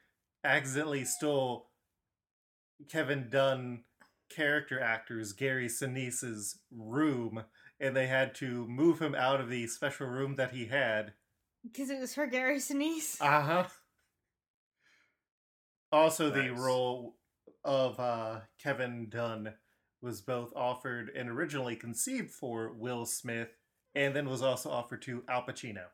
accidentally 0.44 1.04
stole 1.04 1.70
Kevin 2.90 3.28
Dunn 3.30 3.84
character 4.34 4.80
actor's 4.80 5.32
Gary 5.32 5.68
Sinise's 5.68 6.58
room, 6.70 7.44
and 7.78 7.94
they 7.94 8.06
had 8.06 8.34
to 8.36 8.66
move 8.66 9.00
him 9.00 9.14
out 9.14 9.40
of 9.40 9.48
the 9.48 9.66
special 9.66 10.06
room 10.06 10.36
that 10.36 10.52
he 10.52 10.66
had. 10.66 11.12
Because 11.62 11.90
it 11.90 12.00
was 12.00 12.14
for 12.14 12.26
Gary 12.26 12.58
Sinise. 12.58 13.20
Uh 13.20 13.42
huh. 13.42 13.64
Also, 15.92 16.30
the 16.30 16.50
role 16.50 17.16
of 17.64 18.00
uh, 18.00 18.40
Kevin 18.62 19.08
Dunn 19.10 19.54
was 20.00 20.20
both 20.20 20.52
offered 20.56 21.10
and 21.14 21.28
originally 21.28 21.76
conceived 21.76 22.30
for 22.30 22.72
Will 22.72 23.04
Smith, 23.06 23.50
and 23.94 24.16
then 24.16 24.28
was 24.28 24.42
also 24.42 24.70
offered 24.70 25.02
to 25.02 25.22
Al 25.28 25.42
Pacino. 25.42 25.84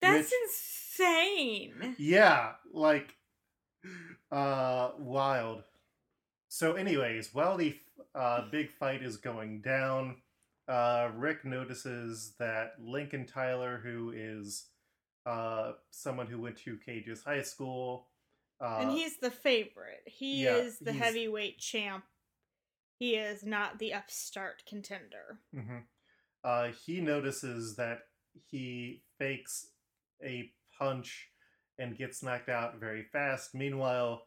That's 0.00 0.30
Which- 0.30 0.32
insane. 0.44 1.96
Yeah, 1.98 2.52
like 2.72 3.14
uh 4.30 4.90
wild. 4.98 5.64
So 6.48 6.74
anyways, 6.74 7.34
while 7.34 7.56
the 7.56 7.76
uh 8.14 8.42
big 8.50 8.70
fight 8.70 9.02
is 9.02 9.16
going 9.16 9.60
down, 9.62 10.16
uh 10.68 11.10
Rick 11.14 11.44
notices 11.44 12.34
that 12.38 12.72
Lincoln 12.80 13.26
Tyler 13.26 13.80
who 13.82 14.12
is 14.14 14.66
uh 15.26 15.72
someone 15.90 16.26
who 16.26 16.40
went 16.40 16.56
to 16.58 16.76
Cage's 16.84 17.22
high 17.22 17.42
school 17.42 18.08
uh 18.60 18.78
and 18.80 18.90
he's 18.90 19.18
the 19.18 19.30
favorite. 19.30 20.02
He 20.06 20.44
yeah, 20.44 20.56
is 20.56 20.78
the 20.78 20.92
heavyweight 20.92 21.58
champ. 21.58 22.04
He 22.98 23.16
is 23.16 23.44
not 23.44 23.78
the 23.78 23.92
upstart 23.94 24.62
contender. 24.68 25.40
hmm 25.54 25.78
Uh, 26.44 26.68
he 26.86 27.00
notices 27.00 27.76
that 27.76 28.00
he 28.50 29.02
fakes 29.18 29.68
a 30.24 30.52
punch 30.78 31.28
and 31.78 31.96
gets 31.96 32.22
knocked 32.22 32.48
out 32.48 32.78
very 32.78 33.04
fast. 33.04 33.54
Meanwhile, 33.54 34.26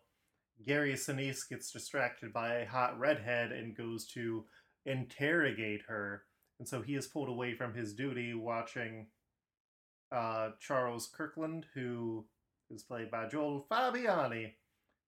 Gary 0.66 0.94
Sinise 0.94 1.48
gets 1.48 1.72
distracted 1.72 2.32
by 2.34 2.56
a 2.56 2.66
hot 2.68 2.98
redhead 3.00 3.52
and 3.52 3.76
goes 3.76 4.06
to 4.08 4.46
interrogate 4.86 5.82
her. 5.88 6.24
And 6.60 6.68
so 6.68 6.82
he 6.82 6.96
is 6.96 7.08
pulled 7.08 7.30
away 7.30 7.54
from 7.56 7.74
his 7.74 7.94
duty 7.94 8.34
watching 8.34 9.08
uh, 10.12 10.52
Charles 10.60 11.08
Kirkland, 11.08 11.66
who 11.74 12.26
is 12.70 12.84
played 12.84 13.12
by 13.12 13.28
Joel 13.28 13.66
Fabiani, 13.70 14.54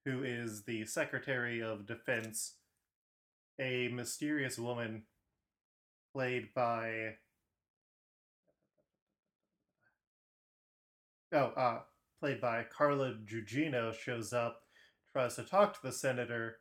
who 0.06 0.24
is 0.24 0.64
the 0.64 0.86
Secretary 0.86 1.62
of 1.62 1.86
Defense, 1.86 2.56
a 3.60 3.88
mysterious 3.90 4.58
woman 4.60 5.04
played 6.14 6.54
by 6.56 7.16
oh 11.34 11.52
uh 11.58 11.80
played 12.20 12.40
by 12.40 12.64
Carla 12.64 13.16
Gugino 13.26 13.94
shows 13.94 14.32
up 14.34 14.62
tries 15.12 15.36
to 15.36 15.44
talk 15.44 15.74
to 15.74 15.80
the 15.84 15.92
senator 15.92 16.58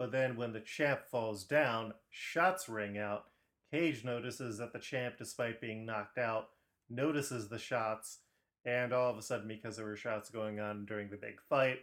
but 0.00 0.12
then 0.12 0.34
when 0.34 0.52
the 0.52 0.60
champ 0.60 1.00
falls 1.10 1.44
down 1.44 1.92
shots 2.08 2.70
ring 2.70 2.96
out. 2.96 3.24
Cage 3.70 4.02
notices 4.02 4.56
that 4.56 4.72
the 4.72 4.78
champ 4.78 5.16
despite 5.18 5.60
being 5.60 5.84
knocked 5.84 6.16
out 6.16 6.48
notices 6.90 7.48
the 7.48 7.58
shots 7.58 8.18
and 8.64 8.92
all 8.92 9.10
of 9.10 9.16
a 9.16 9.22
sudden 9.22 9.48
because 9.48 9.76
there 9.76 9.86
were 9.86 9.96
shots 9.96 10.28
going 10.28 10.60
on 10.60 10.84
during 10.84 11.08
the 11.08 11.16
big 11.16 11.40
fight 11.48 11.78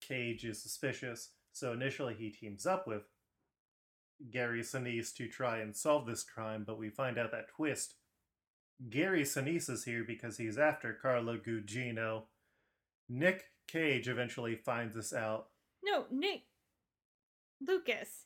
Cage 0.00 0.44
is 0.44 0.62
suspicious 0.62 1.30
so 1.52 1.72
initially 1.72 2.14
he 2.14 2.30
teams 2.30 2.66
up 2.66 2.86
with 2.86 3.04
Gary 4.30 4.62
Sinise 4.62 5.14
to 5.14 5.28
try 5.28 5.58
and 5.58 5.74
solve 5.74 6.06
this 6.06 6.22
crime, 6.22 6.64
but 6.66 6.78
we 6.78 6.88
find 6.90 7.18
out 7.18 7.30
that 7.32 7.48
twist. 7.48 7.94
Gary 8.90 9.22
Sinise 9.22 9.70
is 9.70 9.84
here 9.84 10.04
because 10.04 10.36
he's 10.36 10.58
after 10.58 10.92
Carla 10.92 11.38
Gugino. 11.38 12.24
Nick 13.08 13.44
Cage 13.68 14.08
eventually 14.08 14.56
finds 14.56 14.94
this 14.94 15.12
out. 15.12 15.48
No, 15.82 16.06
Nick. 16.10 16.42
Lucas. 17.60 18.24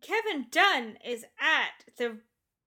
Kevin 0.00 0.46
Dunn 0.50 0.98
is 1.04 1.24
at 1.40 1.84
the 1.96 2.18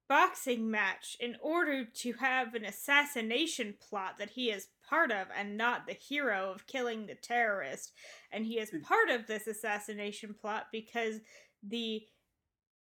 boxing 0.10 0.70
match 0.70 1.17
in 1.20 1.36
order 1.41 1.86
to 1.86 2.13
have 2.13 2.54
an 2.54 2.65
assassination 2.65 3.76
plot 3.80 4.17
that 4.17 4.32
he 4.32 4.50
is 4.50 4.67
part 4.88 5.12
of 5.12 5.28
and 5.38 5.58
not 5.58 5.86
the 5.86 5.93
hero 5.93 6.52
of 6.54 6.67
killing 6.67 7.06
the 7.06 7.15
terrorist. 7.15 7.91
And 8.32 8.46
he 8.46 8.60
is 8.60 8.70
hmm. 8.70 8.80
part 8.82 9.10
of 9.10 9.28
this 9.28 9.48
assassination 9.48 10.36
plot 10.39 10.67
because 10.72 11.20
the 11.62 12.04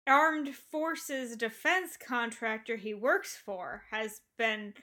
armed 0.07 0.55
forces 0.55 1.37
defense 1.37 1.97
contractor 1.97 2.77
he 2.77 2.95
works 2.95 3.37
for 3.37 3.83
has 3.91 4.23
been 4.39 4.75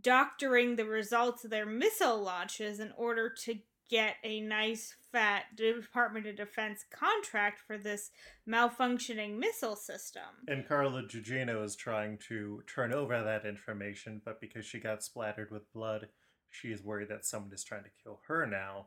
doctoring 0.00 0.76
the 0.76 0.86
results 0.86 1.44
of 1.44 1.50
their 1.50 1.66
missile 1.66 2.20
launches 2.20 2.80
in 2.80 2.92
order 2.96 3.32
to 3.44 3.56
get 3.90 4.16
a 4.24 4.40
nice 4.40 4.94
fat 5.12 5.44
Department 5.56 6.26
of 6.26 6.36
Defense 6.36 6.84
contract 6.90 7.60
for 7.60 7.78
this 7.78 8.10
malfunctioning 8.48 9.38
missile 9.38 9.76
system. 9.76 10.22
And 10.48 10.66
Carla 10.66 11.02
Gugino 11.02 11.64
is 11.64 11.76
trying 11.76 12.18
to 12.28 12.62
turn 12.72 12.92
over 12.92 13.22
that 13.22 13.46
information, 13.46 14.20
but 14.24 14.40
because 14.40 14.64
she 14.64 14.80
got 14.80 15.02
splattered 15.02 15.50
with 15.50 15.72
blood, 15.72 16.08
she 16.50 16.68
is 16.68 16.82
worried 16.82 17.08
that 17.08 17.24
someone 17.24 17.52
is 17.52 17.64
trying 17.64 17.84
to 17.84 17.90
kill 18.02 18.20
her 18.28 18.46
now. 18.46 18.86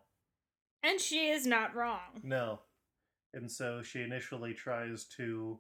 And 0.84 1.00
she 1.00 1.30
is 1.30 1.46
not 1.46 1.76
wrong. 1.76 2.22
No. 2.24 2.62
And 3.34 3.52
so 3.52 3.82
she 3.82 4.02
initially 4.02 4.54
tries 4.54 5.06
to 5.18 5.60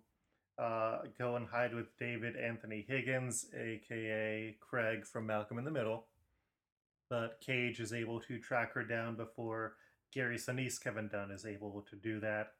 uh, 0.57 0.99
go 1.17 1.35
and 1.35 1.47
hide 1.47 1.73
with 1.73 1.95
David 1.97 2.35
Anthony 2.35 2.85
Higgins, 2.87 3.45
aka 3.55 4.55
Craig 4.59 5.05
from 5.05 5.27
Malcolm 5.27 5.59
in 5.59 5.65
the 5.65 5.71
Middle. 5.71 6.07
But 7.09 7.39
Cage 7.39 7.79
is 7.79 7.93
able 7.93 8.19
to 8.21 8.39
track 8.39 8.73
her 8.73 8.83
down 8.83 9.15
before 9.15 9.75
Gary 10.13 10.37
Sinise, 10.37 10.81
Kevin 10.81 11.07
Dunn, 11.07 11.31
is 11.31 11.45
able 11.45 11.85
to 11.89 11.95
do 11.95 12.19
that. 12.19 12.53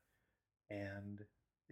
And 0.70 1.24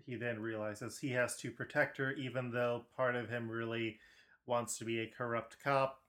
he 0.06 0.16
then 0.16 0.40
realizes 0.42 0.98
he 0.98 1.12
has 1.12 1.38
to 1.38 1.52
protect 1.52 1.98
her, 1.98 2.12
even 2.14 2.52
though 2.52 2.86
part 2.96 3.16
of 3.16 3.30
him 3.30 3.50
really 3.50 4.00
wants 4.46 4.78
to 4.78 4.86
be 4.86 5.00
a 5.00 5.08
corrupt 5.08 5.58
cop 5.64 6.02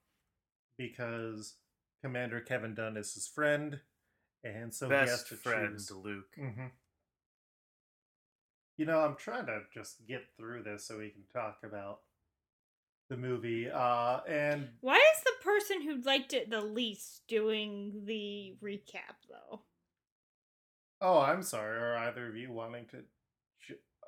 because 0.77 1.55
Commander 2.03 2.41
Kevin 2.41 2.75
Dunn 2.75 2.97
is 2.97 3.15
his 3.15 3.27
friend. 3.27 3.81
And 4.45 4.73
so 4.73 4.89
he 4.89 4.95
has 4.95 5.11
Best 5.11 5.29
to 5.29 5.37
friend 5.37 5.75
choose. 5.77 5.91
Luke. 5.91 6.35
hmm 6.37 6.67
You 8.77 8.87
know, 8.87 9.01
I'm 9.01 9.17
trying 9.17 9.47
to 9.47 9.63
just 9.73 10.07
get 10.07 10.27
through 10.37 10.63
this 10.63 10.85
so 10.87 10.99
we 10.99 11.11
can 11.11 11.25
talk 11.33 11.59
about 11.65 12.01
the 13.09 13.17
movie. 13.17 13.71
Uh, 13.71 14.21
and 14.29 14.69
Why 14.81 14.97
is 14.97 15.23
the 15.25 15.33
person 15.47 15.83
who 15.83 16.03
liked 16.03 16.33
it 16.33 16.51
the 16.51 16.61
least 16.61 17.23
doing 17.29 18.03
the 18.05 18.55
recap, 18.63 19.17
though? 19.31 19.61
oh, 21.01 21.21
I'm 21.21 21.43
sorry. 21.43 21.79
Are 21.79 21.97
either 21.97 22.29
of 22.29 22.37
you 22.37 22.53
wanting 22.53 22.87
to? 22.87 22.99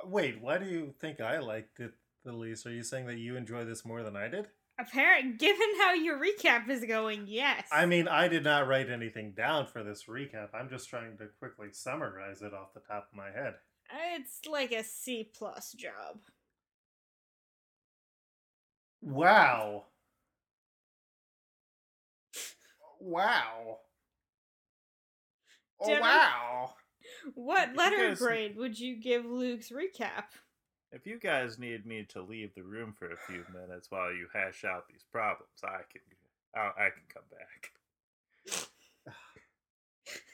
Wait, 0.05 0.40
why 0.40 0.59
do 0.59 0.66
you 0.66 0.94
think 1.01 1.20
I 1.20 1.38
liked 1.38 1.81
it 1.81 1.92
the 2.24 2.33
least? 2.33 2.66
Are 2.66 2.72
you 2.72 2.83
saying 2.83 3.07
that 3.07 3.18
you 3.18 3.37
enjoy 3.37 3.64
this 3.64 3.85
more 3.85 4.03
than 4.03 4.16
I 4.16 4.29
did? 4.29 4.48
Apparent, 4.81 5.40
given 5.40 5.66
how 5.81 5.92
your 5.92 6.18
recap 6.18 6.68
is 6.68 6.85
going, 6.85 7.24
yes. 7.27 7.66
I 7.72 7.85
mean, 7.85 8.07
I 8.07 8.29
did 8.29 8.44
not 8.44 8.68
write 8.68 8.88
anything 8.88 9.33
down 9.33 9.66
for 9.66 9.83
this 9.83 10.05
recap. 10.05 10.51
I'm 10.55 10.70
just 10.70 10.88
trying 10.88 11.16
to 11.18 11.27
quickly 11.40 11.68
summarize 11.72 12.42
it 12.42 12.55
off 12.55 12.74
the 12.74 12.81
top 12.81 13.09
of 13.11 13.16
my 13.16 13.31
head. 13.31 13.55
it's 14.14 14.46
like 14.48 14.70
a 14.70 14.85
C 14.85 15.29
plus 15.37 15.72
job. 15.72 16.20
Wow. 19.03 19.87
Wow. 23.00 23.78
Oh, 25.80 25.87
Did 25.88 25.98
I- 25.98 26.00
wow. 26.00 26.74
What 27.34 27.70
If 27.70 27.76
letter 27.76 28.08
guys- 28.08 28.18
grade 28.18 28.56
would 28.56 28.78
you 28.78 28.96
give 28.96 29.24
Luke's 29.24 29.70
recap? 29.70 30.24
If 30.90 31.06
you 31.06 31.18
guys 31.18 31.58
need 31.58 31.84
me 31.87 32.04
to 32.11 32.22
leave 32.22 32.54
the 32.54 32.62
room 32.62 32.94
for 32.98 33.11
a 33.11 33.16
few 33.16 33.44
minutes 33.52 33.90
while 33.90 34.11
you 34.12 34.26
hash 34.32 34.64
out 34.64 34.88
these 34.88 35.04
problems, 35.12 35.50
I 35.62 35.82
can 35.90 36.00
I, 36.54 36.87
I 36.87 36.90
can 36.90 37.02
come 37.12 37.24
back. 37.30 37.72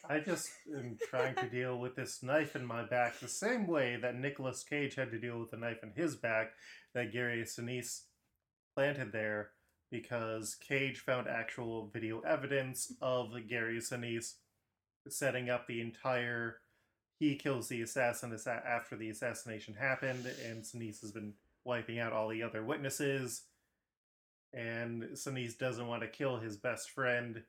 I 0.08 0.20
just 0.20 0.50
am 0.76 0.96
trying 1.08 1.34
to 1.36 1.48
deal 1.50 1.78
with 1.78 1.96
this 1.96 2.22
knife 2.22 2.54
in 2.54 2.64
my 2.64 2.84
back 2.84 3.18
the 3.18 3.26
same 3.28 3.66
way 3.66 3.96
that 4.00 4.14
Nicolas 4.18 4.62
Cage 4.62 4.94
had 4.94 5.10
to 5.10 5.18
deal 5.18 5.38
with 5.40 5.50
the 5.50 5.56
knife 5.56 5.82
in 5.82 5.90
his 5.96 6.14
back 6.14 6.52
that 6.94 7.12
Gary 7.12 7.42
Sinise 7.42 8.02
planted 8.76 9.10
there 9.12 9.50
because 9.94 10.56
Cage 10.56 10.98
found 10.98 11.28
actual 11.28 11.88
video 11.92 12.20
evidence 12.20 12.92
of 13.00 13.32
Gary 13.48 13.78
Sinise 13.78 14.34
setting 15.08 15.50
up 15.50 15.66
the 15.66 15.80
entire 15.80 16.58
he 17.20 17.36
kills 17.36 17.68
the 17.68 17.80
assassin 17.80 18.36
after 18.66 18.96
the 18.96 19.08
assassination 19.08 19.74
happened 19.74 20.26
and 20.44 20.64
Sinise 20.64 21.00
has 21.00 21.12
been 21.12 21.34
wiping 21.64 22.00
out 22.00 22.12
all 22.12 22.28
the 22.28 22.42
other 22.42 22.64
witnesses 22.64 23.42
and 24.52 25.04
Sinise 25.12 25.56
doesn't 25.56 25.86
want 25.86 26.02
to 26.02 26.08
kill 26.08 26.38
his 26.38 26.56
best 26.56 26.90
friend 26.90 27.44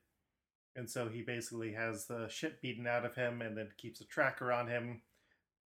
and 0.76 0.90
so 0.90 1.08
he 1.08 1.22
basically 1.22 1.74
has 1.74 2.06
the 2.06 2.28
shit 2.28 2.62
beaten 2.62 2.86
out 2.86 3.06
of 3.06 3.16
him 3.16 3.42
and 3.42 3.58
then 3.58 3.70
keeps 3.78 4.02
a 4.02 4.06
tracker 4.06 4.52
on 4.52 4.68
him, 4.68 5.02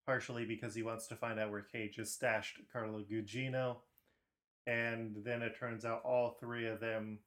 partially 0.07 0.47
because 0.47 0.75
he 0.75 0.83
wants 0.83 1.07
to 1.09 1.17
find 1.17 1.39
out 1.39 1.51
where 1.51 1.61
Cage 1.61 1.97
has 1.97 2.11
stashed 2.11 2.59
Carla 2.73 3.03
Gugino. 3.03 3.77
And 4.67 5.17
then 5.25 5.43
it 5.43 5.59
turns 5.59 5.85
out 5.85 6.03
all 6.05 6.37
three 6.41 6.67
of 6.67 6.81
them 6.81 7.19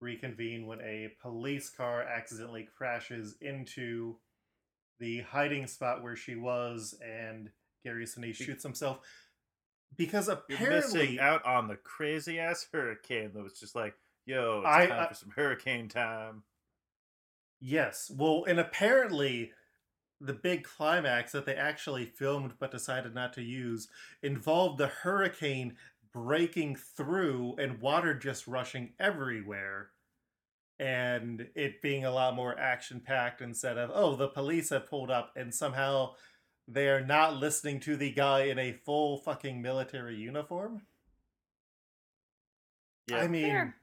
reconvene 0.00 0.66
when 0.66 0.80
a 0.80 1.12
police 1.20 1.70
car 1.70 2.02
accidentally 2.02 2.66
crashes 2.76 3.36
into 3.40 4.16
the 4.98 5.20
hiding 5.20 5.66
spot 5.66 6.02
where 6.02 6.16
she 6.16 6.34
was, 6.34 6.94
and 7.04 7.50
Gary 7.84 8.04
Sinise 8.04 8.34
shoots 8.36 8.62
himself. 8.62 8.98
Because 9.96 10.26
You're 10.28 10.38
apparently, 10.50 10.98
missing 11.00 11.18
out 11.20 11.44
on 11.44 11.68
the 11.68 11.76
crazy 11.76 12.38
ass 12.38 12.66
hurricane 12.72 13.30
that 13.34 13.42
was 13.42 13.58
just 13.58 13.74
like, 13.74 13.94
yo, 14.26 14.58
it's 14.64 14.68
I- 14.68 14.86
time 14.86 15.00
I- 15.04 15.08
for 15.08 15.14
some 15.14 15.30
hurricane 15.36 15.88
time. 15.88 16.42
Yes. 17.60 18.10
Well, 18.12 18.44
and 18.48 18.58
apparently 18.58 19.52
the 20.20 20.32
big 20.32 20.64
climax 20.64 21.32
that 21.32 21.46
they 21.46 21.54
actually 21.54 22.06
filmed 22.06 22.54
but 22.58 22.70
decided 22.70 23.14
not 23.14 23.32
to 23.34 23.42
use 23.42 23.88
involved 24.22 24.78
the 24.78 24.86
hurricane 24.86 25.76
breaking 26.12 26.76
through 26.76 27.54
and 27.58 27.80
water 27.80 28.14
just 28.14 28.46
rushing 28.46 28.92
everywhere 29.00 29.88
and 30.78 31.46
it 31.54 31.80
being 31.82 32.04
a 32.04 32.10
lot 32.10 32.34
more 32.34 32.58
action 32.58 33.00
packed 33.00 33.40
instead 33.40 33.78
of 33.78 33.90
oh 33.94 34.16
the 34.16 34.28
police 34.28 34.70
have 34.70 34.88
pulled 34.88 35.10
up 35.10 35.30
and 35.36 35.54
somehow 35.54 36.10
they're 36.68 37.04
not 37.04 37.36
listening 37.36 37.80
to 37.80 37.96
the 37.96 38.10
guy 38.10 38.42
in 38.44 38.58
a 38.58 38.72
full 38.72 39.18
fucking 39.18 39.60
military 39.62 40.16
uniform 40.16 40.82
Yeah. 43.08 43.18
i 43.18 43.28
mean 43.28 43.44
Fair. 43.44 43.76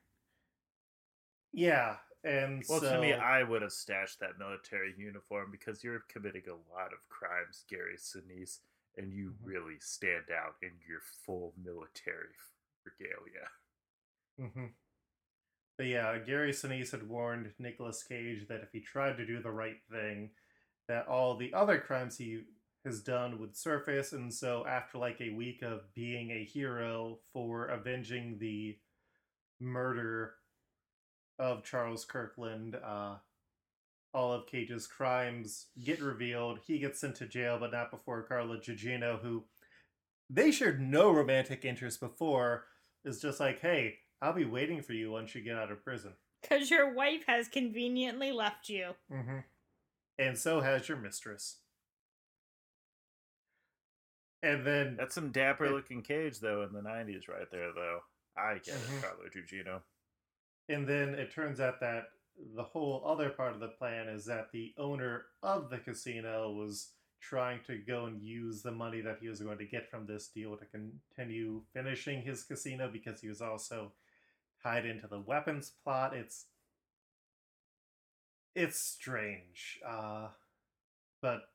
yeah 1.53 1.95
and 2.23 2.63
Well, 2.67 2.81
so 2.81 2.95
to 2.95 3.01
me, 3.01 3.13
I 3.13 3.43
would 3.43 3.61
have 3.61 3.71
stashed 3.71 4.19
that 4.19 4.37
military 4.37 4.93
uniform 4.97 5.51
because 5.51 5.85
you're 5.85 6.03
committing 6.09 6.43
a 6.49 6.73
lot 6.75 6.91
of 6.91 7.07
crimes, 7.07 7.63
Gary 7.69 7.95
Sinise, 7.95 8.59
and 8.97 9.13
you 9.13 9.36
Mhm. 9.41 9.45
really 9.45 9.80
stand 9.80 10.30
out 10.32 10.56
in 10.62 10.80
your 10.88 11.02
full 11.02 11.54
military 11.58 12.36
regalia. 12.86 13.49
hmm 14.38 14.67
But 15.78 15.88
yeah, 15.88 16.17
Gary 16.19 16.52
Sinise 16.52 16.91
had 16.91 17.08
warned 17.08 17.54
Nicolas 17.58 18.04
Cage 18.04 18.47
that 18.47 18.62
if 18.62 18.71
he 18.71 18.82
tried 18.82 19.17
to 19.17 19.25
do 19.25 19.41
the 19.41 19.52
right 19.52 19.82
thing, 19.89 20.36
that 20.88 21.08
all 21.08 21.38
the 21.38 21.54
other 21.54 21.80
crimes 21.80 22.17
he 22.17 22.43
has 22.86 23.02
done 23.02 23.39
would 23.39 23.56
surface. 23.56 24.12
And 24.13 24.34
so, 24.34 24.65
after 24.67 24.97
like 24.97 25.21
a 25.21 25.30
week 25.32 25.62
of 25.62 25.93
being 25.93 26.32
a 26.32 26.43
hero 26.43 27.21
for 27.34 27.67
avenging 27.67 28.38
the 28.39 28.80
murder 29.60 30.36
of 31.39 31.63
Charles 31.63 32.06
Kirkland, 32.06 32.75
uh, 32.75 33.19
all 34.13 34.34
of 34.34 34.48
Cage's 34.48 34.88
crimes 34.88 35.67
get 35.84 36.02
revealed. 36.02 36.60
He 36.65 36.80
gets 36.80 37.00
sent 37.00 37.15
to 37.17 37.28
jail, 37.28 37.58
but 37.60 37.72
not 37.72 37.91
before 37.91 38.24
Carla 38.24 38.58
Gugino, 38.58 39.19
who 39.22 39.43
they 40.30 40.52
shared 40.52 40.82
no 40.82 41.12
romantic 41.12 41.63
interest 41.65 42.00
before, 42.00 42.65
is 43.06 43.22
just 43.22 43.39
like, 43.39 43.60
hey, 43.62 43.95
I'll 44.22 44.34
be 44.34 44.45
waiting 44.45 44.82
for 44.82 44.93
you 44.93 45.12
once 45.12 45.34
you 45.36 45.41
get 45.41 45.56
out 45.58 45.72
of 45.72 45.84
prison. 45.84 46.13
Because 46.41 46.69
your 46.72 46.93
wife 46.93 47.24
has 47.28 47.48
conveniently 47.48 48.32
left 48.32 48.69
you. 48.69 48.91
Mm-hmm. 49.12 49.39
And 50.17 50.38
so 50.38 50.62
has 50.62 50.88
your 50.89 50.98
mistress. 50.98 51.58
And 54.41 54.65
then, 54.65 54.95
That's 54.98 55.15
some 55.15 55.32
dapper 55.32 55.65
It- 55.65 55.72
looking 55.72 56.02
Cage, 56.02 56.39
though, 56.39 56.63
in 56.63 56.72
the 56.74 56.82
90s, 56.82 57.28
right 57.28 57.50
there, 57.52 57.72
though. 57.74 58.00
I 58.38 58.54
get 58.56 58.76
it, 58.76 59.02
Carla 59.02 59.30
Gugino. 59.30 59.82
and 60.69 60.88
then 60.88 61.10
it 61.15 61.32
turns 61.34 61.60
out 61.60 61.82
that 61.82 62.06
the 62.56 62.63
whole 62.63 63.04
other 63.06 63.30
part 63.30 63.54
of 63.54 63.60
the 63.60 63.67
plan 63.67 64.08
is 64.08 64.25
that 64.25 64.52
the 64.52 64.73
owner 64.78 65.25
of 65.43 65.69
the 65.69 65.78
casino 65.78 66.52
was 66.52 66.89
trying 67.21 67.60
to 67.67 67.78
go 67.78 68.06
and 68.06 68.21
use 68.21 68.62
the 68.62 68.71
money 68.71 69.02
that 69.02 69.17
he 69.21 69.28
was 69.28 69.41
going 69.41 69.58
to 69.58 69.65
get 69.65 69.89
from 69.89 70.06
this 70.06 70.28
deal 70.28 70.56
to 70.56 70.65
continue 70.65 71.62
finishing 71.73 72.21
his 72.21 72.43
casino 72.43 72.89
because 72.91 73.19
he 73.21 73.28
was 73.28 73.41
also 73.41 73.91
tied 74.63 74.86
into 74.86 75.08
the 75.08 75.19
weapons 75.19 75.73
plot. 75.84 76.13
It's 76.15 76.45
it's 78.56 78.80
strange, 78.80 79.80
uh, 79.88 80.28
but 81.21 81.49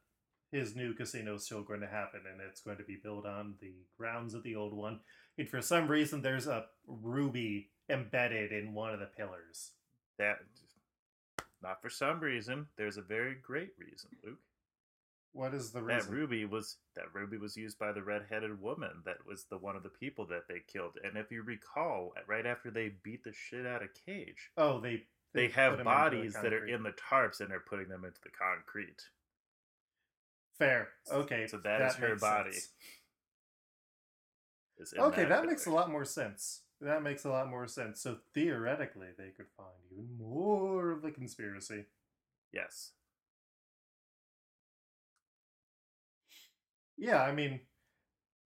his 0.50 0.76
new 0.76 0.94
casino 0.94 1.34
is 1.34 1.44
still 1.44 1.62
going 1.62 1.80
to 1.80 1.86
happen, 1.86 2.20
and 2.30 2.40
it's 2.40 2.60
going 2.60 2.76
to 2.76 2.84
be 2.84 2.96
built 3.02 3.26
on 3.26 3.54
the 3.60 3.74
grounds 3.98 4.34
of 4.34 4.42
the 4.42 4.54
old 4.54 4.72
one. 4.72 5.00
And 5.36 5.48
for 5.48 5.60
some 5.60 5.88
reason, 5.88 6.22
there's 6.22 6.46
a 6.46 6.66
ruby 6.86 7.70
embedded 7.90 8.52
in 8.52 8.72
one 8.72 8.94
of 8.94 9.00
the 9.00 9.06
pillars. 9.06 9.72
That, 10.18 10.38
not 11.64 11.80
for 11.80 11.88
some 11.88 12.20
reason, 12.20 12.66
there's 12.76 12.98
a 12.98 13.02
very 13.02 13.36
great 13.42 13.70
reason, 13.78 14.10
Luke. 14.22 14.38
What 15.32 15.54
is 15.54 15.72
the 15.72 15.82
reason? 15.82 16.10
That 16.10 16.16
ruby 16.16 16.44
was 16.44 16.76
that 16.94 17.12
ruby 17.12 17.38
was 17.38 17.56
used 17.56 17.78
by 17.78 17.90
the 17.90 18.02
red-headed 18.02 18.60
woman 18.60 19.02
that 19.04 19.26
was 19.26 19.46
the 19.50 19.58
one 19.58 19.74
of 19.74 19.82
the 19.82 19.88
people 19.88 20.26
that 20.26 20.46
they 20.48 20.60
killed. 20.72 20.92
And 21.02 21.16
if 21.16 21.32
you 21.32 21.42
recall, 21.42 22.12
right 22.28 22.46
after 22.46 22.70
they 22.70 22.92
beat 23.02 23.24
the 23.24 23.32
shit 23.32 23.66
out 23.66 23.82
of 23.82 23.88
Cage, 24.06 24.50
oh, 24.56 24.78
they 24.78 25.02
they, 25.32 25.48
put 25.48 25.56
have 25.56 25.72
into 25.72 25.78
the 25.78 25.84
bodies 25.84 26.34
that 26.34 26.52
are 26.52 26.66
in 26.66 26.84
the 26.84 26.92
tarps 26.92 27.40
and 27.40 27.50
they're 27.50 27.58
putting 27.58 27.88
them 27.88 28.04
into 28.04 28.20
the 28.22 28.30
concrete. 28.30 29.02
Fair. 30.56 30.90
Okay, 31.10 31.48
So 31.48 31.56
that 31.58 31.80
is 31.80 31.94
her 31.96 32.14
body. 32.14 32.52
sense. 32.52 32.68
Is 34.78 34.92
in 34.92 35.00
Okay, 35.00 35.24
that 35.24 35.46
makes 35.46 35.66
a 35.66 35.70
lot 35.70 35.90
more 35.90 36.04
sense. 36.04 36.60
That 36.84 37.02
makes 37.02 37.24
a 37.24 37.30
lot 37.30 37.48
more 37.48 37.66
sense. 37.66 38.00
So 38.00 38.18
theoretically, 38.34 39.08
they 39.16 39.30
could 39.30 39.46
find 39.56 39.70
even 39.90 40.18
more 40.18 40.90
of 40.90 41.02
the 41.02 41.10
conspiracy. 41.10 41.86
Yes. 42.52 42.92
Yeah, 46.96 47.22
I 47.22 47.32
mean, 47.32 47.60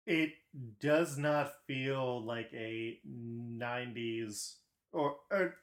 it 0.07 0.33
does 0.81 1.17
not 1.17 1.53
feel 1.67 2.23
like 2.25 2.51
a 2.53 2.99
90s 3.05 4.57
or, 4.93 5.17
or 5.31 5.55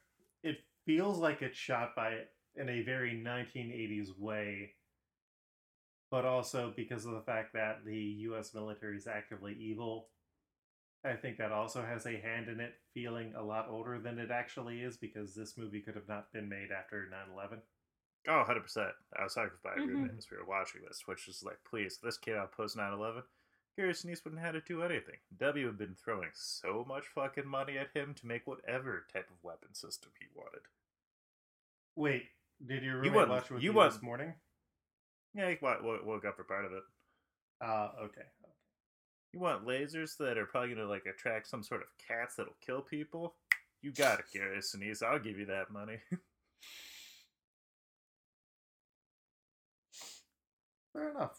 it 0.42 0.58
feels 0.84 1.18
like 1.18 1.42
it's 1.42 1.56
shot 1.56 1.94
by 1.94 2.18
in 2.56 2.68
a 2.68 2.82
very 2.82 3.14
1980s 3.14 4.12
way 4.18 4.72
but 6.10 6.24
also 6.24 6.72
because 6.76 7.04
of 7.06 7.12
the 7.12 7.22
fact 7.22 7.52
that 7.54 7.84
the 7.84 7.96
US 7.96 8.54
military 8.54 8.96
is 8.96 9.06
actively 9.06 9.54
evil 9.54 10.08
I 11.04 11.14
think 11.14 11.36
that 11.38 11.50
also 11.52 11.82
has 11.84 12.06
a 12.06 12.16
hand 12.20 12.48
in 12.48 12.60
it 12.60 12.74
feeling 12.94 13.34
a 13.34 13.42
lot 13.42 13.68
older 13.68 13.98
than 13.98 14.18
it 14.18 14.30
actually 14.30 14.82
is 14.82 14.96
because 14.96 15.34
this 15.34 15.56
movie 15.58 15.80
could 15.80 15.96
have 15.96 16.08
not 16.08 16.32
been 16.32 16.48
made 16.48 16.70
after 16.70 17.06
9/11 17.10 17.60
Oh, 18.28 18.44
100%. 18.44 18.94
I 19.18 19.24
was 19.24 19.34
talking 19.34 19.58
about 19.60 19.78
my 19.78 19.82
Mhm. 19.82 19.88
roommate 19.88 20.16
as 20.16 20.30
we 20.30 20.36
were 20.36 20.44
watching 20.44 20.82
this, 20.82 21.08
which 21.08 21.26
is 21.26 21.42
like, 21.42 21.58
please, 21.64 21.98
this 21.98 22.16
came 22.18 22.36
out 22.36 22.52
post 22.52 22.76
9 22.76 22.92
11. 22.92 23.24
Gary 23.74 23.92
Sinise 23.92 24.22
wouldn't 24.24 24.40
have 24.40 24.54
had 24.54 24.64
to 24.64 24.72
do 24.72 24.82
anything. 24.84 25.18
W 25.38 25.66
had 25.66 25.76
been 25.78 25.96
throwing 25.96 26.30
so 26.34 26.84
much 26.84 27.08
fucking 27.08 27.46
money 27.48 27.78
at 27.78 27.90
him 27.96 28.14
to 28.14 28.26
make 28.26 28.46
whatever 28.46 29.00
type 29.12 29.28
of 29.28 29.42
weapon 29.42 29.74
system 29.74 30.12
he 30.20 30.28
wanted. 30.34 30.68
Wait, 31.96 32.30
did 32.64 32.84
your 32.84 32.96
You 32.96 33.10
roommate 33.10 33.14
want- 33.16 33.30
watch 33.30 33.50
with 33.50 33.62
you 33.62 33.72
you, 33.72 33.82
this 33.90 34.00
morning? 34.02 34.40
Yeah, 35.34 35.50
he 35.50 35.58
woke 35.60 36.24
up 36.24 36.36
for 36.36 36.44
part 36.44 36.64
of 36.64 36.72
it. 36.74 36.84
Uh, 37.60 37.92
okay. 38.02 38.30
You 39.32 39.40
want 39.40 39.66
lasers 39.66 40.16
that 40.18 40.36
are 40.36 40.46
probably 40.46 40.74
going 40.74 40.86
to 40.86 40.92
like 40.92 41.06
attract 41.06 41.48
some 41.48 41.62
sort 41.62 41.80
of 41.82 41.88
cats 42.06 42.34
that'll 42.36 42.52
kill 42.64 42.82
people? 42.82 43.34
You 43.80 43.90
got 43.92 44.18
it, 44.20 44.26
Gary 44.32 44.58
Sinise. 44.58 45.02
I'll 45.02 45.18
give 45.18 45.38
you 45.38 45.46
that 45.46 45.70
money. 45.72 45.98
Fair 50.92 51.10
enough. 51.10 51.38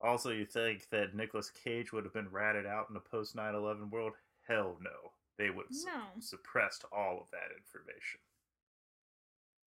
also, 0.00 0.30
you 0.30 0.46
think 0.46 0.88
that 0.90 1.14
Nicolas 1.14 1.50
Cage 1.50 1.92
would 1.92 2.04
have 2.04 2.14
been 2.14 2.30
ratted 2.30 2.64
out 2.66 2.86
in 2.88 2.96
a 2.96 3.00
post 3.00 3.36
9 3.36 3.54
11 3.54 3.90
world? 3.90 4.14
Hell 4.48 4.78
no. 4.82 5.12
They 5.38 5.50
would 5.50 5.66
have 5.66 5.76
su- 5.76 6.20
suppressed 6.20 6.84
all 6.92 7.18
of 7.20 7.30
that 7.30 7.54
information. 7.56 8.20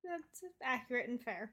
That's 0.04 0.42
accurate 0.62 1.08
and 1.08 1.20
fair. 1.20 1.52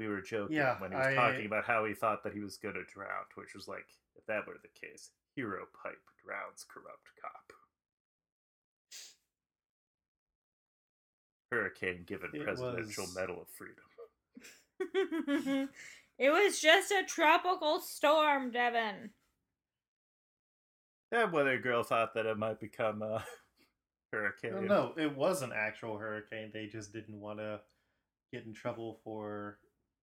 We 0.00 0.08
were 0.08 0.22
joking 0.22 0.56
Yeah, 0.56 0.80
when 0.80 0.92
he 0.92 0.96
was 0.96 1.06
I- 1.08 1.14
talking 1.14 1.44
about 1.46 1.64
how 1.66 1.84
he 1.84 1.92
thought 1.92 2.24
that 2.24 2.32
he 2.32 2.40
was 2.40 2.56
going 2.56 2.74
to 2.74 2.84
drown, 2.84 3.26
which 3.34 3.54
was 3.54 3.68
like, 3.68 3.86
if 4.16 4.24
that 4.26 4.46
were 4.46 4.56
the 4.62 4.68
case, 4.86 5.10
hero 5.36 5.66
pipe 5.82 6.00
drowns 6.24 6.64
corrupt 6.66 7.10
cop. 7.20 7.52
Hurricane 11.52 12.04
given 12.06 12.30
It 12.32 12.42
Presidential 12.44 13.04
was- 13.04 13.14
Medal 13.14 13.42
of 13.42 13.48
Freedom. 13.48 13.84
it 16.18 16.30
was 16.30 16.58
just 16.60 16.90
a 16.92 17.04
tropical 17.06 17.80
storm, 17.80 18.50
Devin. 18.50 19.10
That 21.10 21.30
weather 21.32 21.58
girl 21.58 21.82
thought 21.82 22.14
that 22.14 22.24
it 22.24 22.38
might 22.38 22.58
become 22.60 23.02
a 23.02 23.22
No, 24.12 24.18
hurricane. 24.18 24.66
no, 24.66 24.92
it 24.96 25.14
was 25.14 25.42
an 25.42 25.52
actual 25.54 25.98
hurricane. 25.98 26.50
They 26.54 26.66
just 26.66 26.92
didn't 26.92 27.20
want 27.20 27.38
to 27.40 27.60
get 28.32 28.44
in 28.46 28.54
trouble 28.54 28.98
for 29.04 29.58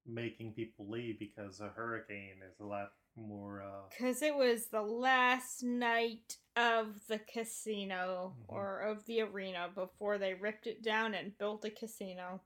making 0.08 0.54
people 0.54 0.90
leave 0.90 1.20
because 1.20 1.60
a 1.60 1.70
hurricane 1.70 2.42
is 2.50 2.60
a 2.60 2.66
lot 2.66 2.94
more. 3.16 3.62
Uh, 3.62 3.90
Because 3.90 4.22
it 4.22 4.36
was 4.36 4.68
the 4.68 4.82
last 4.82 5.64
night 5.64 6.38
of 6.56 7.06
the 7.08 7.20
casino 7.20 8.36
Mhm. 8.40 8.46
or 8.48 8.80
of 8.82 9.06
the 9.06 9.22
arena 9.22 9.70
before 9.74 10.18
they 10.18 10.34
ripped 10.34 10.68
it 10.68 10.82
down 10.82 11.14
and 11.14 11.38
built 11.38 11.66
a 11.66 11.72
casino. 11.72 12.42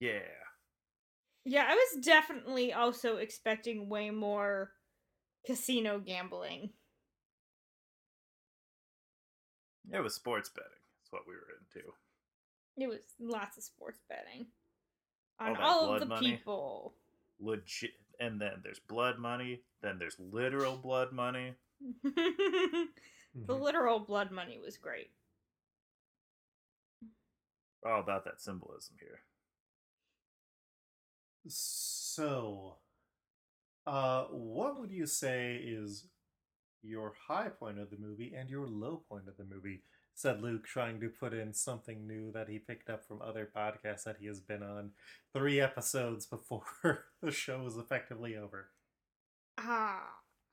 Yeah. 0.00 0.28
Yeah, 1.44 1.64
I 1.68 1.74
was 1.74 2.04
definitely 2.04 2.72
also 2.72 3.16
expecting 3.16 3.88
way 3.88 4.10
more 4.10 4.72
casino 5.44 5.98
gambling. 5.98 6.72
It 9.92 10.00
was 10.00 10.14
sports 10.14 10.48
betting. 10.48 10.70
That's 11.00 11.12
what 11.12 11.26
we 11.26 11.34
were 11.34 11.48
into. 11.58 11.92
It 12.78 12.88
was 12.88 13.00
lots 13.20 13.56
of 13.58 13.64
sports 13.64 14.00
betting 14.08 14.46
on 15.40 15.54
that 15.54 15.62
all, 15.62 15.94
of 15.94 16.00
the 16.00 16.06
money. 16.06 16.32
people. 16.32 16.94
Legit. 17.40 17.92
And 18.20 18.40
then 18.40 18.60
there's 18.62 18.78
blood 18.80 19.18
money. 19.18 19.62
Then 19.82 19.98
there's 19.98 20.16
literal 20.18 20.76
blood 20.76 21.12
money. 21.12 21.54
the 22.04 22.88
mhm. 23.36 23.60
literal 23.60 23.98
blood 23.98 24.30
money 24.30 24.58
was 24.64 24.76
great. 24.76 25.10
We're 27.82 27.92
all 27.92 28.00
about 28.00 28.24
that 28.24 28.40
symbolism 28.40 28.96
here. 29.00 29.20
So, 31.48 32.78
Uh, 33.86 34.26
what 34.26 34.78
would 34.78 34.92
you 34.92 35.06
say 35.06 35.56
is 35.56 36.06
your 36.82 37.14
high 37.28 37.48
point 37.48 37.78
of 37.80 37.90
the 37.90 37.96
movie 37.98 38.32
and 38.36 38.48
your 38.48 38.66
low 38.68 38.98
point 39.08 39.26
of 39.28 39.36
the 39.36 39.44
movie? 39.44 39.82
Said 40.14 40.42
Luke, 40.42 40.66
trying 40.66 41.00
to 41.00 41.08
put 41.08 41.32
in 41.32 41.52
something 41.54 42.06
new 42.06 42.30
that 42.32 42.48
he 42.48 42.58
picked 42.58 42.90
up 42.90 43.06
from 43.06 43.22
other 43.22 43.48
podcasts 43.56 44.04
that 44.04 44.16
he 44.20 44.26
has 44.26 44.40
been 44.40 44.62
on 44.62 44.90
three 45.32 45.60
episodes 45.60 46.26
before 46.26 46.64
the 47.22 47.30
show 47.32 47.62
was 47.62 47.76
effectively 47.76 48.36
over. 48.36 48.68
Ah, 49.58 50.02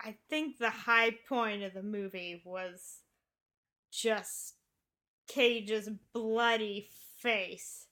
I 0.02 0.16
think 0.30 0.58
the 0.58 0.70
high 0.70 1.12
point 1.28 1.64
of 1.64 1.74
the 1.74 1.84
movie 1.84 2.42
was 2.46 3.00
just 3.92 4.56
Cage's 5.28 5.90
bloody 6.14 6.90
face 7.18 7.88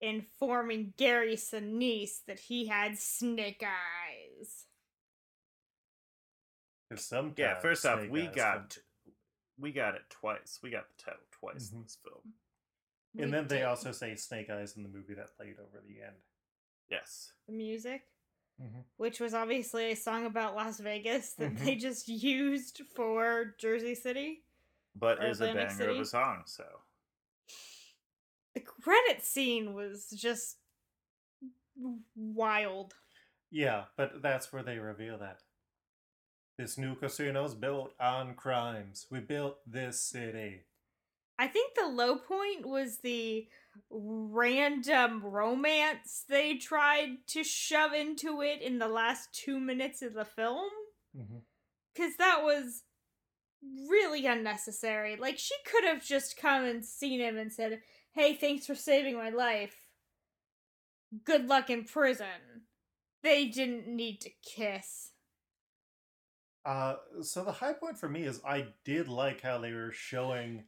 informing 0.00 0.94
Gary 0.96 1.34
Sinise 1.36 2.24
that 2.26 2.38
he 2.38 2.66
had 2.66 2.98
snake 2.98 3.62
eyes. 3.64 4.64
sometimes 6.96 7.38
Yeah, 7.38 7.60
first 7.60 7.84
off, 7.84 8.06
we 8.08 8.26
got 8.28 8.70
can- 8.70 8.82
we 9.58 9.72
got 9.72 9.94
it 9.94 10.02
twice. 10.10 10.60
We 10.62 10.70
got 10.70 10.86
the 10.96 11.02
title 11.02 11.20
twice 11.32 11.70
in 11.72 11.78
Mhm. 11.78 11.82
this 11.84 11.96
film. 11.96 12.34
We 13.14 13.22
and 13.24 13.32
then 13.32 13.48
they 13.48 13.64
also 13.64 13.90
say 13.92 14.14
Snake 14.14 14.50
Eyes 14.50 14.76
in 14.76 14.82
the 14.82 14.88
movie 14.88 15.14
that 15.14 15.34
played 15.36 15.58
over 15.58 15.80
the 15.80 16.02
end. 16.02 16.16
Yes. 16.90 17.32
the 17.46 17.52
music, 17.52 18.08
Mhm. 18.60 18.84
which 18.96 19.20
was 19.20 19.34
obviously 19.34 19.90
a 19.90 19.94
song 19.96 20.24
about 20.24 20.54
Las 20.54 20.80
Vegas 20.80 21.34
that 21.34 21.52
Mhm. 21.52 21.58
they 21.64 21.74
just 21.76 22.08
used 22.08 22.80
for 22.94 23.54
Jersey 23.58 23.94
City. 23.94 24.44
But 24.94 25.18
Or 25.22 25.26
is 25.26 25.40
a 25.42 25.50
Atlantic 25.50 25.76
banger 25.78 25.90
of 25.90 26.00
a 26.00 26.04
song, 26.06 26.44
so 26.46 26.82
The 28.54 28.60
credit 28.60 29.22
scene 29.22 29.74
was 29.74 30.10
just 30.10 30.58
wild. 32.16 32.94
Yeah, 33.50 33.86
but 33.96 34.20
that's 34.22 34.52
where 34.52 34.62
they 34.62 34.78
reveal 34.78 35.18
that. 35.18 35.42
This 36.58 36.76
new 36.76 36.96
casino's 36.96 37.54
built 37.54 37.94
on 38.00 38.34
crimes. 38.34 39.06
We 39.10 39.20
built 39.20 39.58
this 39.64 40.00
city. 40.00 40.62
I 41.38 41.46
think 41.46 41.74
the 41.74 41.86
low 41.86 42.16
point 42.16 42.66
was 42.66 42.98
the 42.98 43.46
random 43.90 45.22
romance 45.24 46.24
they 46.28 46.56
tried 46.56 47.18
to 47.28 47.44
shove 47.44 47.92
into 47.92 48.42
it 48.42 48.60
in 48.60 48.80
the 48.80 48.88
last 48.88 49.32
two 49.32 49.60
minutes 49.60 50.02
of 50.02 50.14
the 50.14 50.24
film. 50.24 50.68
Mm-hmm. 51.16 51.38
Because 51.94 52.16
that 52.16 52.42
was 52.42 52.82
really 53.88 54.26
unnecessary. 54.26 55.14
Like, 55.14 55.38
she 55.38 55.54
could 55.64 55.84
have 55.84 56.04
just 56.04 56.36
come 56.36 56.64
and 56.64 56.84
seen 56.84 57.20
him 57.20 57.38
and 57.38 57.52
said, 57.52 57.82
Hey, 58.12 58.34
thanks 58.34 58.66
for 58.66 58.74
saving 58.74 59.14
my 59.16 59.30
life. 59.30 59.76
Good 61.24 61.46
luck 61.46 61.70
in 61.70 61.84
prison. 61.84 62.66
They 63.22 63.46
didn't 63.46 63.86
need 63.86 64.20
to 64.22 64.30
kiss. 64.44 65.12
Uh, 66.68 66.96
so 67.22 67.44
the 67.44 67.52
high 67.52 67.72
point 67.72 67.96
for 67.96 68.10
me 68.10 68.24
is 68.24 68.42
I 68.46 68.66
did 68.84 69.08
like 69.08 69.40
how 69.40 69.56
they 69.56 69.72
were 69.72 69.90
showing 69.90 70.64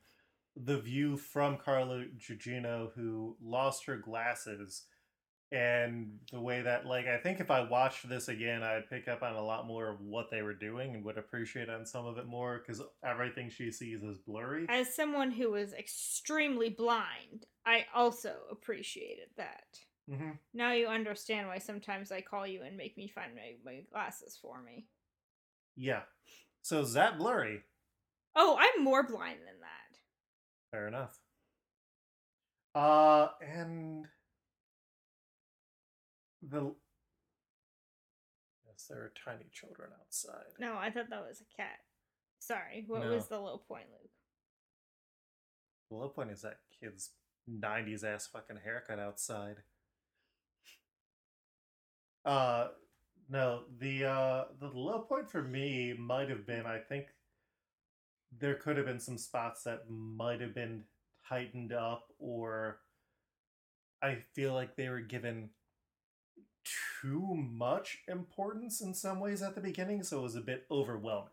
the 0.56 0.78
view 0.78 1.18
from 1.18 1.58
Carla 1.58 2.06
Gugino, 2.16 2.90
who 2.94 3.36
lost 3.42 3.84
her 3.84 3.98
glasses, 3.98 4.84
and 5.52 6.18
the 6.32 6.40
way 6.40 6.62
that, 6.62 6.86
like, 6.86 7.06
I 7.06 7.18
think 7.18 7.38
if 7.38 7.50
I 7.50 7.68
watched 7.68 8.08
this 8.08 8.28
again, 8.28 8.62
I'd 8.62 8.88
pick 8.88 9.08
up 9.08 9.22
on 9.22 9.34
a 9.34 9.44
lot 9.44 9.66
more 9.66 9.90
of 9.90 10.00
what 10.00 10.30
they 10.30 10.40
were 10.40 10.54
doing 10.54 10.94
and 10.94 11.04
would 11.04 11.18
appreciate 11.18 11.68
on 11.68 11.84
some 11.84 12.06
of 12.06 12.16
it 12.16 12.26
more 12.26 12.62
because 12.64 12.80
everything 13.04 13.50
she 13.50 13.70
sees 13.70 14.02
is 14.02 14.16
blurry. 14.16 14.64
As 14.70 14.94
someone 14.94 15.30
who 15.30 15.50
was 15.50 15.74
extremely 15.74 16.70
blind, 16.70 17.44
I 17.66 17.84
also 17.94 18.36
appreciated 18.50 19.28
that. 19.36 19.78
hmm 20.08 20.30
Now 20.54 20.72
you 20.72 20.86
understand 20.86 21.48
why 21.48 21.58
sometimes 21.58 22.10
I 22.10 22.22
call 22.22 22.46
you 22.46 22.62
and 22.62 22.74
make 22.74 22.96
me 22.96 23.06
find 23.06 23.34
my, 23.34 23.56
my 23.62 23.82
glasses 23.92 24.38
for 24.40 24.62
me. 24.62 24.86
Yeah. 25.76 26.02
So 26.62 26.80
is 26.80 26.92
that 26.94 27.18
blurry? 27.18 27.62
Oh, 28.36 28.56
I'm 28.58 28.84
more 28.84 29.02
blind 29.02 29.38
than 29.40 29.60
that. 29.60 29.98
Fair 30.70 30.86
enough. 30.88 31.18
Uh, 32.74 33.28
and 33.42 34.06
the 36.42 36.74
yes, 38.66 38.86
there 38.88 38.98
are 38.98 39.12
tiny 39.24 39.46
children 39.52 39.90
outside. 40.00 40.44
No, 40.60 40.76
I 40.76 40.90
thought 40.90 41.10
that 41.10 41.26
was 41.26 41.40
a 41.40 41.56
cat. 41.60 41.78
Sorry, 42.38 42.84
what 42.86 43.02
No. 43.02 43.10
was 43.10 43.26
the 43.26 43.38
low 43.40 43.58
point, 43.58 43.86
Luke? 43.90 44.10
The 45.90 45.96
low 45.96 46.08
point 46.10 46.30
is 46.30 46.42
that 46.42 46.58
kid's 46.80 47.10
'90s 47.50 48.04
ass 48.04 48.28
fucking 48.28 48.58
haircut 48.62 49.00
outside. 49.00 49.56
Uh, 52.24 52.68
no, 53.30 53.62
the 53.78 54.04
uh 54.04 54.44
the 54.60 54.68
low 54.68 55.00
point 55.00 55.30
for 55.30 55.42
me 55.42 55.94
might 55.98 56.28
have 56.28 56.46
been 56.46 56.66
I 56.66 56.78
think 56.78 57.06
there 58.38 58.54
could 58.54 58.76
have 58.76 58.86
been 58.86 59.00
some 59.00 59.18
spots 59.18 59.62
that 59.64 59.88
might 59.88 60.40
have 60.40 60.54
been 60.54 60.84
tightened 61.28 61.72
up 61.72 62.08
or 62.18 62.80
I 64.02 64.18
feel 64.34 64.54
like 64.54 64.76
they 64.76 64.88
were 64.88 65.00
given 65.00 65.50
too 67.02 67.34
much 67.34 67.98
importance 68.08 68.80
in 68.80 68.94
some 68.94 69.20
ways 69.20 69.42
at 69.42 69.54
the 69.54 69.60
beginning, 69.60 70.02
so 70.02 70.20
it 70.20 70.22
was 70.22 70.36
a 70.36 70.40
bit 70.40 70.66
overwhelming. 70.70 71.30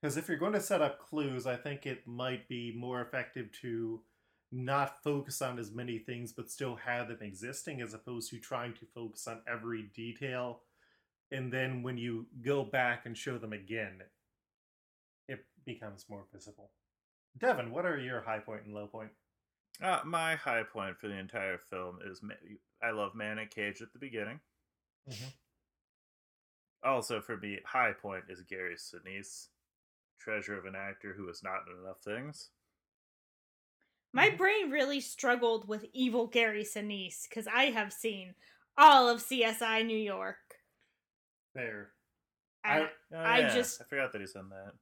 Because 0.00 0.16
if 0.16 0.28
you're 0.28 0.38
going 0.38 0.54
to 0.54 0.60
set 0.60 0.80
up 0.80 0.98
clues, 0.98 1.46
I 1.46 1.56
think 1.56 1.84
it 1.84 2.06
might 2.06 2.48
be 2.48 2.74
more 2.76 3.02
effective 3.02 3.50
to 3.60 4.00
not 4.52 5.02
focus 5.02 5.40
on 5.42 5.58
as 5.58 5.70
many 5.70 5.98
things 5.98 6.32
but 6.32 6.50
still 6.50 6.74
have 6.74 7.06
them 7.06 7.18
existing 7.20 7.80
as 7.80 7.94
opposed 7.94 8.30
to 8.30 8.38
trying 8.38 8.74
to 8.74 8.86
focus 8.94 9.28
on 9.28 9.40
every 9.46 9.90
detail. 9.94 10.62
And 11.32 11.52
then 11.52 11.82
when 11.82 11.96
you 11.96 12.26
go 12.42 12.64
back 12.64 13.06
and 13.06 13.16
show 13.16 13.38
them 13.38 13.52
again, 13.52 14.02
it 15.28 15.46
becomes 15.64 16.08
more 16.08 16.26
visible. 16.32 16.72
Devin, 17.38 17.70
what 17.70 17.86
are 17.86 17.98
your 17.98 18.20
high 18.20 18.40
point 18.40 18.64
and 18.64 18.74
low 18.74 18.88
point? 18.88 19.10
Uh, 19.80 20.00
my 20.04 20.34
high 20.34 20.64
point 20.64 20.98
for 20.98 21.08
the 21.08 21.14
entire 21.14 21.58
film 21.58 22.00
is 22.04 22.20
I 22.82 22.90
love 22.90 23.14
Manic 23.14 23.50
Cage 23.50 23.80
at 23.80 23.92
the 23.92 23.98
beginning. 23.98 24.40
Mhm. 25.08 25.32
Also, 26.82 27.20
for 27.20 27.36
me, 27.36 27.60
high 27.64 27.92
point 27.92 28.24
is 28.28 28.42
Gary 28.42 28.74
Sinise, 28.74 29.48
treasure 30.18 30.58
of 30.58 30.64
an 30.64 30.74
actor 30.74 31.12
who 31.12 31.28
is 31.28 31.42
not 31.42 31.68
in 31.68 31.78
enough 31.78 32.02
things. 32.02 32.50
My 34.12 34.30
Mhm. 34.30 34.38
brain 34.38 34.70
really 34.70 35.00
struggled 35.00 35.68
with 35.68 35.84
evil 35.92 36.26
Gary 36.26 36.64
Sinise 36.64 37.28
because 37.28 37.46
I 37.46 37.66
have 37.66 37.92
seen 37.92 38.34
all 38.76 39.08
of 39.08 39.22
CSI 39.22 39.82
New 39.82 39.96
York. 39.96 40.49
There. 41.54 41.92
And 42.64 42.84
I- 42.84 42.90
Oh, 43.12 43.16
I 43.18 43.38
yeah, 43.40 43.54
just- 43.54 43.80
I 43.80 43.84
forgot 43.84 44.12
that 44.12 44.20
he's 44.20 44.34
in 44.34 44.48
that. 44.50 44.72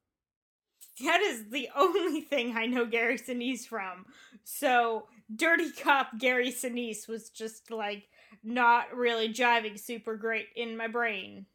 that 1.00 1.20
is 1.20 1.48
the 1.50 1.68
only 1.76 2.20
thing 2.22 2.56
I 2.56 2.66
know 2.66 2.84
Gary 2.86 3.18
Sinise 3.18 3.66
from. 3.66 4.04
So, 4.44 5.08
Dirty 5.34 5.70
Cop 5.72 6.18
Gary 6.18 6.50
Sinise 6.50 7.08
was 7.08 7.30
just 7.30 7.70
like 7.70 8.08
not 8.42 8.94
really 8.94 9.28
jiving 9.32 9.78
super 9.78 10.16
great 10.16 10.48
in 10.56 10.76
my 10.76 10.88
brain. 10.88 11.46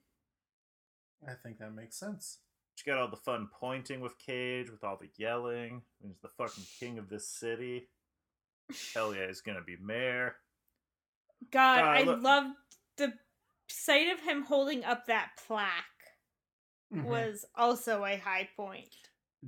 I 1.28 1.34
think 1.36 1.60
that 1.60 1.74
makes 1.74 1.98
sense. 2.00 2.40
She 2.76 2.90
got 2.90 2.98
all 2.98 3.08
the 3.08 3.16
fun 3.18 3.50
pointing 3.54 4.02
with 4.02 4.18
Cage, 4.18 4.70
with 4.72 4.84
all 4.84 4.98
the 5.00 5.10
yelling. 5.18 5.84
He's 6.02 6.18
the 6.22 6.28
fucking 6.30 6.64
king 6.80 6.98
of 6.98 7.08
this 7.08 7.28
city. 7.30 7.88
Hell 8.94 9.14
yeah, 9.16 9.28
he's 9.28 9.42
gonna 9.42 9.62
be 9.62 9.78
mayor. 9.78 10.36
God, 11.52 11.80
Uh, 11.80 11.88
I 11.88 12.02
look- 12.04 12.22
loved 12.24 12.56
the 12.98 13.14
sight 13.70 14.10
of 14.12 14.20
him 14.22 14.44
holding 14.44 14.84
up 14.84 15.06
that 15.08 15.32
plaque 15.48 15.86
Mhm. 16.94 17.04
was 17.06 17.46
also 17.56 18.06
a 18.06 18.18
high 18.18 18.50
point. 18.56 18.96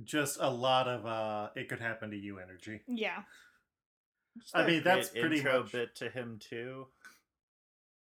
Just 0.04 0.38
a 0.40 0.50
lot 0.50 0.88
of 0.88 1.06
uh 1.06 1.50
it 1.54 1.68
could 1.68 1.80
happen 1.80 2.10
to 2.10 2.16
you 2.16 2.38
energy. 2.38 2.80
Yeah. 2.86 3.22
I 4.52 4.66
mean, 4.66 4.82
that's 4.82 5.08
pretty 5.10 5.38
intro 5.38 5.62
much- 5.62 5.72
bit 5.72 5.94
to 5.96 6.10
him 6.10 6.38
too. 6.38 6.88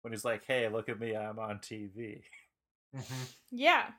When 0.00 0.12
he's 0.12 0.24
like, 0.24 0.44
"Hey, 0.44 0.68
look 0.68 0.88
at 0.88 0.98
me, 0.98 1.14
I'm 1.16 1.38
on 1.38 1.58
TV." 1.60 2.24
Yeah. 3.50 3.92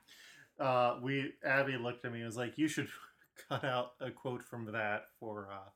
uh 0.60 1.00
we 1.02 1.34
abby 1.44 1.78
looked 1.78 2.06
at 2.06 2.12
me 2.12 2.20
and 2.20 2.28
was 2.28 2.38
like 2.38 2.58
you 2.60 2.68
should 2.68 2.90
cut 3.50 3.64
out 3.64 3.94
a 4.00 4.12
quote 4.12 4.44
from 4.44 4.66
that 4.72 5.06
for 5.20 5.50
uh 5.52 5.70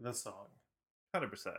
the 0.00 0.12
song 0.12 0.48
Hundred 1.14 1.30
percent. 1.30 1.56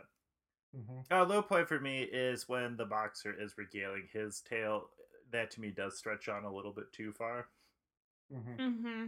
Mm-hmm. 0.76 1.12
Uh, 1.12 1.24
low 1.24 1.42
point 1.42 1.68
for 1.68 1.80
me 1.80 2.02
is 2.02 2.48
when 2.48 2.76
the 2.76 2.84
boxer 2.84 3.34
is 3.38 3.58
regaling 3.58 4.08
his 4.12 4.40
tale. 4.40 4.88
That 5.32 5.50
to 5.52 5.60
me 5.60 5.70
does 5.70 5.96
stretch 5.96 6.28
on 6.28 6.44
a 6.44 6.52
little 6.52 6.72
bit 6.72 6.92
too 6.92 7.12
far. 7.12 7.46
Mm-hmm. 8.34 8.60
Mm-hmm. 8.62 9.04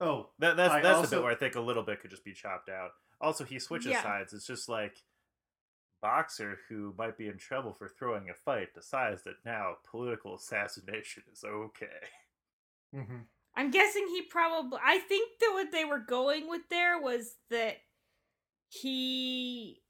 oh 0.00 0.28
That, 0.38 0.56
that's 0.56 0.72
I 0.74 0.80
that's 0.80 0.94
the 0.94 0.96
also- 0.98 1.16
bit 1.16 1.22
where 1.22 1.32
I 1.32 1.36
think 1.36 1.54
a 1.54 1.60
little 1.60 1.82
bit 1.82 2.00
could 2.00 2.10
just 2.10 2.24
be 2.24 2.32
chopped 2.32 2.68
out. 2.68 2.90
Also, 3.20 3.44
he 3.44 3.58
switches 3.58 3.92
Yeah. 3.92 4.02
sides. 4.02 4.32
It's 4.32 4.46
just 4.46 4.68
like 4.68 4.96
boxer 6.00 6.58
who 6.68 6.92
might 6.98 7.16
be 7.16 7.28
in 7.28 7.38
trouble 7.38 7.72
for 7.72 7.88
throwing 7.88 8.28
a 8.28 8.34
fight 8.34 8.74
decides 8.74 9.22
that 9.22 9.36
now 9.44 9.76
political 9.88 10.34
assassination 10.34 11.22
is 11.32 11.44
okay. 11.44 11.86
mm-hmm. 12.94 13.18
I'm 13.54 13.70
guessing 13.70 14.06
he 14.08 14.22
probably. 14.22 14.78
I 14.84 14.98
think 14.98 15.28
that 15.40 15.50
what 15.52 15.70
they 15.70 15.84
were 15.84 15.98
going 16.00 16.48
with 16.48 16.62
there 16.70 17.00
was 17.00 17.34
that 17.50 17.76
he 18.68 19.81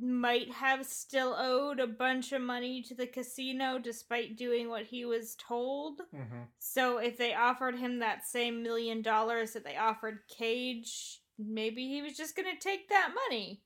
might 0.00 0.50
have 0.50 0.86
still 0.86 1.34
owed 1.38 1.78
a 1.78 1.86
bunch 1.86 2.32
of 2.32 2.40
money 2.40 2.82
to 2.82 2.94
the 2.94 3.06
casino 3.06 3.78
despite 3.78 4.36
doing 4.36 4.68
what 4.68 4.84
he 4.84 5.04
was 5.04 5.36
told. 5.36 6.00
Mm-hmm. 6.14 6.42
So 6.58 6.98
if 6.98 7.18
they 7.18 7.34
offered 7.34 7.78
him 7.78 7.98
that 7.98 8.26
same 8.26 8.62
million 8.62 9.02
dollars 9.02 9.52
that 9.52 9.64
they 9.64 9.76
offered 9.76 10.20
Cage, 10.28 11.20
maybe 11.38 11.88
he 11.88 12.00
was 12.00 12.16
just 12.16 12.34
gonna 12.36 12.58
take 12.58 12.88
that 12.88 13.12
money. 13.28 13.62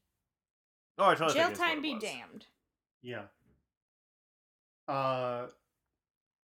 Oh, 0.99 1.05
I 1.05 1.15
totally 1.15 1.35
Jail 1.35 1.53
time 1.53 1.81
be 1.81 1.95
was. 1.95 2.03
damned. 2.03 2.47
Yeah. 3.03 3.25
Uh 4.89 5.47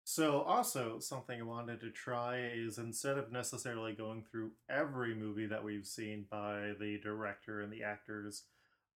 so 0.03 0.41
also 0.41 0.99
something 0.99 1.39
I 1.39 1.43
wanted 1.43 1.79
to 1.81 1.89
try 1.89 2.49
is 2.53 2.77
instead 2.77 3.17
of 3.17 3.31
necessarily 3.31 3.93
going 3.93 4.23
through 4.29 4.51
every 4.69 5.15
movie 5.15 5.45
that 5.45 5.63
we've 5.63 5.87
seen 5.87 6.25
by 6.29 6.73
the 6.79 6.99
director 7.01 7.61
and 7.61 7.71
the 7.71 7.83
actors, 7.83 8.43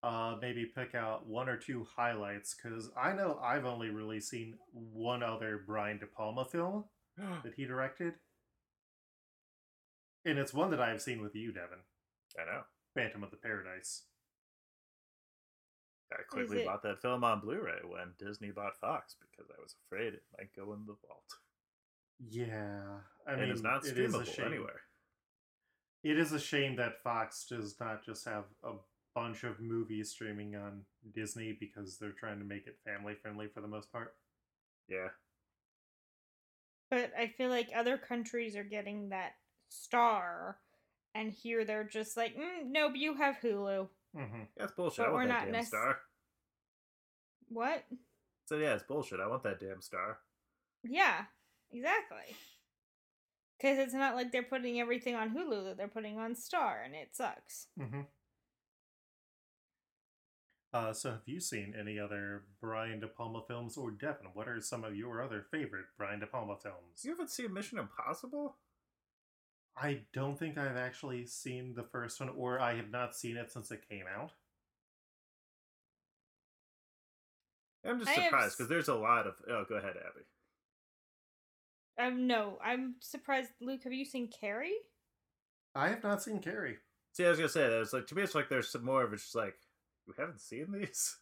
uh 0.04 0.36
maybe 0.42 0.66
pick 0.66 0.94
out 0.96 1.26
one 1.28 1.50
or 1.50 1.58
two 1.58 1.86
highlights 1.96 2.54
cuz 2.54 2.90
I 2.96 3.14
know 3.14 3.40
I've 3.42 3.66
only 3.66 3.90
really 3.90 4.20
seen 4.20 4.58
one 4.72 5.24
other 5.24 5.64
Brian 5.66 5.98
De 6.00 6.06
Palma 6.08 6.46
film 6.46 6.86
that 7.18 7.54
he 7.56 7.66
directed. 7.66 8.14
And 10.26 10.40
it's 10.40 10.54
one 10.54 10.72
that 10.72 10.82
I've 10.82 11.02
seen 11.02 11.22
with 11.22 11.36
you, 11.36 11.52
Devin. 11.52 11.80
I 12.40 12.46
know. 12.46 12.64
Phantom 12.96 13.24
of 13.24 13.32
the 13.32 13.38
Paradise. 13.38 14.04
I 16.12 16.24
quickly 16.30 16.62
it- 16.62 16.66
bought 16.66 16.84
that 16.84 17.02
film 17.02 17.24
on 17.24 17.42
Blu-ray 17.42 17.82
when 17.84 18.14
Disney 18.18 18.52
bought 18.52 18.78
Fox 18.78 19.16
because 19.20 19.50
I 19.52 19.62
was 19.62 19.76
afraid 19.86 20.14
it 20.14 20.24
might 20.38 20.56
go 20.56 20.74
in 20.74 20.86
the 20.86 20.96
vault. 21.08 21.40
Yeah. 22.20 23.00
I 23.28 23.34
and 23.34 23.42
mean, 23.42 23.50
it's 23.52 23.62
not 23.62 23.86
it 23.86 23.98
is 23.98 24.16
a 24.16 24.26
shame. 24.26 24.46
anywhere. 24.48 24.82
It 26.04 26.18
is 26.18 26.32
a 26.32 26.40
shame 26.40 26.76
that 26.78 27.02
Fox 27.04 27.46
does 27.48 27.76
not 27.80 28.06
just 28.06 28.26
have 28.26 28.46
a 28.64 28.74
bunch 29.16 29.44
of 29.44 29.60
movies 29.60 30.12
streaming 30.12 30.56
on 30.56 30.82
Disney 31.14 31.58
because 31.58 31.98
they're 31.98 32.12
trying 32.12 32.40
to 32.40 32.46
make 32.46 32.68
it 32.68 32.78
family 32.86 33.16
friendly 33.16 33.48
for 33.48 33.62
the 33.62 33.68
most 33.68 33.92
part. 33.92 34.14
Yeah. 34.88 35.08
But 36.92 37.12
I 37.18 37.28
feel 37.28 37.50
like 37.50 37.70
other 37.76 37.98
countries 37.98 38.56
are 38.56 38.64
getting 38.64 39.10
that 39.10 39.32
star, 39.70 40.58
and 41.16 41.32
here 41.32 41.66
they're 41.66 41.84
just 41.84 42.16
like, 42.16 42.36
mm, 42.36 42.68
nope, 42.68 42.94
you 42.96 43.16
have 43.16 43.38
Hulu. 43.42 43.88
Mm-hmm. 44.16 44.42
That's 44.58 44.74
bullshit. 44.74 45.06
But 45.06 45.08
I 45.08 45.12
want 45.12 45.24
we're 45.24 45.28
that 45.30 45.34
not 45.34 45.44
damn 45.46 45.52
nec- 45.54 45.66
star. 45.66 46.00
What? 47.50 47.84
So 48.46 48.58
yeah, 48.58 48.74
it's 48.76 48.84
bullshit. 48.84 49.20
I 49.20 49.28
want 49.28 49.44
that 49.44 49.60
damn 49.60 49.82
star. 49.82 50.20
Yeah, 50.84 51.24
exactly. 51.72 52.36
Because 53.58 53.80
it's 53.80 53.94
not 53.94 54.16
like 54.16 54.32
they're 54.32 54.44
putting 54.44 54.80
everything 54.80 55.16
on 55.16 55.30
Hulu 55.30 55.64
that 55.66 55.78
they're 55.78 55.88
putting 55.88 56.20
on 56.20 56.36
Star, 56.36 56.82
and 56.84 56.94
it 56.94 57.16
sucks. 57.16 57.68
Mm-hmm. 57.80 58.02
Uh, 60.76 60.92
so, 60.92 61.12
have 61.12 61.22
you 61.26 61.40
seen 61.40 61.74
any 61.80 61.98
other 61.98 62.44
Brian 62.60 63.00
De 63.00 63.08
Palma 63.08 63.42
films, 63.48 63.78
or 63.78 63.92
Devin? 63.92 64.28
What 64.34 64.50
are 64.50 64.60
some 64.60 64.84
of 64.84 64.94
your 64.94 65.24
other 65.24 65.46
favorite 65.50 65.86
Brian 65.98 66.20
De 66.20 66.28
Palma 66.28 66.58
films? 66.62 67.02
You 67.06 67.12
haven't 67.12 67.30
seen 67.30 67.54
Mission 67.54 67.80
Impossible? 67.80 68.58
I 69.78 70.02
don't 70.12 70.38
think 70.38 70.58
I've 70.58 70.76
actually 70.76 71.28
seen 71.28 71.76
the 71.76 71.84
first 71.84 72.20
one, 72.20 72.28
or 72.28 72.60
I 72.60 72.76
have 72.76 72.92
not 72.92 73.16
seen 73.16 73.38
it 73.38 73.54
since 73.54 73.72
it 73.72 73.88
came 73.88 74.04
out. 74.14 74.34
I'm 77.86 77.98
just 78.00 78.12
I 78.12 78.26
surprised 78.26 78.48
s- 78.48 78.56
because 78.58 78.68
there's 78.68 78.90
a 78.90 78.96
lot 78.96 79.28
of. 79.28 79.36
Oh, 79.50 79.64
go 79.70 79.76
ahead, 79.76 79.94
Abby. 79.96 80.26
Um, 82.06 82.28
no, 82.28 82.58
I'm 82.62 82.96
surprised. 83.00 83.52
Luke, 83.62 83.86
have 83.86 83.94
you 83.94 84.04
seen 84.04 84.28
Carrie? 84.28 84.76
I 85.74 85.88
have 85.88 86.04
not 86.04 86.22
seen 86.22 86.40
Carrie. 86.40 86.80
See, 87.14 87.26
I 87.26 87.30
was 87.30 87.38
gonna 87.38 87.48
say 87.48 87.62
that. 87.70 87.80
It's 87.80 87.94
like 87.94 88.08
to 88.08 88.16
me, 88.16 88.24
it's 88.24 88.36
like 88.36 88.50
there's 88.50 88.68
some 88.68 88.84
more 88.84 89.04
of 89.04 89.14
it's 89.14 89.24
just 89.24 89.36
like 89.36 89.56
we 90.08 90.14
haven't 90.18 90.42
seen 90.42 90.72
these. 90.72 91.18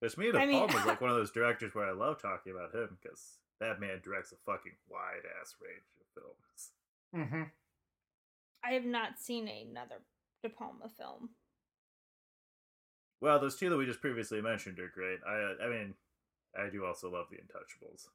But 0.00 0.12
to 0.12 0.20
me, 0.20 0.32
De 0.32 0.38
I 0.38 0.46
mean- 0.46 0.68
Palma's 0.68 0.86
like 0.86 1.00
one 1.00 1.10
of 1.10 1.16
those 1.16 1.30
directors 1.30 1.74
where 1.74 1.86
I 1.86 1.92
love 1.92 2.20
talking 2.20 2.52
about 2.52 2.74
him 2.74 2.98
because 3.02 3.38
that 3.60 3.80
man 3.80 4.00
directs 4.04 4.32
a 4.32 4.36
fucking 4.44 4.76
wide 4.88 5.24
ass 5.40 5.54
range 5.60 5.86
of 6.00 6.22
films. 6.22 6.70
Mm-hmm. 7.14 7.42
I 8.64 8.72
have 8.72 8.84
not 8.84 9.18
seen 9.18 9.48
another 9.48 9.96
De 10.42 10.48
Palma 10.50 10.90
film. 10.98 11.30
Well, 13.20 13.38
those 13.40 13.56
two 13.56 13.70
that 13.70 13.76
we 13.76 13.86
just 13.86 14.00
previously 14.02 14.42
mentioned 14.42 14.78
are 14.78 14.92
great. 14.94 15.20
I, 15.26 15.64
I 15.64 15.68
mean, 15.68 15.94
I 16.58 16.68
do 16.70 16.84
also 16.84 17.10
love 17.10 17.26
The 17.30 17.36
Untouchables. 17.36 18.08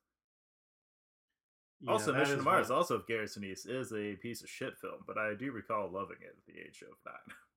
also, 1.87 2.13
Mission 2.13 2.37
to 2.37 2.43
Mars, 2.43 2.69
also 2.69 2.95
of 2.95 3.07
Gary 3.07 3.25
Sinise, 3.25 3.67
is 3.67 3.91
a 3.91 4.15
piece 4.17 4.43
of 4.43 4.49
shit 4.49 4.77
film, 4.77 4.99
but 5.07 5.17
I 5.17 5.33
do 5.33 5.51
recall 5.51 5.89
loving 5.89 6.17
it 6.21 6.35
at 6.37 6.45
the 6.45 6.59
age 6.61 6.83
of 6.83 6.95
nine. 7.05 7.35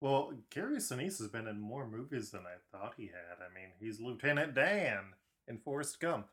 Well, 0.00 0.32
Gary 0.50 0.76
Sinise 0.76 1.18
has 1.18 1.28
been 1.28 1.48
in 1.48 1.60
more 1.60 1.86
movies 1.88 2.30
than 2.30 2.42
I 2.42 2.56
thought 2.70 2.94
he 2.96 3.06
had. 3.06 3.38
I 3.44 3.52
mean, 3.52 3.70
he's 3.80 4.00
Lieutenant 4.00 4.54
Dan 4.54 5.00
in 5.48 5.58
Forrest 5.58 5.98
Gump. 6.00 6.28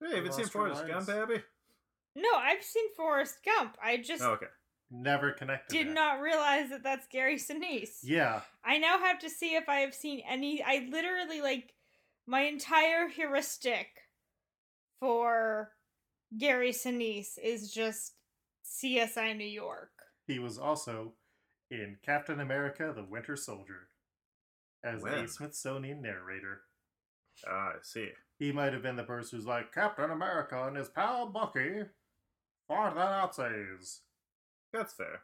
Hey, 0.00 0.10
you 0.10 0.16
haven't 0.16 0.34
seen 0.34 0.46
Forrest 0.46 0.86
Minds. 0.86 1.06
Gump, 1.06 1.18
Abby? 1.22 1.42
No, 2.16 2.28
I've 2.36 2.62
seen 2.62 2.92
Forrest 2.96 3.38
Gump. 3.44 3.76
I 3.82 3.96
just 3.96 4.22
Oh, 4.22 4.32
okay. 4.32 4.46
Never 4.90 5.32
connected. 5.32 5.72
did 5.76 5.88
that. 5.88 5.94
not 5.94 6.20
realize 6.20 6.70
that 6.70 6.84
that's 6.84 7.08
Gary 7.08 7.36
Sinise. 7.36 7.98
Yeah, 8.04 8.42
I 8.64 8.78
now 8.78 8.98
have 8.98 9.18
to 9.20 9.30
see 9.30 9.56
if 9.56 9.68
I 9.68 9.76
have 9.80 9.94
seen 9.94 10.22
any. 10.28 10.62
I 10.62 10.86
literally 10.90 11.40
like 11.40 11.74
my 12.26 12.42
entire 12.42 13.08
heuristic 13.08 13.88
for 15.00 15.72
Gary 16.38 16.70
Sinise 16.70 17.38
is 17.42 17.72
just 17.72 18.12
CSI 18.64 19.36
New 19.36 19.44
York. 19.46 19.90
he 20.28 20.38
was 20.38 20.58
also 20.58 21.14
in 21.70 21.98
Captain 22.04 22.40
America: 22.40 22.92
The 22.94 23.04
Winter 23.04 23.36
Soldier 23.36 23.88
as 24.84 25.02
When? 25.02 25.14
a 25.14 25.28
Smithsonian 25.28 26.02
narrator. 26.02 26.62
Ah, 27.46 27.70
I 27.70 27.74
see. 27.82 28.10
He 28.38 28.52
might 28.52 28.72
have 28.72 28.82
been 28.82 28.96
the 28.96 29.02
person 29.02 29.38
who's 29.38 29.46
like 29.46 29.72
Captain 29.72 30.10
America 30.10 30.66
and 30.66 30.76
his 30.76 30.88
pal 30.88 31.26
Bucky 31.26 31.82
for 32.68 32.90
the 32.90 32.94
Nazis. 32.94 34.00
That's 34.72 34.92
fair. 34.92 35.22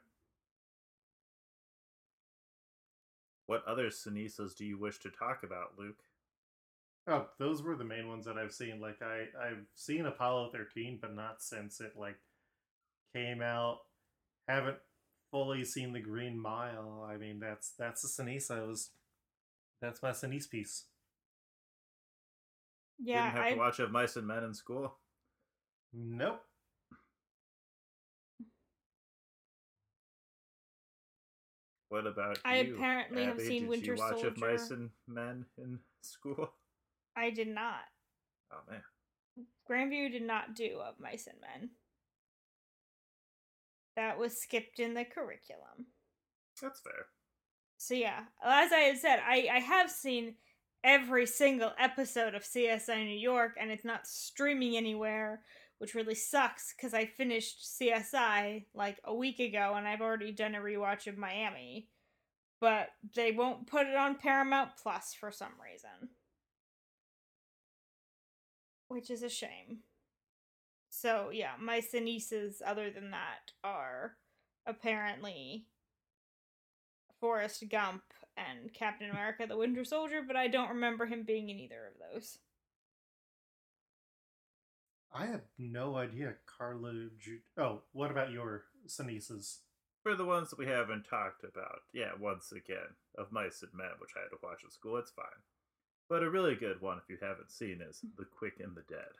What 3.46 3.64
other 3.66 3.88
Sinises 3.88 4.54
do 4.56 4.64
you 4.64 4.78
wish 4.78 4.98
to 5.00 5.10
talk 5.10 5.42
about, 5.42 5.76
Luke? 5.76 6.04
Oh, 7.08 7.26
those 7.38 7.62
were 7.62 7.74
the 7.74 7.84
main 7.84 8.06
ones 8.08 8.24
that 8.26 8.38
I've 8.38 8.52
seen. 8.52 8.80
Like 8.80 9.02
I, 9.02 9.26
I've 9.44 9.66
seen 9.74 10.06
Apollo 10.06 10.50
thirteen, 10.52 10.98
but 11.00 11.14
not 11.14 11.42
since 11.42 11.80
it 11.80 11.94
like 11.96 12.18
came 13.14 13.42
out. 13.42 13.78
Haven't 14.46 14.76
fully 15.30 15.64
seen 15.64 15.92
the 15.92 16.00
Green 16.00 16.38
Mile. 16.40 17.06
I 17.08 17.16
mean, 17.16 17.38
that's 17.40 17.72
that's 17.78 18.02
the 18.02 18.22
Sinise. 18.22 18.50
I 18.50 18.62
was. 18.62 18.90
That's 19.80 20.02
my 20.02 20.10
Sinise 20.10 20.48
piece. 20.50 20.84
Yeah, 23.02 23.24
Didn't 23.24 23.36
have 23.36 23.44
I 23.46 23.50
to 23.52 23.58
watch 23.58 23.78
of 23.78 23.90
Mice 23.90 24.16
and 24.16 24.26
Men 24.26 24.44
in 24.44 24.54
school. 24.54 24.94
Nope. 25.94 26.42
What 31.88 32.06
about 32.06 32.38
I 32.44 32.60
you, 32.60 32.76
apparently 32.76 33.24
have 33.24 33.34
Abby? 33.34 33.44
seen 33.44 33.60
Did 33.62 33.68
Winter 33.68 33.94
you 33.94 33.98
watch 33.98 34.22
of 34.22 34.36
Mice 34.38 34.70
and 34.70 34.90
Men 35.08 35.46
in 35.58 35.80
school? 36.02 36.52
I 37.16 37.30
did 37.30 37.48
not. 37.48 37.80
Oh 38.52 38.60
man, 38.70 38.82
Grandview 39.68 40.12
did 40.12 40.22
not 40.22 40.54
do 40.54 40.78
of 40.86 41.00
Mice 41.00 41.26
and 41.26 41.40
Men. 41.40 41.70
That 44.00 44.18
was 44.18 44.40
skipped 44.40 44.80
in 44.80 44.94
the 44.94 45.04
curriculum. 45.04 45.88
that's 46.62 46.80
fair. 46.80 47.08
So 47.76 47.92
yeah, 47.92 48.20
as 48.42 48.72
I 48.72 48.78
had 48.78 48.96
said, 48.96 49.20
I 49.22 49.46
I 49.52 49.58
have 49.58 49.90
seen 49.90 50.36
every 50.82 51.26
single 51.26 51.72
episode 51.78 52.34
of 52.34 52.42
CSI 52.42 53.04
New 53.04 53.18
York, 53.18 53.56
and 53.60 53.70
it's 53.70 53.84
not 53.84 54.06
streaming 54.06 54.74
anywhere, 54.74 55.42
which 55.76 55.94
really 55.94 56.14
sucks 56.14 56.72
because 56.74 56.94
I 56.94 57.04
finished 57.04 57.78
CSI 57.78 58.64
like 58.72 58.98
a 59.04 59.14
week 59.14 59.38
ago, 59.38 59.74
and 59.76 59.86
I've 59.86 60.00
already 60.00 60.32
done 60.32 60.54
a 60.54 60.60
rewatch 60.60 61.06
of 61.06 61.18
Miami, 61.18 61.90
but 62.58 62.88
they 63.14 63.32
won't 63.32 63.66
put 63.66 63.86
it 63.86 63.96
on 63.96 64.14
Paramount 64.14 64.70
Plus 64.82 65.12
for 65.12 65.30
some 65.30 65.52
reason, 65.62 66.08
which 68.88 69.10
is 69.10 69.22
a 69.22 69.28
shame. 69.28 69.80
So 71.00 71.30
yeah, 71.32 71.52
my 71.58 71.80
Sinises, 71.80 72.60
other 72.64 72.90
than 72.90 73.10
that, 73.12 73.52
are 73.64 74.16
apparently 74.66 75.64
Forrest 77.20 77.64
Gump 77.70 78.02
and 78.36 78.72
Captain 78.74 79.10
America 79.10 79.46
the 79.48 79.56
Winter 79.56 79.84
Soldier, 79.84 80.20
but 80.26 80.36
I 80.36 80.48
don't 80.48 80.68
remember 80.68 81.06
him 81.06 81.22
being 81.22 81.48
in 81.48 81.58
either 81.58 81.86
of 81.86 82.12
those. 82.12 82.38
I 85.12 85.26
have 85.26 85.42
no 85.58 85.96
idea, 85.96 86.34
Carla. 86.44 86.92
Ju- 87.18 87.40
oh, 87.56 87.80
what 87.92 88.10
about 88.10 88.30
your 88.30 88.64
Sinises? 88.86 89.58
For 90.02 90.14
the 90.14 90.24
ones 90.24 90.50
that 90.50 90.58
we 90.58 90.66
haven't 90.66 91.04
talked 91.08 91.44
about, 91.44 91.80
yeah, 91.92 92.10
once 92.18 92.52
again, 92.52 92.94
of 93.18 93.32
Mice 93.32 93.62
and 93.62 93.72
Men, 93.74 93.90
which 93.98 94.12
I 94.16 94.20
had 94.20 94.30
to 94.30 94.38
watch 94.42 94.60
at 94.64 94.72
school, 94.72 94.98
it's 94.98 95.10
fine. 95.10 95.24
But 96.08 96.22
a 96.22 96.30
really 96.30 96.54
good 96.54 96.80
one, 96.80 96.98
if 96.98 97.08
you 97.08 97.16
haven't 97.20 97.50
seen, 97.50 97.80
is 97.80 98.00
hmm. 98.00 98.08
The 98.18 98.24
Quick 98.24 98.60
and 98.60 98.76
the 98.76 98.84
Dead, 98.88 99.12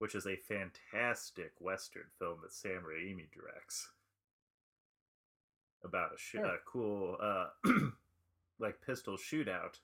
which 0.00 0.14
is 0.14 0.26
a 0.26 0.34
fantastic 0.36 1.52
Western 1.60 2.06
film 2.18 2.38
that 2.42 2.52
Sam 2.52 2.82
Raimi 2.82 3.26
directs. 3.32 3.90
about 5.84 6.12
a, 6.14 6.18
sh- 6.18 6.32
Sure. 6.32 6.44
a 6.44 6.58
cool 6.66 7.16
uh 7.22 7.48
like 8.58 8.80
pistol 8.84 9.16
shootout 9.16 9.78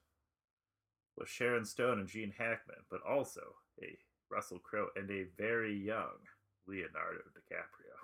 with 1.16 1.28
Sharon 1.28 1.64
Stone 1.64 2.00
and 2.00 2.08
Gene 2.08 2.34
Hackman, 2.36 2.84
but 2.90 3.00
also 3.08 3.40
a 3.82 3.96
Russell 4.30 4.58
Crowe 4.58 4.88
and 4.96 5.10
a 5.10 5.24
very 5.38 5.74
young 5.74 6.18
Leonardo 6.66 7.20
DiCaprio. 7.34 7.96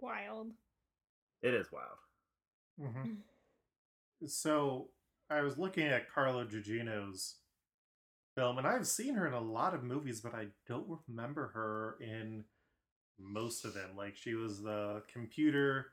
Wild. 0.00 0.52
It 1.42 1.54
is 1.54 1.68
wild. 1.72 1.98
hmm 2.92 3.14
So 4.26 4.88
I 5.30 5.40
was 5.40 5.56
looking 5.58 5.86
at 5.86 6.10
Carla 6.10 6.44
Gugino's 6.44 7.36
film, 8.34 8.58
and 8.58 8.66
I've 8.66 8.86
seen 8.86 9.14
her 9.14 9.26
in 9.26 9.34
a 9.34 9.40
lot 9.40 9.74
of 9.74 9.82
movies, 9.82 10.20
but 10.20 10.34
I 10.34 10.46
don't 10.66 10.86
remember 11.06 11.48
her 11.54 11.96
in 12.00 12.44
most 13.18 13.64
of 13.64 13.74
them. 13.74 13.90
Like 13.96 14.16
she 14.16 14.34
was 14.34 14.62
the 14.62 15.02
computer 15.12 15.86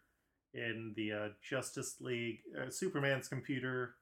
in 0.53 0.93
the 0.95 1.11
uh, 1.11 1.27
Justice 1.47 1.95
League, 1.99 2.39
uh, 2.59 2.69
Superman's 2.69 3.27
computer 3.27 3.95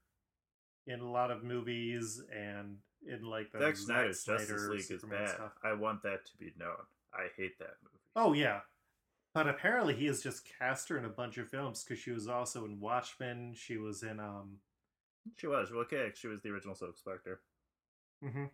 in 0.86 1.00
a 1.00 1.10
lot 1.10 1.32
of 1.32 1.44
movies, 1.44 2.22
and 2.34 2.78
in 3.08 3.24
like 3.24 3.52
the 3.52 3.60
Zack 3.60 3.76
Snyder's 3.76 4.24
Justice 4.24 4.68
League 4.68 4.92
is 4.92 5.04
bad. 5.04 5.30
stuff. 5.30 5.52
I 5.64 5.74
want 5.74 6.04
that 6.04 6.26
to 6.26 6.38
be 6.38 6.54
known. 6.58 6.78
I 7.14 7.28
hate 7.36 7.58
that 7.60 7.76
movie. 7.84 8.04
Oh 8.16 8.34
yeah, 8.34 8.62
but 9.34 9.48
apparently 9.48 9.96
he 9.96 10.06
has 10.06 10.22
just 10.22 10.48
cast 10.60 10.90
her 10.90 10.98
in 10.98 11.06
a 11.06 11.10
bunch 11.10 11.38
of 11.38 11.50
films 11.50 11.84
because 11.84 12.02
she 12.02 12.12
was 12.12 12.28
also 12.28 12.66
in 12.66 12.80
Watchmen. 12.80 13.54
She 13.56 13.78
was 13.78 14.04
in 14.04 14.20
um. 14.20 14.58
She 15.36 15.48
was 15.48 15.72
well, 15.72 15.82
okay. 15.82 16.12
She 16.16 16.28
was 16.28 16.42
the 16.42 16.50
original 16.50 16.76
Silk 16.76 16.98
Spectre. 16.98 17.42
Hmm 18.22 18.46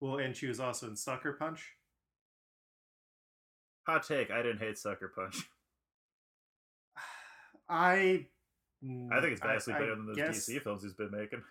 Well, 0.00 0.18
and 0.18 0.36
she 0.36 0.46
was 0.46 0.60
also 0.60 0.86
in 0.88 0.96
Sucker 0.96 1.32
Punch. 1.32 1.76
Hot 3.86 4.02
take: 4.06 4.30
I 4.30 4.42
didn't 4.42 4.58
hate 4.60 4.78
Sucker 4.78 5.12
Punch. 5.14 5.48
I. 7.68 8.26
I 9.12 9.20
think 9.20 9.32
it's 9.34 9.40
vastly 9.40 9.74
I- 9.74 9.76
I 9.76 9.80
better 9.80 9.94
than 9.94 10.06
those 10.06 10.16
guess- 10.16 10.48
DC 10.48 10.60
films 10.62 10.82
he's 10.82 10.94
been 10.94 11.10
making. 11.12 11.42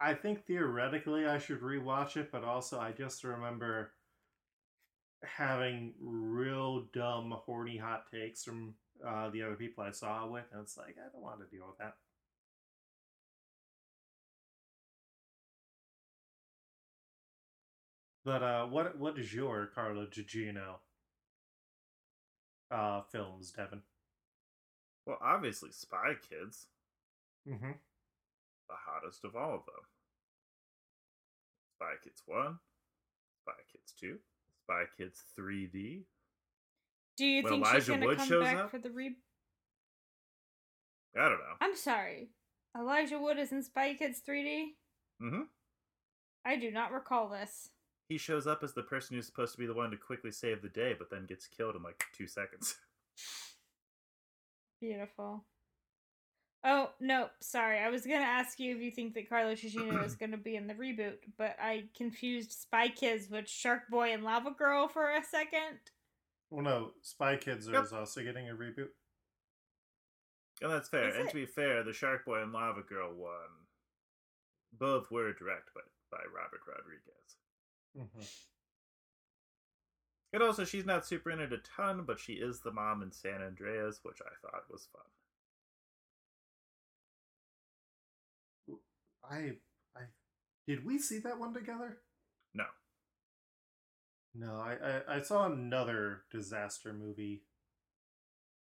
I 0.00 0.12
think 0.14 0.44
theoretically 0.46 1.26
I 1.26 1.38
should 1.38 1.60
rewatch 1.60 2.16
it, 2.16 2.30
but 2.32 2.42
also 2.44 2.78
I 2.80 2.90
just 2.90 3.22
remember 3.24 3.92
having 5.22 5.94
real 6.00 6.82
dumb, 6.92 7.32
horny 7.46 7.76
hot 7.78 8.04
takes 8.12 8.42
from 8.44 8.74
uh, 9.06 9.30
the 9.30 9.42
other 9.42 9.54
people 9.54 9.84
I 9.84 9.92
saw 9.92 10.26
with, 10.26 10.44
and 10.52 10.60
it's 10.62 10.76
like 10.76 10.96
I 10.98 11.08
don't 11.12 11.22
want 11.22 11.38
to 11.40 11.56
deal 11.56 11.66
with 11.68 11.78
that. 11.78 11.94
But 18.24 18.42
uh, 18.42 18.66
what 18.66 18.98
what 18.98 19.18
is 19.18 19.32
your 19.34 19.66
Carla 19.74 20.06
Gugino 20.06 20.76
uh, 22.70 23.02
films, 23.12 23.50
Devin? 23.52 23.82
Well, 25.06 25.18
obviously, 25.22 25.70
Spy 25.72 26.14
Kids, 26.28 26.66
Mm-hmm. 27.46 27.72
the 27.72 28.74
hottest 28.86 29.24
of 29.24 29.36
all 29.36 29.54
of 29.56 29.66
them. 29.66 29.84
Spy 31.76 31.92
Kids 32.02 32.22
One, 32.24 32.58
Spy 33.42 33.52
Kids 33.70 33.92
Two, 34.00 34.16
Spy 34.64 34.84
Kids 34.96 35.22
3D. 35.38 36.04
Do 37.18 37.26
you 37.26 37.42
When 37.42 37.52
think 37.52 37.64
Elijah 37.66 37.80
she's 37.80 37.88
gonna 37.88 38.06
Wood 38.06 38.16
come 38.16 38.28
shows 38.28 38.44
back 38.44 38.56
up? 38.56 38.70
for 38.70 38.78
the 38.78 38.90
re? 38.90 39.14
I 41.16 41.22
don't 41.28 41.32
know. 41.32 41.56
I'm 41.60 41.76
sorry. 41.76 42.30
Elijah 42.76 43.18
Wood 43.18 43.38
is 43.38 43.52
in 43.52 43.62
Spy 43.62 43.92
Kids 43.94 44.22
3D. 44.26 44.64
Mm-hmm. 45.22 45.42
I 46.46 46.56
do 46.56 46.70
not 46.70 46.90
recall 46.92 47.28
this. 47.28 47.68
He 48.08 48.18
shows 48.18 48.46
up 48.46 48.62
as 48.62 48.74
the 48.74 48.82
person 48.82 49.16
who's 49.16 49.26
supposed 49.26 49.52
to 49.52 49.58
be 49.58 49.66
the 49.66 49.74
one 49.74 49.90
to 49.90 49.96
quickly 49.96 50.30
save 50.30 50.60
the 50.60 50.68
day, 50.68 50.94
but 50.98 51.10
then 51.10 51.26
gets 51.26 51.46
killed 51.46 51.74
in 51.74 51.82
like 51.82 52.04
two 52.16 52.26
seconds. 52.26 52.76
Beautiful. 54.80 55.44
Oh 56.66 56.90
no, 57.00 57.28
sorry. 57.40 57.78
I 57.78 57.90
was 57.90 58.02
gonna 58.02 58.24
ask 58.24 58.58
you 58.58 58.74
if 58.74 58.82
you 58.82 58.90
think 58.90 59.14
that 59.14 59.28
Carla 59.28 59.54
Gugino 59.54 60.04
is 60.04 60.14
gonna 60.16 60.36
be 60.36 60.56
in 60.56 60.66
the 60.66 60.74
reboot, 60.74 61.16
but 61.38 61.56
I 61.60 61.84
confused 61.96 62.52
Spy 62.52 62.88
Kids 62.88 63.28
with 63.30 63.48
Shark 63.48 63.88
Boy 63.90 64.12
and 64.12 64.24
Lava 64.24 64.50
Girl 64.50 64.88
for 64.88 65.10
a 65.10 65.22
second. 65.24 65.78
Well, 66.50 66.64
no, 66.64 66.90
Spy 67.02 67.36
Kids 67.36 67.68
Yep. 67.70 67.84
is 67.84 67.92
also 67.92 68.22
getting 68.22 68.48
a 68.48 68.54
reboot. 68.54 68.88
And 70.62 70.72
that's 70.72 70.88
fair. 70.88 71.08
Is 71.08 71.16
and 71.16 71.26
it? 71.26 71.30
to 71.30 71.34
be 71.34 71.46
fair, 71.46 71.82
the 71.82 71.92
Shark 71.92 72.24
Boy 72.24 72.42
and 72.42 72.52
Lava 72.52 72.82
Girl 72.82 73.12
one, 73.14 73.30
both 74.72 75.10
were 75.10 75.32
directed 75.32 75.72
by, 75.74 75.80
by 76.10 76.22
Robert 76.34 76.60
Rodriguez. 76.66 77.36
Mm-hmm. 77.98 78.22
And 80.32 80.42
also, 80.42 80.64
she's 80.64 80.84
not 80.84 81.06
super 81.06 81.30
in 81.30 81.38
it 81.38 81.52
a 81.52 81.58
ton, 81.58 82.02
but 82.04 82.18
she 82.18 82.32
is 82.32 82.60
the 82.60 82.72
mom 82.72 83.02
in 83.02 83.12
San 83.12 83.40
Andreas, 83.40 84.00
which 84.02 84.18
I 84.20 84.34
thought 84.42 84.64
was 84.68 84.88
fun. 84.92 85.02
I, 89.30 89.52
I, 89.96 90.02
did 90.66 90.84
we 90.84 90.98
see 90.98 91.18
that 91.20 91.38
one 91.38 91.54
together? 91.54 91.98
No. 92.52 92.64
No, 94.34 94.56
I, 94.56 94.76
I, 94.82 95.16
I 95.18 95.20
saw 95.20 95.46
another 95.46 96.22
disaster 96.32 96.92
movie. 96.92 97.42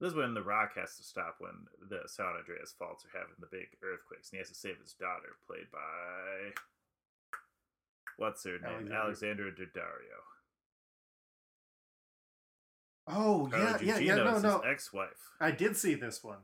This 0.02 0.10
is 0.12 0.16
when 0.16 0.34
The 0.34 0.42
Rock 0.42 0.72
has 0.76 0.98
to 0.98 1.04
stop 1.04 1.36
when 1.40 1.68
the 1.90 2.02
San 2.08 2.26
Andreas 2.26 2.74
faults 2.78 3.06
are 3.06 3.18
having 3.18 3.36
the 3.40 3.48
big 3.52 3.68
earthquakes, 3.84 4.32
and 4.32 4.38
he 4.38 4.40
has 4.40 4.50
to 4.50 4.56
save 4.56 4.80
his 4.82 4.94
daughter, 4.94 5.36
played 5.46 5.70
by. 5.72 6.54
What's 8.20 8.44
her 8.44 8.60
name? 8.60 8.92
Alexandra- 8.92 8.98
Alexandra 8.98 9.52
Daddario. 9.54 10.20
Oh 13.08 13.48
Carla 13.52 13.80
yeah, 13.82 13.98
yeah, 13.98 14.00
yeah. 14.00 14.16
No, 14.16 14.40
no, 14.40 14.60
ex-wife. 14.60 15.10
I 15.40 15.52
did 15.52 15.76
see 15.78 15.96
this 15.96 16.24
one. 16.24 16.40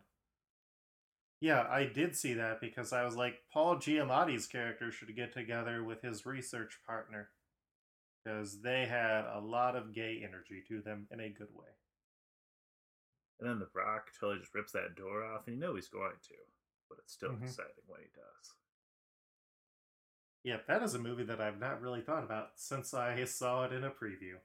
Yeah, 1.42 1.68
I 1.70 1.84
did 1.86 2.16
see 2.16 2.34
that 2.36 2.60
because 2.62 2.92
I 2.94 3.04
was 3.04 3.16
like, 3.16 3.36
Paul 3.52 3.76
Giamatti's 3.76 4.48
character 4.48 4.90
should 4.92 5.14
get 5.16 5.34
together 5.34 5.84
with 5.84 6.02
his 6.02 6.26
research 6.26 6.80
partner 6.88 7.30
because 8.24 8.62
they 8.62 8.86
had 8.86 9.26
a 9.26 9.40
lot 9.40 9.76
of 9.76 9.94
gay 9.94 10.22
energy 10.28 10.64
to 10.70 10.82
them 10.82 11.08
in 11.12 11.20
a 11.20 11.30
good 11.30 11.50
way. 11.54 11.68
And 13.40 13.50
then 13.50 13.60
The 13.60 13.68
Rock 13.76 14.08
totally 14.20 14.40
just 14.40 14.56
rips 14.56 14.72
that 14.72 14.96
door 14.96 15.24
off, 15.26 15.42
and 15.46 15.56
you 15.58 15.62
know 15.62 15.76
he's 15.76 15.90
going 15.90 16.14
to, 16.24 16.36
but 16.90 16.98
it's 17.00 17.14
still 17.14 17.32
Mhm. 17.34 17.44
exciting 17.44 17.84
when 17.86 18.00
he 18.00 18.08
does. 18.16 18.54
Yep, 20.46 20.68
that 20.68 20.82
is 20.84 20.94
a 20.94 21.00
movie 21.00 21.24
that 21.26 21.42
I've 21.42 21.60
not 21.60 21.82
really 21.82 22.00
thought 22.02 22.24
about 22.24 22.52
since 22.56 22.94
I 22.94 23.26
saw 23.26 23.66
it 23.66 23.74
in 23.74 23.84
a 23.84 23.90
preview. 23.90 24.36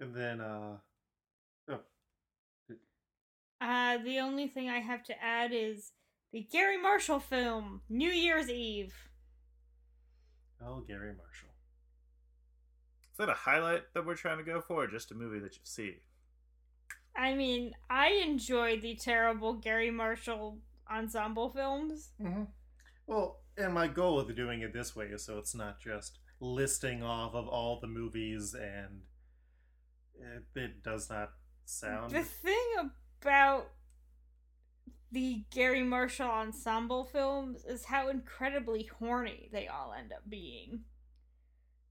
And 0.00 0.14
then, 0.14 0.40
uh, 0.40 0.78
oh, 1.70 1.80
Uh, 3.60 3.98
the 3.98 4.18
only 4.20 4.48
thing 4.48 4.68
I 4.70 4.78
have 4.80 5.02
to 5.04 5.22
add 5.22 5.52
is 5.52 5.92
the 6.32 6.42
Gary 6.42 6.76
Marshall 6.80 7.20
film, 7.20 7.82
New 7.88 8.10
Year's 8.10 8.48
Eve. 8.50 8.94
oh, 10.60 10.80
Gary 10.80 11.14
Marshall. 11.14 11.48
Is 13.12 13.16
that 13.18 13.28
a 13.30 13.34
highlight 13.34 13.92
that 13.94 14.04
we're 14.04 14.14
trying 14.14 14.38
to 14.38 14.44
go 14.44 14.60
for, 14.60 14.84
or 14.84 14.86
just 14.86 15.10
a 15.10 15.14
movie 15.14 15.38
that 15.40 15.54
you 15.56 15.62
see? 15.64 15.96
I 17.16 17.34
mean, 17.34 17.74
I 17.90 18.08
enjoy 18.26 18.78
the 18.80 18.94
terrible 18.94 19.54
Gary 19.54 19.90
Marshall 19.90 20.58
ensemble 20.90 21.50
films. 21.50 22.10
Mm-hmm. 22.22 22.44
Well, 23.06 23.40
and 23.56 23.72
my 23.72 23.86
goal 23.88 24.16
with 24.16 24.34
doing 24.34 24.60
it 24.62 24.72
this 24.72 24.94
way 24.94 25.06
is 25.06 25.24
so 25.24 25.38
it's 25.38 25.54
not 25.54 25.80
just 25.80 26.18
listing 26.40 27.02
off 27.02 27.34
of 27.34 27.48
all 27.48 27.80
the 27.80 27.86
movies 27.86 28.54
and 28.54 29.02
it, 30.14 30.44
it 30.54 30.82
does 30.82 31.08
not 31.08 31.30
sound. 31.64 32.10
The 32.10 32.22
thing 32.22 32.90
about 33.22 33.68
the 35.12 35.44
Gary 35.50 35.82
Marshall 35.82 36.28
ensemble 36.28 37.04
films 37.04 37.64
is 37.64 37.86
how 37.86 38.08
incredibly 38.08 38.84
horny 38.98 39.48
they 39.52 39.68
all 39.68 39.94
end 39.96 40.12
up 40.12 40.28
being. 40.28 40.80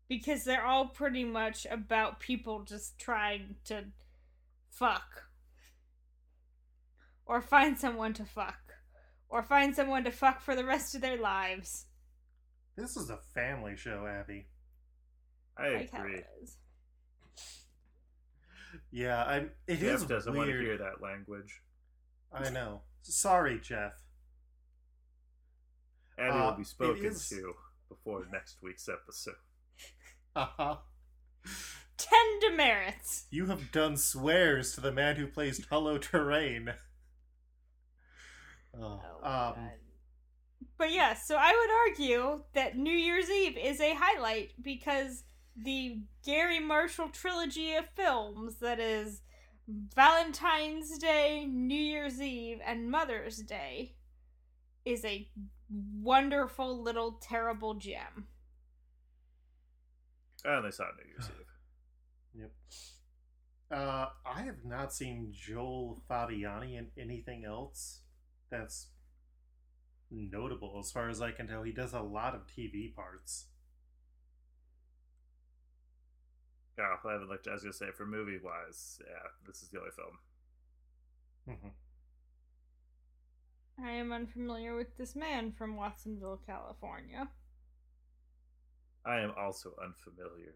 Because 0.07 0.43
they're 0.43 0.65
all 0.65 0.85
pretty 0.85 1.23
much 1.23 1.65
about 1.71 2.19
people 2.19 2.63
just 2.63 2.99
trying 2.99 3.55
to 3.65 3.85
fuck. 4.69 5.23
Or 7.25 7.41
find 7.41 7.79
someone 7.79 8.13
to 8.13 8.25
fuck. 8.25 8.64
Or 9.29 9.43
find 9.43 9.75
someone 9.75 10.03
to 10.05 10.11
fuck 10.11 10.41
for 10.41 10.55
the 10.55 10.65
rest 10.65 10.95
of 10.95 11.01
their 11.01 11.17
lives. 11.17 11.85
This 12.77 12.95
is 12.97 13.09
a 13.09 13.17
family 13.33 13.75
show, 13.75 14.05
Abby. 14.07 14.47
I 15.57 15.69
Like 15.73 15.93
agree. 15.93 16.15
it 16.17 16.27
is. 16.43 16.57
Yeah, 18.91 19.23
I. 19.23 19.37
It 19.67 19.81
is 19.81 20.01
Jeff 20.01 20.09
doesn't 20.09 20.35
want 20.35 20.49
to 20.49 20.59
hear 20.59 20.77
that 20.77 21.01
language. 21.01 21.61
I 22.33 22.49
know. 22.49 22.81
Sorry, 23.03 23.59
Jeff. 23.61 23.93
Abby 26.17 26.29
Uh, 26.37 26.49
will 26.51 26.57
be 26.57 26.63
spoken 26.63 27.05
is- 27.05 27.29
to 27.29 27.53
before 27.89 28.25
next 28.31 28.61
week's 28.61 28.89
episode. 28.89 29.35
Haha. 30.35 30.77
Ten 31.97 32.39
demerits. 32.41 33.25
you 33.29 33.45
have 33.45 33.71
done 33.71 33.95
swears 33.95 34.73
to 34.75 34.81
the 34.81 34.91
man 34.91 35.15
who 35.15 35.27
plays 35.27 35.65
Hello 35.69 35.97
Terrain. 35.97 36.73
Oh, 38.81 39.01
Oh, 39.23 39.27
um, 39.57 39.69
But 40.77 40.91
yeah, 40.91 41.13
so 41.13 41.35
I 41.39 41.51
would 41.51 41.91
argue 42.05 42.43
that 42.53 42.77
New 42.77 42.93
Year's 42.93 43.29
Eve 43.29 43.57
is 43.57 43.79
a 43.79 43.93
highlight 43.95 44.51
because 44.61 45.23
the 45.55 45.99
Gary 46.25 46.59
Marshall 46.59 47.09
trilogy 47.09 47.73
of 47.75 47.87
films 47.95 48.57
that 48.59 48.79
is 48.79 49.21
Valentine's 49.67 50.97
Day, 50.97 51.45
New 51.45 51.79
Year's 51.79 52.21
Eve, 52.21 52.59
and 52.65 52.91
Mother's 52.91 53.37
Day 53.37 53.95
is 54.83 55.03
a 55.05 55.27
wonderful 55.69 56.81
little 56.83 57.13
terrible 57.21 57.73
gem. 57.75 58.27
I 60.45 60.55
only 60.55 60.71
saw 60.71 60.83
New 60.83 61.09
Year's 61.09 61.29
Eve. 61.39 62.41
Yep. 62.41 62.51
Uh, 63.71 64.07
I 64.25 64.41
have 64.43 64.63
not 64.63 64.93
seen 64.93 65.31
Joel 65.31 66.03
Fabiani 66.09 66.77
in 66.77 66.87
anything 66.97 67.45
else 67.45 68.01
that's 68.49 68.87
notable 70.09 70.79
as 70.79 70.91
far 70.91 71.09
as 71.09 71.21
I 71.21 71.31
can 71.31 71.47
tell. 71.47 71.61
He 71.63 71.71
does 71.71 71.93
a 71.93 71.99
lot 72.01 72.33
of 72.35 72.47
TV 72.47 72.89
parts. 72.89 73.45
Oh, 76.79 76.95
I 77.07 77.11
haven't 77.13 77.27
looked. 77.29 77.47
I 77.47 77.53
was 77.53 77.63
gonna 77.63 77.73
say 77.73 77.91
for 77.91 78.05
movie 78.05 78.37
wise, 78.37 79.01
yeah, 79.05 79.29
this 79.45 79.61
is 79.61 79.69
the 79.69 79.79
only 79.79 79.91
film. 79.91 80.19
hmm 81.47 81.69
I 83.79 83.91
am 83.91 84.11
unfamiliar 84.11 84.75
with 84.75 84.97
this 84.97 85.15
man 85.15 85.53
from 85.53 85.77
Watsonville, 85.77 86.41
California. 86.45 87.29
I 89.05 89.19
am 89.21 89.31
also 89.37 89.73
unfamiliar. 89.81 90.55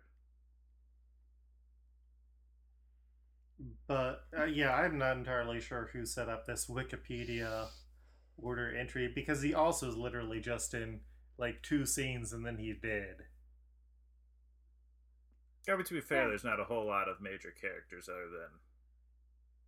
But 3.87 4.21
uh, 4.37 4.45
yeah, 4.45 4.73
I'm 4.73 4.97
not 4.97 5.17
entirely 5.17 5.59
sure 5.59 5.89
who 5.91 6.05
set 6.05 6.29
up 6.29 6.45
this 6.45 6.67
Wikipedia 6.67 7.67
order 8.37 8.73
entry 8.73 9.11
because 9.13 9.41
he 9.41 9.53
also 9.53 9.89
is 9.89 9.97
literally 9.97 10.39
just 10.39 10.73
in 10.73 11.01
like 11.37 11.61
two 11.61 11.85
scenes 11.85 12.31
and 12.31 12.45
then 12.45 12.57
he 12.57 12.73
did. 12.73 13.23
I 15.67 15.75
mean, 15.75 15.83
to 15.85 15.93
be 15.93 16.01
fair, 16.01 16.23
Yeah. 16.23 16.27
there's 16.29 16.43
not 16.43 16.59
a 16.59 16.63
whole 16.63 16.85
lot 16.85 17.07
of 17.09 17.21
major 17.21 17.51
characters 17.51 18.07
other 18.09 18.29
than 18.29 18.49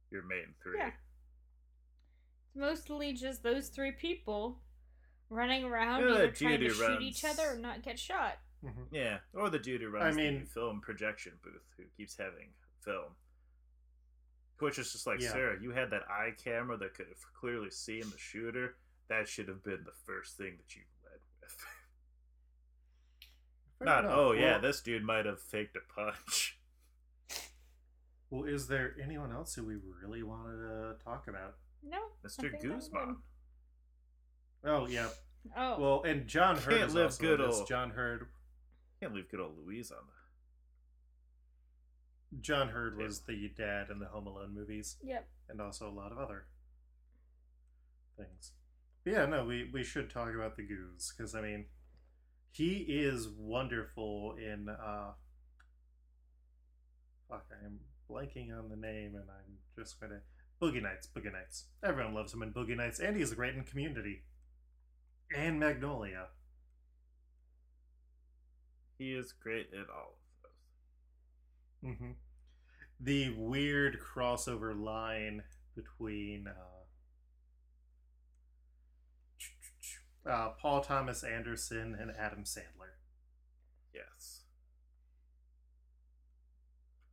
your 0.09 0.23
main 0.23 0.55
three. 0.63 0.77
Yeah. 0.77 0.87
It's 2.47 2.55
mostly 2.55 3.13
just 3.13 3.43
those 3.43 3.69
three 3.69 3.91
people 3.91 4.61
running 5.29 5.63
around, 5.63 6.01
Yeah, 6.01 6.15
either 6.15 6.31
trying 6.31 6.59
to 6.59 6.67
dude 6.67 6.77
who 6.77 6.85
shoot 6.85 7.01
each 7.01 7.23
other 7.25 7.51
or 7.51 7.57
not 7.57 7.83
get 7.83 7.99
shot. 7.99 8.39
Mhm. 8.63 8.87
Yeah, 8.91 9.19
or 9.33 9.49
the 9.49 9.59
dude 9.59 9.81
who 9.81 9.89
runs 9.89 10.15
I 10.15 10.17
mean- 10.17 10.41
the 10.41 10.45
film 10.49 10.81
projection 10.81 11.39
booth 11.43 11.73
who 11.77 11.85
keeps 11.97 12.15
having 12.17 12.53
film. 12.83 13.15
Which 14.61 14.79
is 14.79 14.91
just 14.91 15.05
like, 15.07 15.19
Yeah. 15.21 15.31
Sarah, 15.31 15.57
you 15.61 15.71
had 15.71 15.89
that 15.91 16.03
eye 16.09 16.31
camera 16.41 16.77
that 16.77 16.93
could 16.93 17.07
have 17.07 17.33
clearly 17.33 17.69
seen 17.71 18.01
the 18.01 18.17
shooter. 18.17 18.75
That 19.09 19.27
should 19.27 19.47
have 19.49 19.63
been 19.63 19.83
the 19.83 19.91
first 20.05 20.37
thing 20.37 20.53
that 20.57 20.75
you 20.75 20.83
led 21.03 21.19
with. 21.41 21.57
Not, 23.81 24.05
enough. 24.05 24.15
oh 24.17 24.31
yeah, 24.33 24.51
Well- 24.53 24.61
this 24.61 24.81
dude 24.81 25.03
might 25.03 25.25
have 25.25 25.41
faked 25.41 25.75
a 25.75 25.81
punch. 25.93 26.57
Well, 28.29 28.45
is 28.45 28.69
there 28.69 28.95
anyone 29.03 29.33
else 29.33 29.55
who 29.55 29.65
we 29.65 29.75
really 30.01 30.23
wanted 30.23 30.55
to 30.65 30.95
talk 31.03 31.27
about? 31.27 31.55
No, 31.83 31.97
Mr. 32.25 32.49
Guzman. 32.63 33.17
Oh 34.63 34.87
yeah. 34.87 35.09
Oh, 35.57 35.77
Well, 35.77 36.03
and 36.03 36.27
John 36.27 36.55
Heard 36.55 36.77
Can't 36.77 36.87
is 36.87 36.95
live 36.95 37.05
also 37.07 37.21
good 37.21 37.41
in 37.41 37.49
this. 37.49 37.61
John 37.67 37.89
Heard. 37.89 38.27
Can't 39.01 39.13
leave 39.13 39.29
good 39.29 39.41
old 39.41 39.57
Louise 39.57 39.91
on 39.91 39.97
the. 40.07 40.13
John 42.39 42.69
Heard 42.69 42.97
was 42.97 43.21
the 43.21 43.51
dad 43.57 43.87
in 43.91 43.99
the 43.99 44.05
Home 44.05 44.27
Alone 44.27 44.53
movies, 44.53 44.97
yep. 45.03 45.27
and 45.49 45.59
also 45.59 45.89
a 45.89 45.91
lot 45.91 46.11
of 46.11 46.17
other 46.17 46.45
things. 48.17 48.53
But 49.03 49.13
yeah, 49.13 49.25
no, 49.25 49.45
we 49.45 49.69
we 49.73 49.83
should 49.83 50.09
talk 50.09 50.33
about 50.33 50.55
the 50.55 50.63
Goose 50.63 51.13
because 51.15 51.35
I 51.35 51.41
mean, 51.41 51.65
he 52.51 52.77
is 52.87 53.27
wonderful 53.27 54.35
in. 54.37 54.69
uh 54.69 55.11
Fuck, 57.29 57.45
I 57.51 57.65
am 57.65 57.79
blanking 58.09 58.57
on 58.57 58.69
the 58.69 58.75
name, 58.75 59.15
and 59.15 59.25
I'm 59.29 59.57
just 59.77 59.99
gonna 59.99 60.21
Boogie 60.61 60.81
Nights. 60.81 61.07
Boogie 61.13 61.33
Nights. 61.33 61.65
Everyone 61.83 62.13
loves 62.13 62.33
him 62.33 62.43
in 62.43 62.53
Boogie 62.53 62.77
Nights, 62.77 62.99
and 62.99 63.17
he's 63.17 63.33
great 63.33 63.55
in 63.55 63.63
Community 63.63 64.23
and 65.35 65.59
Magnolia. 65.59 66.27
He 68.97 69.13
is 69.13 69.33
great 69.33 69.69
at 69.73 69.89
all 69.89 70.20
of 71.83 71.89
those. 71.89 71.97
hmm 71.99 72.11
The 72.99 73.29
weird 73.37 73.99
crossover 73.99 74.79
line 74.79 75.43
between 75.75 76.47
uh, 76.47 76.85
uh, 80.25 80.49
Paul 80.59 80.81
Thomas 80.81 81.23
Anderson 81.23 81.95
and 81.99 82.11
Adam 82.11 82.43
Sandler. 82.43 82.95
Yes. 83.93 84.43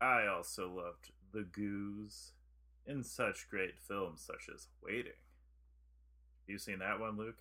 I 0.01 0.27
also 0.27 0.69
loved 0.69 1.13
The 1.33 1.45
Goose 1.45 2.33
in 2.87 3.05
such 3.05 3.49
great 3.49 3.79
films 3.79 4.23
such 4.23 4.49
as 4.53 4.69
Waiting. 4.83 5.13
You 6.49 6.59
seen 6.59 6.81
that 6.81 6.99
one, 6.99 7.17
Luke? 7.17 7.39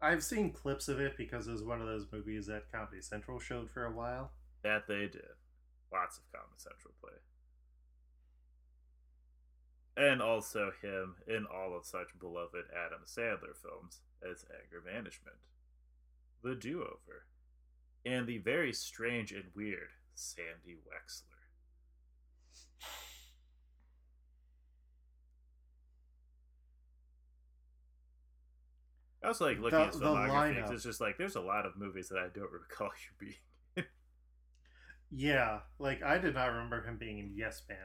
I've 0.00 0.24
seen 0.24 0.52
clips 0.54 0.88
of 0.88 0.98
it 1.00 1.18
because 1.18 1.46
it 1.48 1.52
was 1.52 1.62
one 1.62 1.82
of 1.82 1.86
those 1.86 2.10
movies 2.10 2.46
that 2.46 2.72
Comedy 2.72 3.02
Central 3.02 3.38
showed 3.38 3.70
for 3.70 3.84
a 3.84 3.92
while. 3.92 4.32
That 4.62 4.86
they 4.86 5.08
did. 5.08 5.36
Lots 5.92 6.18
of 6.18 6.24
Comedy 6.32 6.56
Central 6.56 6.94
play. 7.00 7.18
And 9.96 10.20
also 10.20 10.72
him 10.82 11.16
in 11.26 11.46
all 11.46 11.74
of 11.76 11.86
such 11.86 12.08
beloved 12.18 12.64
Adam 12.70 13.00
Sandler 13.06 13.56
films 13.56 14.00
as 14.22 14.44
Anger 14.52 14.82
Management, 14.84 15.38
The 16.42 16.54
Do 16.54 16.82
Over, 16.82 17.24
and 18.04 18.26
the 18.26 18.38
very 18.38 18.72
strange 18.74 19.32
and 19.32 19.44
weird 19.54 19.88
Sandy 20.14 20.76
Wexler. 20.86 21.22
I 29.24 29.28
was 29.28 29.40
like 29.40 29.58
looking 29.58 29.78
The- 29.78 29.84
at 29.86 29.92
filmography. 29.94 30.72
It's 30.72 30.84
just 30.84 31.00
like 31.00 31.16
there's 31.18 31.36
a 31.36 31.40
lot 31.40 31.66
of 31.66 31.76
movies 31.76 32.08
that 32.10 32.18
I 32.18 32.28
don't 32.28 32.50
recall 32.52 32.88
you 32.88 33.10
being. 33.18 33.34
Yeah, 35.10 35.60
like 35.78 36.02
I 36.02 36.18
did 36.18 36.34
not 36.34 36.46
remember 36.46 36.82
him 36.82 36.96
being 36.96 37.18
in 37.18 37.32
Yes 37.34 37.62
Man. 37.68 37.78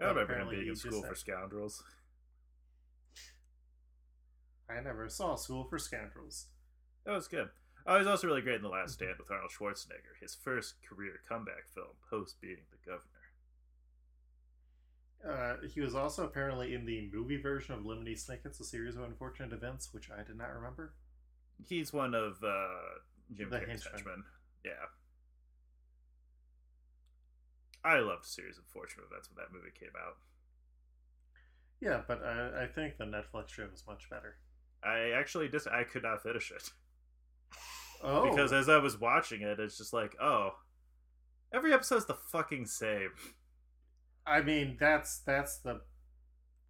I 0.00 0.10
remember 0.10 0.38
him 0.38 0.48
being 0.48 0.68
in 0.68 0.76
School 0.76 1.02
for 1.02 1.14
Scoundrels. 1.14 1.82
I 4.68 4.80
never 4.80 5.08
saw 5.08 5.34
School 5.36 5.64
for 5.64 5.78
Scoundrels. 5.78 6.46
That 7.04 7.12
was 7.12 7.28
good. 7.28 7.48
Oh, 7.86 7.98
he's 7.98 8.06
also 8.06 8.26
really 8.26 8.42
great 8.42 8.56
in 8.56 8.62
The 8.62 8.68
Last 8.68 8.94
Stand 8.94 9.14
with 9.18 9.30
Arnold 9.30 9.50
Schwarzenegger, 9.50 10.20
his 10.20 10.34
first 10.34 10.74
career 10.86 11.20
comeback 11.28 11.68
film 11.74 11.96
post 12.08 12.40
beating 12.40 12.64
the 12.70 12.90
governor. 12.90 13.04
Uh, 15.22 15.56
he 15.66 15.80
was 15.80 15.94
also 15.94 16.24
apparently 16.24 16.74
in 16.74 16.86
the 16.86 17.10
movie 17.12 17.40
version 17.40 17.74
of 17.74 17.80
Lemony 17.80 18.18
Snicket's 18.18 18.60
A 18.60 18.64
Series 18.64 18.96
of 18.96 19.02
Unfortunate 19.02 19.52
Events, 19.52 19.92
which 19.92 20.10
I 20.10 20.22
did 20.22 20.36
not 20.36 20.52
remember. 20.54 20.94
He's 21.66 21.92
one 21.92 22.14
of 22.14 22.42
uh, 22.42 23.00
Jim 23.34 23.50
Carrey's 23.50 23.86
henchmen. 23.86 24.24
Yeah. 24.64 24.72
I 27.84 27.98
loved 28.00 28.26
Series 28.26 28.58
of 28.58 28.64
Fortunate 28.66 29.06
Events 29.10 29.28
when 29.30 29.42
that 29.42 29.52
movie 29.52 29.72
came 29.78 29.94
out. 29.96 30.16
Yeah, 31.80 32.02
but 32.06 32.22
I, 32.22 32.64
I 32.64 32.66
think 32.66 32.98
the 32.98 33.04
Netflix 33.04 33.50
show 33.50 33.68
is 33.72 33.84
much 33.86 34.10
better. 34.10 34.36
I 34.84 35.10
actually 35.18 35.48
just 35.48 35.66
I 35.68 35.84
could 35.84 36.02
not 36.02 36.22
finish 36.22 36.50
it 36.50 36.70
Oh, 38.02 38.30
because 38.30 38.52
as 38.52 38.68
I 38.68 38.78
was 38.78 38.98
watching 38.98 39.42
it, 39.42 39.60
it's 39.60 39.76
just 39.76 39.92
like, 39.92 40.16
oh, 40.20 40.52
every 41.52 41.72
episode's 41.72 42.06
the 42.06 42.14
fucking 42.14 42.66
same. 42.66 43.10
I 44.26 44.42
mean 44.42 44.76
that's 44.78 45.18
that's 45.20 45.58
the 45.58 45.80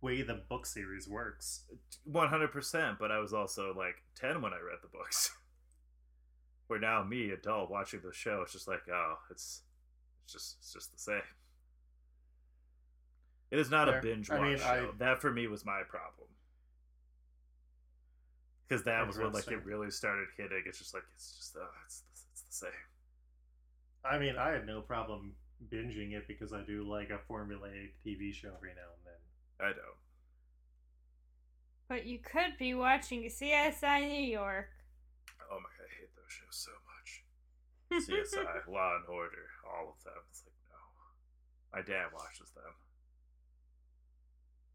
way 0.01 0.23
the 0.23 0.43
book 0.49 0.67
series 0.67 1.09
works. 1.09 1.65
One 2.05 2.29
hundred 2.29 2.53
percent. 2.53 2.99
But 2.99 3.11
I 3.11 3.19
was 3.19 3.33
also 3.33 3.75
like 3.77 4.03
ten 4.17 4.43
when 4.43 4.53
I 4.53 4.57
read 4.57 4.79
the 4.83 4.89
books. 4.89 5.31
Where 6.67 6.81
now 6.81 7.03
me, 7.03 7.31
adult, 7.31 7.71
watching 7.71 8.01
the 8.01 8.13
show, 8.13 8.43
it's 8.43 8.53
just 8.53 8.69
like, 8.69 8.83
oh, 8.93 9.17
it's 9.31 9.63
it's 10.35 10.45
just 10.45 10.57
it's 10.61 10.73
just 10.73 10.93
the 10.93 10.99
same. 10.99 11.23
It 13.51 13.59
is 13.59 13.69
not 13.71 13.89
Fair. 13.89 13.99
a 13.99 14.03
binge 14.03 14.31
I 14.31 14.39
watch 14.39 14.43
mean, 14.49 14.59
show. 14.59 14.65
I- 14.65 14.99
That 14.99 15.21
for 15.21 15.33
me 15.33 15.49
was 15.49 15.65
my 15.65 15.83
problem. 15.89 16.29
Because 18.69 18.85
that 18.85 19.05
was 19.07 19.19
when 19.19 19.33
like 19.33 19.49
it 19.49 19.65
really 19.65 19.91
started 19.91 20.29
hitting. 20.37 20.63
It's 20.67 20.79
just 20.79 20.95
like 20.95 21.03
it's 21.17 21.37
just 21.37 21.57
oh, 21.59 21.67
it's 21.85 22.03
it's 22.33 22.43
the 22.43 22.53
same. 22.67 22.71
I 24.05 24.19
mean, 24.19 24.37
I 24.37 24.51
had 24.51 24.67
no 24.67 24.81
problem 24.81 25.33
binging 25.69 26.13
it 26.13 26.29
because 26.29 26.53
I 26.53 26.63
do 26.63 26.85
like 26.89 27.11
a 27.11 27.19
formulaic 27.31 27.91
TV 28.07 28.33
show 28.33 28.51
every 28.57 28.71
now 28.71 28.87
and 28.95 29.05
then. 29.05 29.21
I 29.61 29.73
don't. 29.73 29.99
But 31.89 32.07
you 32.07 32.21
could 32.21 32.57
be 32.57 32.73
watching 32.75 33.25
CSI 33.25 34.07
New 34.09 34.23
York. 34.31 34.69
Oh 35.51 35.57
my 35.57 35.69
god, 35.77 35.87
I 35.91 36.01
hate 36.01 36.15
those 36.15 36.31
shows 36.31 36.47
so 36.57 36.71
much. 36.71 36.80
CSI, 37.93 38.69
Law 38.69 38.97
and 38.97 39.07
Order, 39.09 39.47
all 39.67 39.95
of 39.97 40.05
them. 40.05 40.23
It's 40.31 40.45
like 40.47 40.55
no. 40.71 41.79
My 41.79 41.83
dad 41.83 42.09
watches 42.15 42.51
them. 42.55 42.73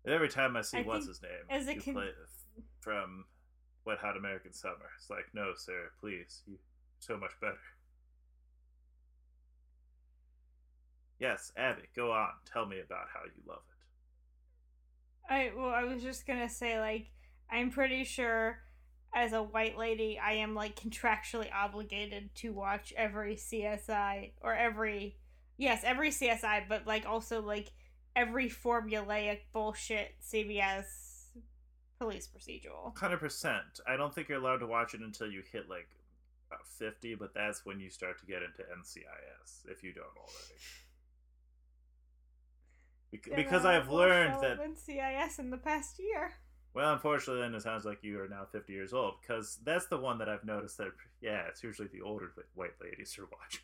And 0.06 0.14
every 0.14 0.30
time 0.30 0.56
I 0.56 0.62
see 0.62 0.80
I 0.80 0.82
what's 0.82 1.08
his 1.08 1.22
name, 1.22 1.32
as 1.50 1.68
a 1.68 1.76
you 1.76 1.82
con- 1.82 1.94
play 1.94 2.10
from 2.80 3.26
Wet 3.86 3.98
Hot 4.00 4.18
American 4.18 4.54
Summer. 4.54 4.90
It's 4.98 5.10
like, 5.10 5.26
no, 5.34 5.54
sir, 5.56 5.92
please, 6.00 6.44
you 6.46 6.58
so 7.00 7.18
much 7.18 7.32
better. 7.42 7.58
Yes, 11.20 11.52
Abby, 11.56 11.84
go 11.96 12.12
on. 12.12 12.30
Tell 12.52 12.66
me 12.66 12.80
about 12.86 13.08
how 13.14 13.22
you 13.26 13.42
love 13.48 13.62
it. 13.70 15.34
I 15.34 15.52
well, 15.56 15.74
I 15.74 15.84
was 15.84 16.04
just 16.04 16.28
gonna 16.28 16.50
say 16.50 16.80
like 16.80 17.08
I'm 17.50 17.72
pretty 17.72 18.04
sure 18.04 18.60
as 19.16 19.32
a 19.32 19.42
white 19.42 19.78
lady 19.78 20.20
I 20.20 20.34
am 20.34 20.54
like 20.54 20.76
contractually 20.76 21.48
obligated 21.52 22.36
to 22.36 22.52
watch 22.52 22.94
every 22.96 23.36
CSI 23.38 24.32
or 24.42 24.54
every 24.54 25.16
yes 25.58 25.82
every 25.84 26.10
CSI, 26.10 26.68
but 26.68 26.86
like 26.86 27.06
also 27.08 27.42
like 27.42 27.72
every 28.16 28.50
formulaic 28.50 29.40
bullshit 29.54 30.16
CBS 30.22 30.84
police 31.98 32.28
procedural. 32.28 32.96
Hundred 32.98 33.20
percent. 33.20 33.80
I 33.88 33.96
don't 33.96 34.14
think 34.14 34.28
you're 34.28 34.40
allowed 34.40 34.58
to 34.58 34.68
watch 34.68 34.94
it 34.94 35.00
until 35.00 35.28
you 35.28 35.42
hit 35.52 35.70
like 35.70 35.88
about 36.52 36.68
fifty, 36.68 37.16
but 37.16 37.34
that's 37.34 37.66
when 37.66 37.80
you 37.80 37.90
start 37.90 38.20
to 38.20 38.26
get 38.26 38.44
into 38.44 38.64
NCIS 38.64 39.72
if 39.72 39.82
you 39.82 39.94
don't 39.94 40.06
already. 40.18 40.62
Bec- 43.12 43.36
because 43.38 43.64
I've 43.64 43.90
learned 43.90 44.42
that 44.42 44.60
NCIS 44.60 45.40
in 45.40 45.52
the 45.52 45.58
past 45.58 46.00
year. 46.00 46.34
Well, 46.76 46.92
unfortunately, 46.92 47.42
then 47.42 47.56
it 47.56 47.62
sounds 47.62 47.86
like 47.86 48.04
you 48.04 48.20
are 48.20 48.28
now 48.28 48.46
50 48.52 48.74
years 48.74 48.94
old 48.94 49.14
because 49.22 49.60
that's 49.64 49.88
the 49.88 49.98
one 49.98 50.18
that 50.18 50.28
I've 50.28 50.44
noticed 50.44 50.78
that, 50.80 50.90
yeah, 51.22 51.44
it's 51.48 51.64
usually 51.64 51.88
the 51.88 52.02
older 52.02 52.34
white 52.54 52.74
ladies 52.84 53.14
who 53.14 53.24
are 53.24 53.30
watching. 53.32 53.62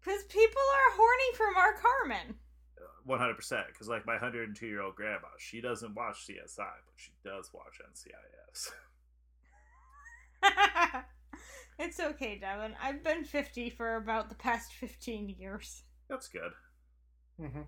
Because 0.00 0.22
people 0.24 0.62
are 0.62 0.94
horny 0.94 1.36
for 1.36 1.50
Mark 1.52 1.82
Harmon. 1.82 2.36
100%. 3.08 3.66
Because, 3.66 3.88
like, 3.88 4.06
my 4.06 4.12
102 4.12 4.66
year 4.66 4.82
old 4.82 4.94
grandma, 4.94 5.26
she 5.38 5.60
doesn't 5.60 5.96
watch 5.96 6.28
CSI, 6.28 6.58
but 6.58 6.94
she 6.94 7.10
does 7.24 7.50
watch 7.52 7.80
NCIS. 7.90 8.70
it's 11.80 11.98
okay, 11.98 12.38
Devin. 12.38 12.74
I've 12.80 13.02
been 13.02 13.24
50 13.24 13.70
for 13.70 13.96
about 13.96 14.28
the 14.28 14.36
past 14.36 14.74
15 14.74 15.34
years. 15.40 15.82
that's 16.08 16.28
good. 16.28 16.52
Mm-hmm. 17.40 17.62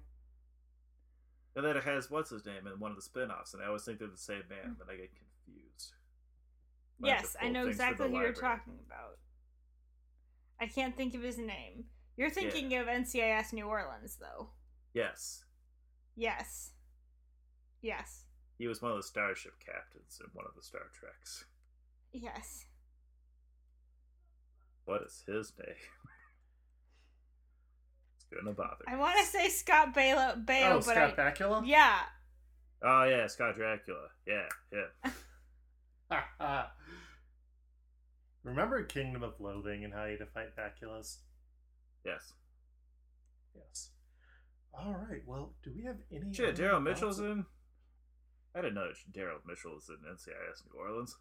And 1.57 1.65
then 1.65 1.77
it 1.77 1.85
has, 1.85 2.11
what's 2.11 2.31
his 2.31 2.47
name, 2.47 2.67
in 2.67 2.79
one 2.79 2.91
of 2.91 2.97
the 2.97 3.03
spin 3.03 3.31
offs, 3.31 3.55
and 3.55 3.63
I 3.63 3.67
always 3.67 3.85
think 3.85 3.99
they're 3.99 4.09
the 4.09 4.17
same 4.17 4.43
man, 4.49 4.77
but 4.79 4.89
I 4.89 4.97
get 4.97 5.11
confused. 5.11 5.93
Yes, 7.03 7.37
I 7.41 7.45
pull 7.45 7.53
know 7.53 7.67
exactly 7.67 8.11
who 8.11 8.19
you're 8.21 8.33
talking 8.33 8.79
about. 8.87 9.19
I 10.61 10.67
can't 10.67 10.97
think 10.97 11.15
of 11.15 11.23
his 11.23 11.39
name. 11.39 11.85
You're 12.17 12.31
thinking 12.31 12.75
of 12.75 12.87
NCIS 12.87 13.53
New 13.53 13.67
Orleans, 13.67 14.19
though. 14.21 14.49
Yes. 14.93 15.45
Yes. 16.17 16.73
Yes. 17.81 18.25
He 18.59 18.67
was 18.67 18.83
one 18.83 18.91
of 18.91 18.97
the 18.97 19.05
starship 19.05 19.53
captains 19.65 20.21
in 20.21 20.29
one 20.33 20.45
of 20.49 20.55
the 20.57 20.63
Star 20.63 20.91
Treks. 20.93 21.45
Yes. 22.13 22.67
What 24.85 25.03
is 25.03 25.23
his 25.27 25.53
name? 25.65 25.77
it's 28.31 28.41
gonna 28.41 28.55
bother. 28.55 28.85
I 28.87 28.97
want 28.97 29.19
to 29.19 29.25
say 29.25 29.49
Scott 29.49 29.95
Baio, 29.95 30.45
Baio 30.45 30.71
Oh, 30.73 30.75
but 30.77 30.85
Scott 30.85 31.19
I. 31.19 31.31
Bakula? 31.31 31.63
Yeah. 31.67 31.97
Oh 32.83 33.05
yeah, 33.05 33.27
Scott 33.27 33.57
Dracula. 33.57 34.09
Yeah, 34.27 34.47
yeah. 34.73 35.11
Remember 38.45 38.83
Kingdom 38.85 39.23
of 39.23 39.35
Loathing 39.41 39.85
and 39.85 39.93
how 39.93 40.05
you 40.05 40.13
had 40.13 40.21
to 40.21 40.27
fight 40.27 40.57
Baculas? 40.57 41.19
Yes. 42.05 42.33
Yes. 43.55 43.91
All 44.73 44.93
right. 44.93 45.23
Well, 45.27 45.55
do 45.63 45.73
we 45.75 45.85
have 45.85 45.97
any? 46.13 46.33
Shit, 46.33 46.57
Daryl 46.57 46.73
thoughts? 46.73 46.85
Mitchell's 46.85 47.21
in. 47.21 47.45
I 48.55 48.61
didn't 48.61 48.75
know 48.75 48.91
Daryl 49.13 49.39
Mitchell 49.47 49.75
was 49.75 49.89
in 49.89 49.97
NCIS 49.97 50.65
New 50.73 50.81
Orleans. 50.81 51.17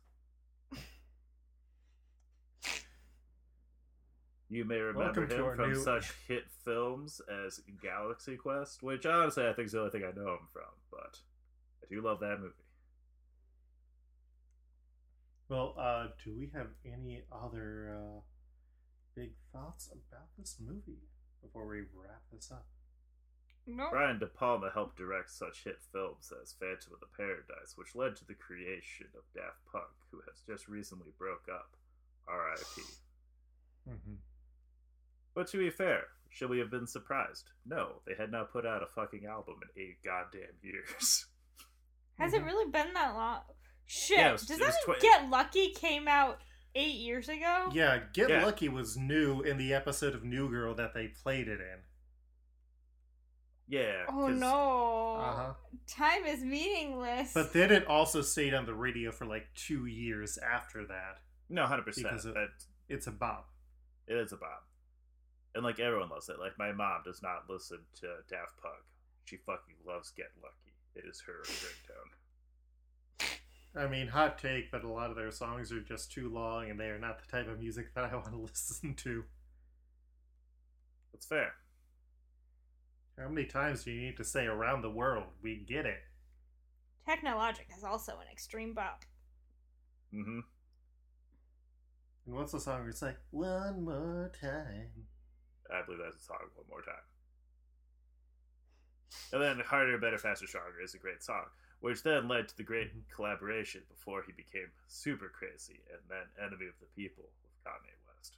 You 4.50 4.64
may 4.64 4.78
remember 4.80 5.22
Welcome 5.22 5.38
him 5.38 5.56
from 5.56 5.72
new- 5.72 5.84
such 5.84 6.14
hit 6.28 6.50
films 6.64 7.20
as 7.46 7.60
Galaxy 7.82 8.38
Quest, 8.38 8.82
which 8.82 9.06
honestly 9.06 9.46
I 9.46 9.54
think 9.54 9.66
is 9.68 9.72
the 9.74 9.80
only 9.80 9.92
thing 9.92 10.04
I 10.04 10.12
know 10.12 10.34
him 10.34 10.48
from, 10.54 10.72
but 10.90 11.20
I 11.84 11.88
do 11.90 12.02
love 12.02 12.22
that 12.22 12.40
movie. 12.40 12.54
Well, 15.50 15.76
uh, 15.78 16.08
do 16.24 16.36
we 16.38 16.50
have 16.54 16.68
any 16.86 17.24
other 17.32 17.96
uh, 17.98 18.20
big 19.16 19.32
thoughts 19.54 19.90
about 19.92 20.28
this 20.38 20.58
movie 20.60 21.04
before 21.42 21.68
we 21.68 21.80
wrap 21.94 22.22
this 22.32 22.52
up? 22.52 22.66
No. 23.66 23.90
Brian 23.92 24.18
De 24.18 24.28
Palma 24.28 24.72
helped 24.74 24.98
direct 24.98 25.30
such 25.30 25.66
hit 25.66 25.80
films 25.92 26.32
as 26.42 26.54
Phantom 26.54 26.94
of 26.94 27.02
the 27.02 27.12
Paradise, 27.18 27.76
which 27.76 27.96
led 27.96 28.16
to 28.16 28.26
the 28.26 28.34
creation 28.34 29.08
of 29.14 29.24
Daft 29.36 29.60
Punk, 29.70 29.92
who 30.10 30.22
has 30.28 30.40
just 30.48 30.70
recently 30.70 31.12
broke 31.18 31.48
up. 31.52 31.76
R.I.P. 32.30 32.82
Mm-hmm. 33.90 34.16
But 35.38 35.46
to 35.50 35.58
be 35.60 35.70
fair, 35.70 36.02
should 36.32 36.50
we 36.50 36.58
have 36.58 36.72
been 36.72 36.88
surprised? 36.88 37.52
No, 37.64 38.02
they 38.08 38.16
had 38.18 38.32
not 38.32 38.52
put 38.52 38.66
out 38.66 38.82
a 38.82 38.88
fucking 38.88 39.28
album 39.28 39.58
in 39.76 39.84
eight 39.84 39.98
goddamn 40.04 40.56
years. 40.64 41.28
Has 42.18 42.34
it 42.34 42.44
really 42.44 42.72
been 42.72 42.92
that 42.96 43.14
long? 43.14 43.42
Shit. 43.86 44.18
Yeah, 44.18 44.32
was- 44.32 44.48
Does 44.48 44.58
that 44.58 44.74
twi- 44.84 44.98
Get 45.00 45.30
Lucky 45.30 45.74
came 45.74 46.08
out 46.08 46.40
eight 46.74 46.96
years 46.96 47.30
ago? 47.30 47.70
Yeah, 47.72 48.00
Get 48.14 48.32
Yeah. 48.32 48.44
Lucky 48.44 48.68
was 48.68 48.98
new 48.98 49.42
in 49.44 49.58
the 49.58 49.76
episode 49.76 50.16
of 50.16 50.24
New 50.24 50.50
Girl 50.50 50.74
that 50.74 50.96
they 50.96 51.10
played 51.10 51.48
it 51.48 51.60
in. 51.62 51.78
Yeah. 53.68 54.06
Oh 54.10 54.28
'cause- 54.28 54.40
no. 54.40 55.16
Uh-huh. 55.18 55.54
Time 55.88 56.26
is 56.26 56.44
meaningless. 56.44 57.32
But 57.36 57.54
then 57.54 57.72
it 57.72 57.86
also 57.86 58.24
stayed 58.24 58.56
on 58.56 58.66
the 58.66 58.74
radio 58.74 59.12
for 59.12 59.26
like 59.28 59.48
two 59.54 59.86
years 59.86 60.40
after 60.40 60.88
that. 60.88 61.20
No, 61.50 61.68
hundred 61.68 61.86
percent. 61.86 62.08
Because 62.08 62.26
of- 62.26 62.34
That 62.34 62.50
It's 62.90 63.06
a 63.06 63.12
bop. 63.12 63.50
it 64.08 64.16
is 64.18 64.32
a 64.32 64.38
bop, 64.38 64.67
and 65.58 65.66
like 65.66 65.80
everyone 65.80 66.10
loves 66.10 66.30
it. 66.30 66.40
Like 66.40 66.58
my 66.58 66.72
mom 66.72 67.02
does 67.04 67.22
not 67.24 67.50
listen 67.50 67.80
to 68.02 68.08
Daft 68.30 68.62
Punk. 68.62 68.76
She 69.26 69.38
fucking 69.38 69.76
loves 69.86 70.12
Get 70.12 70.32
Lucky. 70.42 70.76
It 70.96 71.04
is 71.10 71.22
her 71.26 71.44
ringtone. 71.44 72.12
I 73.76 73.88
mean, 73.88 74.08
hot 74.08 74.38
take, 74.40 74.72
but 74.72 74.84
a 74.84 74.88
lot 74.88 75.10
of 75.10 75.16
their 75.16 75.32
songs 75.32 75.72
are 75.72 75.82
just 75.82 76.12
too 76.12 76.30
long, 76.30 76.70
and 76.70 76.80
they 76.80 76.86
are 76.86 77.00
not 77.00 77.20
the 77.20 77.30
type 77.30 77.50
of 77.50 77.60
music 77.60 77.92
that 77.96 78.06
I 78.06 78.16
want 78.16 78.32
to 78.32 78.38
listen 78.38 78.94
to. 78.96 79.26
That's 81.12 81.26
fair. 81.26 81.54
How 83.20 83.28
many 83.28 83.48
times 83.48 83.84
do 83.84 83.92
you 83.92 84.02
need 84.02 84.18
to 84.18 84.24
say 84.24 84.46
around 84.46 84.84
the 84.84 84.92
world? 84.92 85.26
We 85.42 85.58
get 85.68 85.88
it. 85.88 86.04
Technologic 87.08 87.68
is 87.76 87.84
also 87.84 88.14
an 88.14 88.28
extreme 88.32 88.74
bop. 88.74 89.06
Mm-hmm. 90.14 90.40
And 92.28 92.36
what's 92.36 92.52
the 92.52 92.60
song 92.60 92.82
where 92.82 92.90
it's 92.90 93.02
like, 93.02 93.18
one 93.32 93.84
more 93.86 94.32
time? 94.40 95.08
I 95.74 95.82
believe 95.84 96.02
that's 96.02 96.18
a 96.18 96.20
song 96.26 96.40
one 96.56 96.66
more 96.70 96.82
time. 96.82 97.04
And 99.34 99.42
then 99.42 99.60
Harder, 99.66 99.98
Better, 99.98 100.18
Faster, 100.18 100.48
Stronger 100.48 100.82
is 100.82 100.94
a 100.94 100.98
great 100.98 101.24
song, 101.24 101.46
which 101.80 102.04
then 102.04 102.28
led 102.28 102.48
to 102.50 102.58
the 102.58 102.64
great 102.64 102.94
Mhm. 102.94 103.10
collaboration 103.10 103.84
before 103.90 104.24
he 104.24 104.32
became 104.32 104.72
super 104.88 105.30
crazy 105.30 105.82
and 105.92 106.02
then 106.10 106.28
Enemy 106.40 106.68
of 106.68 106.80
the 106.80 106.86
People 106.88 107.32
with 107.44 107.64
Kanye 107.64 107.94
West. 108.08 108.38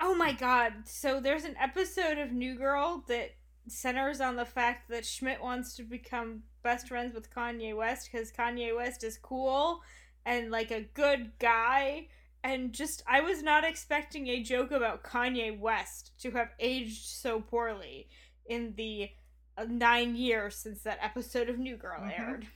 Oh 0.00 0.14
my 0.14 0.32
god. 0.32 0.86
So 0.88 1.20
there's 1.20 1.44
an 1.44 1.56
episode 1.56 2.18
of 2.18 2.32
New 2.32 2.54
Girl 2.54 3.04
that 3.08 3.36
centers 3.66 4.20
on 4.20 4.36
the 4.36 4.46
fact 4.46 4.88
that 4.88 5.04
Schmidt 5.04 5.42
wants 5.42 5.74
to 5.76 5.82
become 5.82 6.44
best 6.62 6.88
friends 6.88 7.14
with 7.14 7.30
Kanye 7.30 7.76
West 7.76 8.10
because 8.10 8.32
Kanye 8.32 8.74
West 8.74 9.04
is 9.04 9.18
cool 9.18 9.82
and 10.24 10.50
like 10.50 10.70
a 10.70 10.82
good 10.82 11.38
guy. 11.38 12.08
And 12.44 12.72
just, 12.72 13.02
I 13.06 13.20
was 13.20 13.42
not 13.42 13.64
expecting 13.64 14.28
a 14.28 14.42
joke 14.42 14.70
about 14.70 15.02
Kanye 15.02 15.58
West 15.58 16.12
to 16.20 16.30
have 16.32 16.50
aged 16.60 17.04
so 17.06 17.40
poorly 17.40 18.08
in 18.46 18.74
the 18.76 19.10
uh, 19.56 19.64
nine 19.68 20.14
years 20.16 20.54
since 20.56 20.82
that 20.82 20.98
episode 21.02 21.48
of 21.48 21.58
New 21.58 21.76
Girl 21.76 22.00
Mhm. 22.00 22.18
aired. 22.18 22.46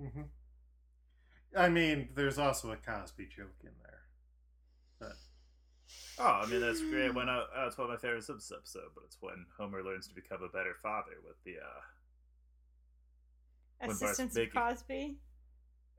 Mm-hmm. 0.00 0.22
I 1.56 1.68
mean, 1.68 2.08
there's 2.14 2.38
also 2.38 2.72
a 2.72 2.76
Cosby 2.76 3.26
joke 3.34 3.54
in 3.62 3.70
there. 3.82 4.02
But 4.98 5.16
Oh, 6.18 6.40
I 6.42 6.46
mean 6.46 6.60
that's 6.60 6.80
great. 6.82 7.14
When 7.14 7.28
I, 7.28 7.38
uh, 7.38 7.66
it's 7.68 7.78
one 7.78 7.86
of 7.86 7.90
my 7.92 7.96
favorite 7.96 8.24
Simpsons 8.24 8.52
episode, 8.58 8.90
but 8.94 9.04
it's 9.04 9.16
when 9.20 9.46
Homer 9.56 9.82
learns 9.82 10.08
to 10.08 10.14
become 10.14 10.42
a 10.42 10.48
better 10.48 10.74
father 10.82 11.12
with 11.24 11.36
the 11.44 11.56
uh, 11.58 11.80
Assistance 13.90 14.36
of 14.36 14.52
Cosby. 14.52 15.16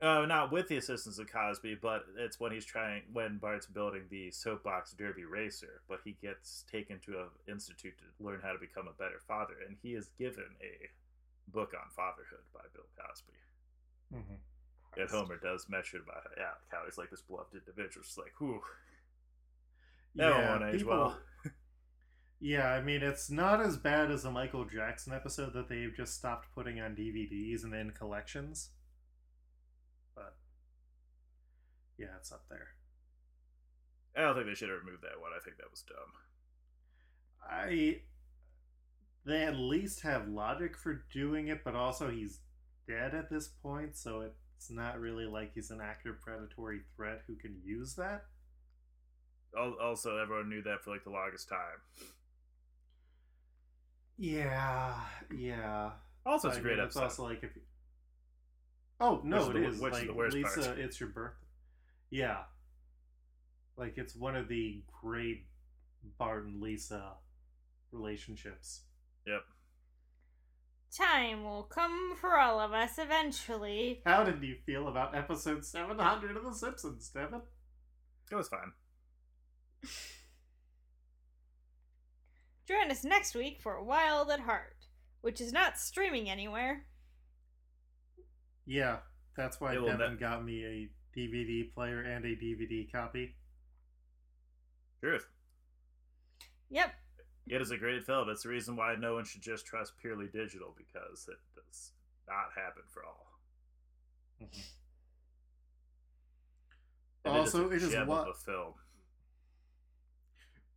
Uh, 0.02 0.24
not 0.26 0.52
with 0.52 0.68
the 0.68 0.76
assistance 0.76 1.18
of 1.18 1.30
Cosby, 1.30 1.78
but 1.80 2.04
it's 2.18 2.40
when 2.40 2.52
he's 2.52 2.64
trying 2.64 3.02
when 3.12 3.38
Bart's 3.38 3.66
building 3.66 4.02
the 4.10 4.30
soapbox 4.30 4.92
derby 4.92 5.24
racer, 5.24 5.82
but 5.88 6.00
he 6.04 6.16
gets 6.22 6.64
taken 6.70 6.98
to 7.00 7.18
an 7.18 7.28
institute 7.48 7.94
to 7.98 8.24
learn 8.24 8.40
how 8.42 8.52
to 8.52 8.58
become 8.58 8.88
a 8.88 9.02
better 9.02 9.20
father, 9.26 9.54
and 9.66 9.76
he 9.82 9.90
is 9.90 10.10
given 10.18 10.56
a 10.62 10.88
book 11.50 11.72
on 11.74 11.90
fatherhood 11.90 12.44
by 12.54 12.60
Bill 12.72 12.84
Cosby. 12.98 13.32
mm-hmm. 14.14 15.00
And 15.00 15.08
Homer 15.08 15.36
does 15.36 15.68
mention 15.68 16.00
about 16.04 16.24
it, 16.26 16.38
yeah, 16.38 16.54
how 16.68 16.82
he's 16.84 16.98
like 16.98 17.10
this 17.10 17.22
beloved 17.22 17.54
individual. 17.54 18.02
It's 18.04 18.18
like, 18.18 18.32
whew, 18.38 18.60
that 20.16 20.34
one 20.34 20.60
won't 20.60 20.74
age 20.74 20.84
well. 20.84 21.18
Yeah, 22.42 22.68
I 22.68 22.80
mean, 22.80 23.02
it's 23.02 23.30
not 23.30 23.60
as 23.60 23.76
bad 23.76 24.10
as 24.10 24.22
the 24.22 24.30
Michael 24.30 24.64
Jackson 24.64 25.12
episode 25.12 25.52
that 25.52 25.68
they've 25.68 25.94
just 25.94 26.14
stopped 26.14 26.48
putting 26.54 26.80
on 26.80 26.96
DVDs 26.96 27.64
and 27.64 27.74
in 27.74 27.90
collections. 27.90 28.70
But 30.14 30.34
yeah, 32.00 32.16
it's 32.18 32.32
up 32.32 32.44
there. 32.48 32.68
I 34.16 34.22
don't 34.22 34.34
think 34.34 34.46
they 34.46 34.54
should 34.54 34.70
have 34.70 34.80
removed 34.84 35.02
that 35.02 35.20
one. 35.20 35.30
I 35.36 35.42
think 35.44 35.58
that 35.58 35.70
was 35.70 35.82
dumb. 35.86 36.12
I 37.48 38.00
they 39.26 39.42
at 39.44 39.56
least 39.56 40.00
have 40.00 40.28
logic 40.28 40.76
for 40.76 41.04
doing 41.12 41.48
it, 41.48 41.62
but 41.64 41.74
also 41.74 42.10
he's 42.10 42.40
dead 42.88 43.14
at 43.14 43.30
this 43.30 43.48
point, 43.48 43.96
so 43.96 44.30
it's 44.56 44.70
not 44.70 44.98
really 44.98 45.26
like 45.26 45.52
he's 45.54 45.70
an 45.70 45.80
active 45.82 46.20
predatory 46.20 46.80
threat 46.96 47.22
who 47.26 47.36
can 47.36 47.60
use 47.62 47.94
that. 47.96 48.24
Also, 49.80 50.16
everyone 50.16 50.48
knew 50.48 50.62
that 50.62 50.82
for 50.82 50.90
like 50.90 51.04
the 51.04 51.10
longest 51.10 51.48
time. 51.48 52.06
Yeah, 54.16 54.94
yeah. 55.36 55.90
Also, 56.26 56.48
it's 56.48 56.58
a 56.58 56.60
great 56.60 56.76
mean, 56.76 56.86
It's 56.86 56.96
also 56.96 57.24
like 57.24 57.42
if. 57.42 57.56
You... 57.56 57.62
Oh 59.00 59.20
no, 59.24 59.48
Which 59.48 59.56
it 59.56 59.62
is 59.64 59.80
the- 59.80 59.86
is 59.86 59.92
like 59.92 60.32
Lisa. 60.34 60.60
part. 60.62 60.78
It's 60.78 61.00
your 61.00 61.08
birthday. 61.08 61.36
Yeah, 62.10 62.38
like 63.76 63.96
it's 63.96 64.14
one 64.16 64.36
of 64.36 64.48
the 64.48 64.82
great 65.00 65.46
Bart 66.18 66.44
and 66.46 66.60
Lisa 66.60 67.12
relationships. 67.92 68.82
Yep. 69.26 69.42
Time 70.96 71.44
will 71.44 71.62
come 71.62 72.16
for 72.20 72.36
all 72.38 72.58
of 72.58 72.72
us 72.72 72.98
eventually. 72.98 74.02
How 74.04 74.24
did 74.24 74.42
you 74.42 74.56
feel 74.66 74.88
about 74.88 75.14
episode 75.14 75.64
seven 75.64 75.98
hundred 75.98 76.36
of 76.36 76.44
The 76.44 76.52
Simpsons, 76.52 77.08
Devin? 77.10 77.42
It 78.30 78.34
was 78.34 78.48
fine. 78.48 78.72
Join 82.66 82.90
us 82.90 83.04
next 83.04 83.34
week 83.34 83.60
for 83.60 83.82
Wild 83.82 84.30
at 84.30 84.40
Heart, 84.40 84.86
which 85.22 85.40
is 85.40 85.52
not 85.52 85.78
streaming 85.78 86.28
anywhere. 86.30 86.86
Yeah, 88.66 88.98
that's 89.36 89.60
why 89.60 89.74
It 89.74 89.84
Devin 89.84 90.12
ne- 90.14 90.20
got 90.20 90.44
me 90.44 90.64
a 90.64 90.88
DVD 91.16 91.72
player 91.72 92.00
and 92.02 92.24
a 92.24 92.36
DVD 92.36 92.90
copy. 92.90 93.34
Truth. 95.02 95.26
Yep. 96.70 96.92
It 97.48 97.60
is 97.60 97.70
a 97.70 97.76
great 97.76 98.04
film. 98.04 98.28
It's 98.28 98.42
the 98.44 98.48
reason 98.50 98.76
why 98.76 98.94
no 98.98 99.14
one 99.14 99.24
should 99.24 99.42
just 99.42 99.66
trust 99.66 99.94
purely 100.00 100.26
digital 100.32 100.74
because 100.76 101.26
it 101.28 101.38
does 101.54 101.92
not 102.28 102.50
happen 102.54 102.82
for 102.92 103.04
all. 103.04 103.26
And 107.24 107.36
Also, 107.36 107.68
it 107.70 107.74
it 107.74 107.76
is 107.76 107.82
is 107.84 107.88
a 107.88 107.92
gem 107.98 108.06
what- 108.06 108.28
of 108.28 108.34
a 108.36 108.38
film. 108.38 108.74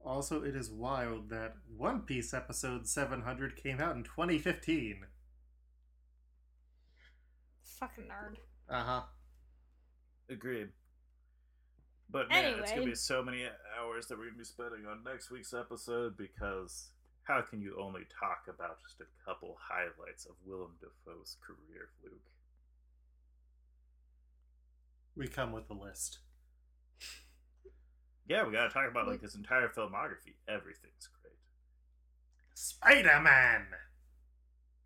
Also, 0.04 0.44
it 0.44 0.54
is 0.56 0.70
wild 0.70 1.30
that 1.30 1.56
One 1.78 2.02
Piece 2.02 2.34
episode 2.34 2.88
700 2.90 3.56
came 3.56 3.80
out 3.80 3.96
in 3.96 4.04
2015. 4.04 5.06
Fucking 7.64 8.04
nerd. 8.06 8.36
Uh 8.68 8.84
huh. 8.84 9.04
Agreed. 10.34 10.70
But 12.10 12.30
man, 12.30 12.60
it's 12.60 12.72
gonna 12.72 12.86
be 12.86 12.96
so 12.96 13.24
many 13.24 13.46
hours 13.80 14.08
that 14.08 14.18
we're 14.18 14.26
gonna 14.26 14.38
be 14.38 14.44
spending 14.44 14.86
on 14.90 15.04
next 15.04 15.30
week's 15.30 15.54
episode 15.54 16.18
because 16.18 16.90
how 17.24 17.42
can 17.42 17.62
you 17.62 17.78
only 17.80 18.02
talk 18.20 18.46
about 18.48 18.82
just 18.82 19.00
a 19.00 19.06
couple 19.26 19.58
highlights 19.60 20.26
of 20.26 20.36
Willem 20.46 20.72
Dafoe's 20.82 21.38
career, 21.46 21.90
Luke? 22.04 22.20
We 25.16 25.28
come 25.28 25.52
with 25.52 25.70
a 25.70 25.74
list. 25.74 26.20
Yeah, 28.28 28.46
we 28.46 28.54
gotta 28.54 28.74
talk 28.74 28.90
about 28.90 29.08
like 29.08 29.22
his 29.22 29.36
entire 29.36 29.70
filmography. 29.70 30.36
Everything's 30.48 31.10
great. 31.22 31.38
Spider 32.56 33.20
Man! 33.22 33.66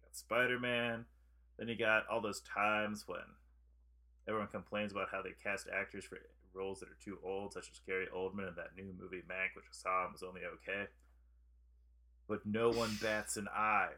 got 0.03 0.15
Spider 0.15 0.59
Man. 0.59 1.05
Then 1.57 1.69
you 1.69 1.77
got 1.77 2.07
all 2.11 2.21
those 2.21 2.41
times 2.41 3.05
when 3.07 3.19
everyone 4.27 4.49
complains 4.49 4.91
about 4.91 5.09
how 5.11 5.21
they 5.21 5.33
cast 5.43 5.67
actors 5.73 6.05
for 6.05 6.17
roles 6.53 6.79
that 6.79 6.89
are 6.89 6.97
too 7.03 7.17
old, 7.23 7.53
such 7.53 7.69
as 7.71 7.79
Gary 7.85 8.07
Oldman 8.13 8.47
in 8.47 8.55
that 8.55 8.75
new 8.75 8.93
movie 8.99 9.23
Mank, 9.29 9.55
which 9.55 9.65
I 9.69 9.73
saw 9.73 10.03
and 10.05 10.13
was 10.13 10.23
only 10.23 10.41
okay. 10.45 10.87
But 12.27 12.45
no 12.45 12.69
one 12.69 12.97
bats 13.01 13.37
an 13.37 13.47
eye 13.53 13.93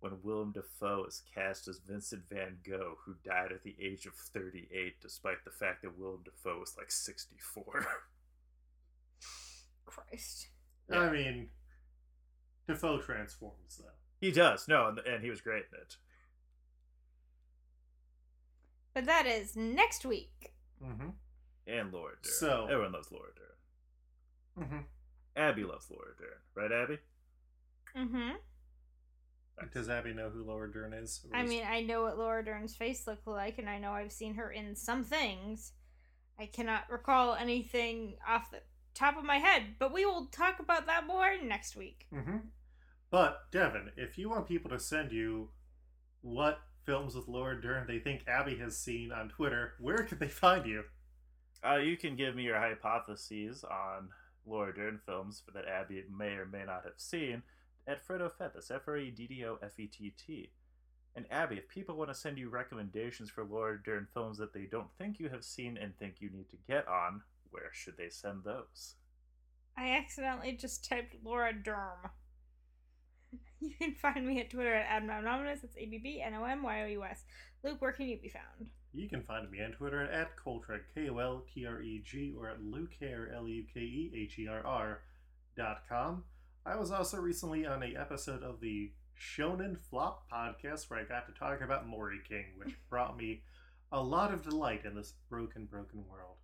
when 0.00 0.18
Willem 0.22 0.52
Dafoe 0.52 1.04
is 1.04 1.22
cast 1.32 1.68
as 1.68 1.78
Vincent 1.78 2.22
Van 2.28 2.58
Gogh, 2.68 2.98
who 3.04 3.14
died 3.24 3.52
at 3.52 3.62
the 3.62 3.76
age 3.80 4.04
of 4.06 4.14
38, 4.14 5.00
despite 5.00 5.44
the 5.44 5.50
fact 5.50 5.82
that 5.82 5.96
Willem 5.96 6.24
Dafoe 6.24 6.58
was 6.58 6.74
like 6.76 6.90
64. 6.90 7.86
Christ. 9.86 10.48
I 10.90 11.08
mean, 11.10 11.48
Dafoe 12.66 12.98
transforms, 12.98 13.78
though. 13.78 13.90
he 14.20 14.32
does, 14.32 14.66
no, 14.66 14.88
and, 14.88 14.98
and 14.98 15.22
he 15.22 15.30
was 15.30 15.40
great 15.40 15.64
in 15.72 15.78
it. 15.80 15.96
But 18.94 19.06
that 19.06 19.26
is 19.26 19.56
next 19.56 20.04
week. 20.04 20.52
Mm-hmm. 20.84 21.08
And 21.66 21.92
Laura 21.92 22.14
Dern. 22.22 22.32
So- 22.32 22.66
Everyone 22.70 22.92
loves 22.92 23.10
Laura 23.10 23.30
Dern. 23.36 24.64
Mm-hmm. 24.64 24.78
Abby 25.36 25.64
loves 25.64 25.90
Laura 25.90 26.12
Dern, 26.18 26.38
right, 26.54 26.72
Abby? 26.72 26.98
Mm-hmm. 27.96 28.30
Does 29.72 29.88
Abby 29.88 30.12
know 30.12 30.28
who 30.28 30.44
Laura 30.44 30.70
Dern 30.70 30.92
is? 30.92 31.24
I 31.32 31.44
mean, 31.44 31.62
I 31.64 31.82
know 31.82 32.02
what 32.02 32.18
Laura 32.18 32.44
Dern's 32.44 32.74
face 32.74 33.06
looked 33.06 33.26
like, 33.26 33.58
and 33.58 33.68
I 33.68 33.78
know 33.78 33.92
I've 33.92 34.12
seen 34.12 34.34
her 34.34 34.50
in 34.50 34.74
some 34.74 35.04
things. 35.04 35.72
I 36.38 36.46
cannot 36.46 36.90
recall 36.90 37.34
anything 37.34 38.16
off 38.26 38.50
the 38.50 38.60
top 38.94 39.16
of 39.16 39.24
my 39.24 39.36
head, 39.36 39.62
but 39.78 39.92
we 39.92 40.04
will 40.04 40.26
talk 40.26 40.58
about 40.58 40.86
that 40.86 41.06
more 41.06 41.36
next 41.42 41.76
week. 41.76 42.06
Mm-hmm. 42.12 42.38
But, 43.10 43.50
Devin, 43.52 43.90
if 43.96 44.18
you 44.18 44.28
want 44.28 44.48
people 44.48 44.70
to 44.70 44.80
send 44.80 45.12
you 45.12 45.50
what 46.22 46.60
films 46.84 47.14
with 47.14 47.28
Laura 47.28 47.60
Dern 47.60 47.86
they 47.86 47.98
think 47.98 48.24
Abby 48.26 48.56
has 48.56 48.76
seen 48.76 49.12
on 49.12 49.28
Twitter, 49.28 49.74
where 49.80 50.04
can 50.04 50.18
they 50.18 50.28
find 50.28 50.66
you? 50.66 50.84
Uh, 51.64 51.76
you 51.76 51.96
can 51.96 52.16
give 52.16 52.34
me 52.34 52.42
your 52.42 52.58
hypotheses 52.58 53.64
on 53.64 54.08
Laura 54.44 54.74
Dern 54.74 54.98
films 55.06 55.42
that 55.54 55.68
Abby 55.68 56.04
may 56.16 56.32
or 56.32 56.46
may 56.46 56.64
not 56.64 56.84
have 56.84 56.98
seen 56.98 57.42
at 57.86 58.06
Freddo 58.06 58.30
Fett. 58.32 58.54
That's 58.54 58.70
F 58.70 58.88
R 58.88 58.96
E 58.96 59.10
D 59.10 59.26
D 59.26 59.44
O 59.44 59.58
F 59.62 59.78
E 59.78 59.86
T 59.86 60.12
T. 60.16 60.50
And 61.14 61.26
Abby, 61.30 61.56
if 61.56 61.68
people 61.68 61.96
want 61.96 62.10
to 62.10 62.14
send 62.14 62.38
you 62.38 62.48
recommendations 62.48 63.30
for 63.30 63.44
Laura 63.44 63.78
Dern 63.82 64.08
films 64.12 64.38
that 64.38 64.54
they 64.54 64.66
don't 64.70 64.92
think 64.98 65.20
you 65.20 65.28
have 65.28 65.44
seen 65.44 65.76
and 65.76 65.96
think 65.98 66.16
you 66.20 66.30
need 66.30 66.48
to 66.50 66.56
get 66.66 66.88
on, 66.88 67.20
where 67.50 67.70
should 67.72 67.96
they 67.96 68.08
send 68.08 68.44
those? 68.44 68.94
I 69.76 69.90
accidentally 69.90 70.52
just 70.52 70.88
typed 70.88 71.16
Laura 71.22 71.52
Derm. 71.52 72.10
You 73.70 73.70
can 73.78 73.94
find 73.94 74.26
me 74.26 74.40
at 74.40 74.50
Twitter 74.50 74.74
at 74.74 75.02
AdMomNominous. 75.02 75.60
That's 75.62 75.76
A 75.76 75.86
B 75.86 75.98
B 75.98 76.20
N 76.20 76.34
O 76.34 76.44
M 76.44 76.62
Y 76.62 76.82
O 76.82 76.86
U 76.86 77.04
S. 77.04 77.24
Luke, 77.62 77.80
where 77.80 77.92
can 77.92 78.08
you 78.08 78.18
be 78.18 78.28
found? 78.28 78.68
You 78.92 79.08
can 79.08 79.22
find 79.22 79.48
me 79.50 79.62
on 79.62 79.70
Twitter 79.72 80.02
at 80.02 80.30
Koltreg, 80.36 80.80
K 80.94 81.08
O 81.08 81.18
L 81.18 81.44
T 81.54 81.64
R 81.64 81.80
E 81.80 82.02
G, 82.04 82.34
or 82.36 82.48
at 82.48 82.60
Lukeher, 82.60 83.34
L 83.34 83.46
U 83.46 83.64
K 83.72 83.80
E 83.80 84.12
H 84.16 84.38
E 84.40 84.48
R 84.48 84.66
R 84.66 85.00
dot 85.56 85.82
com. 85.88 86.24
I 86.66 86.76
was 86.76 86.90
also 86.90 87.18
recently 87.18 87.64
on 87.64 87.82
a 87.82 87.96
episode 87.96 88.42
of 88.42 88.60
the 88.60 88.90
Shonen 89.18 89.78
Flop 89.78 90.24
podcast 90.32 90.90
where 90.90 90.98
I 90.98 91.04
got 91.04 91.26
to 91.26 91.38
talk 91.38 91.60
about 91.60 91.86
Mori 91.86 92.20
King, 92.28 92.46
which 92.56 92.74
brought 92.90 93.16
me 93.16 93.42
a 93.92 94.02
lot 94.02 94.32
of 94.32 94.42
delight 94.42 94.84
in 94.84 94.96
this 94.96 95.14
broken, 95.30 95.66
broken 95.66 96.04
world. 96.08 96.36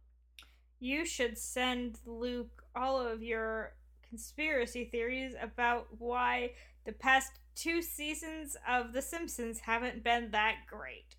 You 0.81 1.05
should 1.05 1.37
send 1.37 1.99
Luke 2.07 2.63
all 2.77 2.99
of 3.05 3.23
your 3.23 3.75
conspiracy 4.09 4.85
theories 4.85 5.35
about 5.41 5.89
why 5.99 6.53
the 6.89 6.95
past 6.95 7.33
two 7.55 7.83
seasons 7.83 8.57
of 8.67 8.95
The 8.95 9.03
Simpsons 9.03 9.61
haven't 9.61 10.03
been 10.03 10.31
that 10.31 10.55
great. 10.67 11.17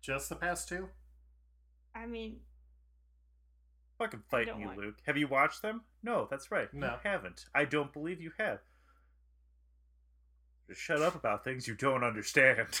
Just 0.00 0.30
the 0.30 0.36
past 0.36 0.68
two? 0.70 0.88
I 1.94 2.06
mean, 2.06 2.38
Fucking 3.98 4.22
I 4.26 4.30
fight 4.30 4.46
don't 4.46 4.60
you, 4.60 4.66
want- 4.68 4.78
Luke. 4.78 4.94
Have 5.04 5.18
you 5.18 5.28
watched 5.28 5.60
them? 5.60 5.82
No, 6.02 6.26
that's 6.30 6.50
right. 6.50 6.72
No. 6.72 6.86
You 6.86 7.10
haven't. 7.10 7.44
I 7.54 7.66
don't 7.66 7.92
believe 7.92 8.22
you 8.22 8.32
have. 8.38 8.60
Just 10.66 10.80
shut 10.80 11.02
up 11.02 11.14
about 11.14 11.44
things 11.44 11.68
you 11.68 11.74
don't 11.74 12.02
understand. 12.04 12.80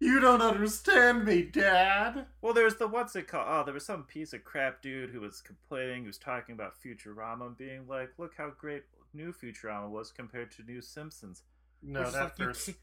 You 0.00 0.20
don't 0.20 0.42
understand 0.42 1.24
me, 1.24 1.42
Dad! 1.42 2.26
Well, 2.40 2.54
there's 2.54 2.76
the 2.76 2.86
what's 2.86 3.16
it 3.16 3.26
called? 3.26 3.46
Oh, 3.48 3.64
there 3.64 3.74
was 3.74 3.84
some 3.84 4.04
piece 4.04 4.32
of 4.32 4.44
crap 4.44 4.80
dude 4.80 5.10
who 5.10 5.20
was 5.20 5.40
complaining, 5.42 6.02
who 6.02 6.06
was 6.06 6.18
talking 6.18 6.54
about 6.54 6.74
Futurama 6.80 7.48
and 7.48 7.56
being 7.56 7.84
like, 7.88 8.10
"Look 8.16 8.34
how 8.38 8.50
great 8.56 8.84
new 9.14 9.32
Futurama 9.32 9.88
was 9.88 10.10
compared 10.12 10.50
to 10.52 10.62
new 10.62 10.80
Simpsons." 10.80 11.42
No, 11.82 12.00
Which 12.02 12.12
that 12.12 12.22
like, 12.22 12.38
you 12.38 12.44
first. 12.46 12.66
can't- 12.66 12.78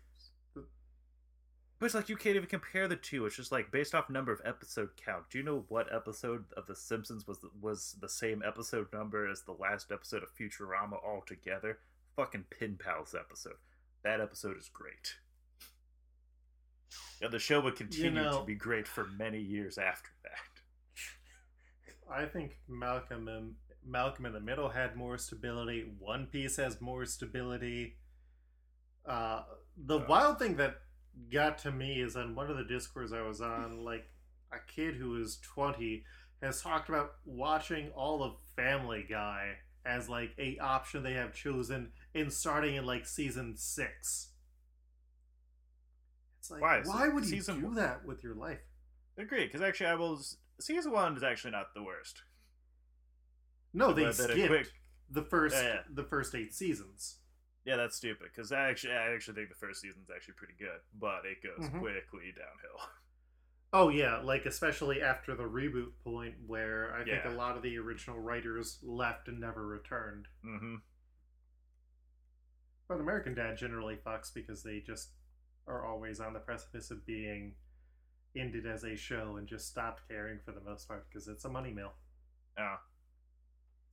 But 1.78 1.86
it's 1.88 1.96
like 1.96 2.08
you 2.08 2.16
can't 2.16 2.38
even 2.38 2.48
compare 2.48 2.88
the 2.88 2.96
two. 2.96 3.26
It's 3.26 3.36
just 3.36 3.52
like 3.52 3.70
based 3.70 3.94
off 3.94 4.10
number 4.10 4.32
of 4.32 4.42
episode 4.46 4.92
count. 4.96 5.30
Do 5.30 5.38
you 5.38 5.44
know 5.44 5.66
what 5.68 5.94
episode 5.94 6.46
of 6.56 6.68
The 6.68 6.76
Simpsons 6.76 7.28
was 7.28 7.40
the, 7.40 7.50
was 7.60 7.98
the 8.00 8.08
same 8.08 8.42
episode 8.46 8.88
number 8.94 9.30
as 9.30 9.42
the 9.42 9.52
last 9.52 9.92
episode 9.92 10.24
of 10.24 10.30
Futurama 10.34 11.04
altogether? 11.06 11.80
Fucking 12.16 12.46
Pin 12.50 12.78
Pals 12.82 13.14
episode. 13.14 13.58
That 14.04 14.22
episode 14.22 14.58
is 14.58 14.70
great. 14.70 15.16
And 17.22 17.32
the 17.34 17.40
show 17.40 17.60
would 17.60 17.76
continue 17.76 18.12
know- 18.12 18.40
to 18.40 18.46
be 18.46 18.56
great 18.56 18.88
for 18.88 19.06
many 19.18 19.40
years 19.42 19.78
after 19.78 20.12
that. 20.24 20.32
I 22.10 22.26
think 22.26 22.58
Malcolm 22.70 23.28
and 23.28 23.56
Malcolm 23.86 24.26
in 24.26 24.34
the 24.34 24.40
Middle 24.40 24.70
had 24.70 24.96
more 24.96 25.18
stability. 25.18 25.92
One 26.00 26.28
Piece 26.28 26.58
has 26.58 26.82
more 26.82 27.06
stability. 27.06 27.98
Uh, 29.06 29.44
the 29.78 30.00
Uh. 30.00 30.06
wild 30.08 30.40
thing 30.40 30.56
that 30.58 30.82
got 31.32 31.58
to 31.60 31.72
me 31.72 32.02
is 32.02 32.16
on 32.16 32.36
one 32.36 32.50
of 32.50 32.58
the 32.58 32.64
discords 32.64 33.14
I 33.14 33.22
was 33.22 33.42
on, 33.42 33.78
like 33.86 34.10
a 34.52 34.60
kid 34.68 34.96
who 34.96 35.22
is 35.22 35.38
twenty 35.38 36.04
has 36.42 36.62
talked 36.62 36.90
about 36.90 37.16
watching 37.26 37.92
all 37.92 38.22
of 38.24 38.36
Family 38.56 39.04
Guy 39.08 39.58
as 39.86 40.10
like 40.10 40.34
a 40.38 40.58
option 40.60 41.04
they 41.04 41.14
have 41.14 41.34
chosen 41.34 41.92
in 42.14 42.30
starting 42.32 42.76
in 42.76 42.86
like 42.86 43.06
season 43.06 43.56
six. 43.56 44.32
It's 46.40 46.52
like 46.52 46.62
Why? 46.62 46.82
why, 46.84 47.08
would 47.08 47.26
you 47.26 47.42
do 47.42 47.54
one- 47.66 47.76
that 47.76 48.06
with 48.06 48.24
your 48.24 48.36
life? 48.36 48.60
Agree, 49.18 49.46
because 49.46 49.62
actually, 49.62 49.88
I 49.88 49.96
will. 49.96 50.22
Season 50.60 50.92
one 50.92 51.16
is 51.16 51.24
actually 51.24 51.52
not 51.52 51.74
the 51.74 51.84
worst. 51.84 52.22
No, 53.76 53.94
they 53.94 54.06
But 54.06 54.18
then 54.18 54.30
a 54.32 54.34
skipped 54.34 54.72
the 55.10 55.24
first 55.24 55.56
Yeah, 55.56 55.64
yeah. 55.64 55.80
the 55.90 56.04
first 56.04 56.34
eight 56.34 56.54
seasons. 56.54 57.20
Yeah, 57.66 57.76
that's 57.78 57.96
stupid. 57.98 58.28
Because 58.34 58.52
I 58.52 58.70
actually, 58.70 58.94
I 58.94 59.14
actually 59.14 59.36
think 59.36 59.50
the 59.50 59.56
first 59.56 59.82
season's 59.82 60.10
actually 60.16 60.36
pretty 60.36 60.54
good, 60.58 60.80
but 60.98 61.26
it 61.26 61.44
goes 61.44 61.68
Mhm. 61.70 61.80
quickly 61.80 62.34
downhill. 62.36 62.90
Oh 63.74 63.90
yeah, 63.90 64.20
like 64.22 64.46
especially 64.46 65.02
after 65.02 65.36
the 65.36 65.44
reboot 65.44 65.92
point 66.02 66.36
where 66.48 66.94
I 66.96 67.04
think 67.04 67.26
a 67.26 67.30
lot 67.32 67.58
of 67.58 67.62
the 67.64 67.78
original 67.78 68.18
writers 68.18 68.80
left 68.82 69.28
and 69.28 69.38
never 69.42 69.68
returned. 69.68 70.28
Mm-hmm. 70.46 70.76
But 72.88 73.02
American 73.02 73.34
Dad 73.34 73.58
generally 73.58 73.98
fucks 73.98 74.34
because 74.34 74.64
they 74.64 74.80
just 74.80 75.10
are 75.68 75.86
always 75.86 76.22
on 76.22 76.32
the 76.32 76.40
precipice 76.40 76.90
of 76.90 77.06
being 77.06 77.56
ended 78.38 78.66
as 78.66 78.86
a 78.86 78.96
show 78.96 79.36
and 79.38 79.46
just 79.48 79.68
stopped 79.68 80.08
caring 80.08 80.40
for 80.46 80.54
the 80.54 80.62
most 80.62 80.88
part 80.88 81.10
because 81.10 81.28
it's 81.28 81.44
a 81.44 81.50
money 81.50 81.74
mill. 81.74 81.94
Oh. 82.58 82.78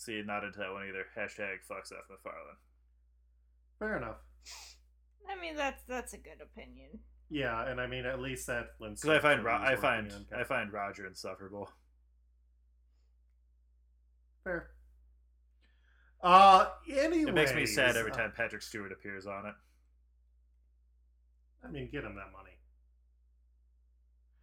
See, 0.03 0.21
not 0.27 0.43
into 0.43 0.59
that 0.59 0.73
one 0.73 0.83
either. 0.89 1.05
Hashtag 1.17 1.59
fucks 1.71 1.93
F 1.93 2.09
McFarlane. 2.11 2.59
Fair 3.79 3.97
enough. 3.99 4.17
I 5.31 5.41
mean, 5.41 5.55
that's 5.55 5.81
that's 5.87 6.13
a 6.13 6.19
good 6.19 6.41
opinion. 6.43 6.99
Yeah, 7.31 7.65
and 7.71 7.81
I 7.81 7.87
mean 7.87 8.05
at 8.05 8.21
least 8.21 8.49
that 8.49 8.71
Because 8.81 9.09
I 9.09 9.21
find 9.21 9.45
Ro- 9.45 9.63
I 9.63 9.77
find 9.77 10.13
I 10.37 10.43
find 10.43 10.73
Roger 10.73 11.07
insufferable. 11.07 11.71
fair. 14.43 14.71
Uh, 16.21 16.67
anyway, 16.89 17.31
It 17.31 17.35
makes 17.35 17.55
me 17.55 17.65
sad 17.67 17.97
every 17.97 18.11
time 18.13 18.33
Patrick 18.37 18.63
Stewart 18.63 18.91
appears 18.91 19.27
on 19.27 19.47
it. 19.47 19.55
I 21.65 21.71
mean, 21.71 21.89
get 21.93 22.03
him 22.03 22.17
that 22.17 22.33
money. 22.33 22.57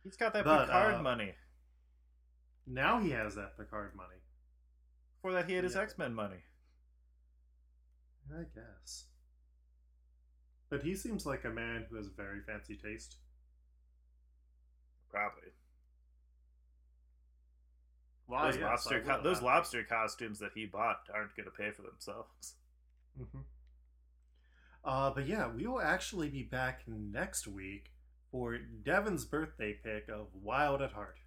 He's 0.05 0.15
got 0.15 0.31
that 0.33 0.45
But, 0.45 0.67
Picard 0.67 0.95
uh, 0.95 1.01
money. 1.01 1.33
Now 2.65 2.99
he 3.01 3.09
has 3.11 3.35
that 3.35 3.57
Picard 3.57 3.93
money. 3.95 4.15
Before 5.21 5.33
that, 5.33 5.49
he 5.49 5.55
had 5.55 5.63
his 5.63 5.75
yeah. 5.75 5.81
X 5.81 5.97
Men 5.97 6.13
money. 6.13 6.43
I 8.31 8.43
guess. 8.55 9.05
But 10.69 10.83
he 10.83 10.95
seems 10.95 11.25
like 11.25 11.45
a 11.45 11.49
man 11.49 11.85
who 11.89 11.97
has 11.97 12.07
very 12.07 12.41
fancy 12.41 12.75
taste. 12.75 13.17
Probably. 15.09 15.49
Why, 18.27 18.51
those 18.51 18.61
lobster 18.61 19.01
co- 19.01 19.23
those 19.23 19.41
lobster 19.41 19.83
costumes 19.83 20.37
that 20.39 20.51
he 20.53 20.65
bought 20.67 21.01
aren't 21.13 21.35
going 21.35 21.45
to 21.45 21.51
pay 21.51 21.71
for 21.71 21.81
themselves. 21.81 22.55
Mhm. 23.19 23.43
Uh, 24.83 25.09
but 25.11 25.25
yeah, 25.25 25.47
we 25.47 25.65
will 25.65 25.81
actually 25.81 26.29
be 26.29 26.43
back 26.43 26.87
next 26.87 27.47
week 27.47 27.91
for 28.31 28.57
Devin's 28.57 29.25
birthday 29.25 29.73
pick 29.73 30.07
of 30.07 30.27
Wild 30.35 30.81
at 30.81 30.91
Heart. 30.91 31.19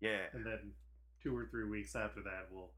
Yeah. 0.00 0.26
And 0.32 0.44
then 0.44 0.72
two 1.22 1.36
or 1.36 1.46
three 1.46 1.64
weeks 1.64 1.94
after 1.94 2.22
that, 2.22 2.48
we'll 2.50 2.72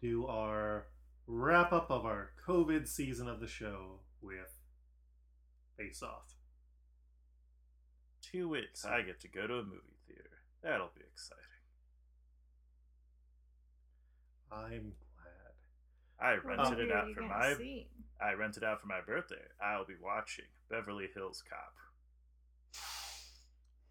do 0.00 0.26
our 0.26 0.86
wrap 1.26 1.72
up 1.72 1.90
of 1.90 2.04
our 2.04 2.30
COVID 2.46 2.86
season 2.86 3.28
of 3.28 3.40
the 3.40 3.48
show 3.48 4.00
with 4.20 4.54
Face 5.76 6.02
Off. 6.02 6.34
Two 8.22 8.48
weeks. 8.48 8.84
I 8.84 9.02
get 9.02 9.20
to 9.20 9.28
go 9.28 9.46
to 9.46 9.54
a 9.54 9.62
movie 9.62 9.98
theater. 10.06 10.42
That'll 10.62 10.90
be 10.94 11.02
exciting. 11.12 11.42
I'm 14.50 14.92
glad. 15.16 15.54
I 16.20 16.34
rented 16.44 16.78
movie 16.78 16.90
it 16.90 16.92
out 16.92 17.12
for 17.14 17.22
my 17.22 17.54
see? 17.54 17.88
I 18.20 18.32
rented 18.32 18.64
out 18.64 18.80
for 18.80 18.86
my 18.86 19.00
birthday. 19.06 19.44
I'll 19.62 19.84
be 19.84 19.94
watching 20.02 20.46
Beverly 20.70 21.08
Hills 21.14 21.42
Cop. 21.48 21.74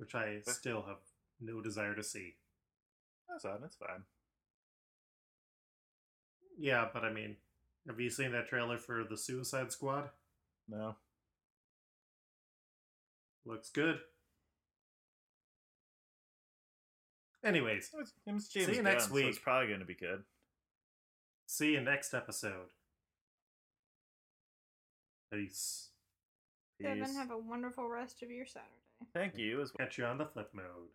which 0.00 0.14
I 0.14 0.38
still 0.46 0.82
have 0.88 0.96
no 1.42 1.60
desire 1.60 1.94
to 1.94 2.02
see. 2.02 2.34
That's 3.28 3.42
fine. 3.44 3.58
That's 3.60 3.76
fine. 3.76 4.02
Yeah, 6.58 6.88
but 6.92 7.04
I 7.04 7.12
mean, 7.12 7.36
have 7.86 8.00
you 8.00 8.08
seen 8.08 8.32
that 8.32 8.48
trailer 8.48 8.78
for 8.78 9.04
the 9.04 9.16
Suicide 9.18 9.70
Squad? 9.70 10.08
No. 10.68 10.96
Looks 13.44 13.68
good. 13.68 13.98
Anyways, 17.44 17.90
It's, 17.98 18.12
it's 18.26 18.48
James 18.48 18.66
See 18.66 18.76
you 18.76 18.82
Gunn, 18.82 18.84
next 18.84 19.08
so 19.08 19.14
week. 19.14 19.26
it's 19.26 19.38
probably 19.38 19.68
going 19.68 19.80
to 19.80 19.86
be 19.86 19.94
good. 19.94 20.22
see 21.46 21.72
you 21.72 21.80
next 21.80 22.14
episode. 22.14 22.68
Peace. 25.32 25.88
Devin, 26.82 27.04
Peace. 27.04 27.16
have 27.16 27.30
a 27.30 27.38
wonderful 27.38 27.88
rest 27.88 28.22
of 28.22 28.30
your 28.30 28.46
Saturday. 28.46 28.66
Thank 29.14 29.36
you 29.36 29.60
as 29.60 29.72
well. 29.74 29.86
Catch 29.86 29.98
you 29.98 30.04
on 30.04 30.18
the 30.18 30.26
flip 30.26 30.50
mode. 30.54 30.88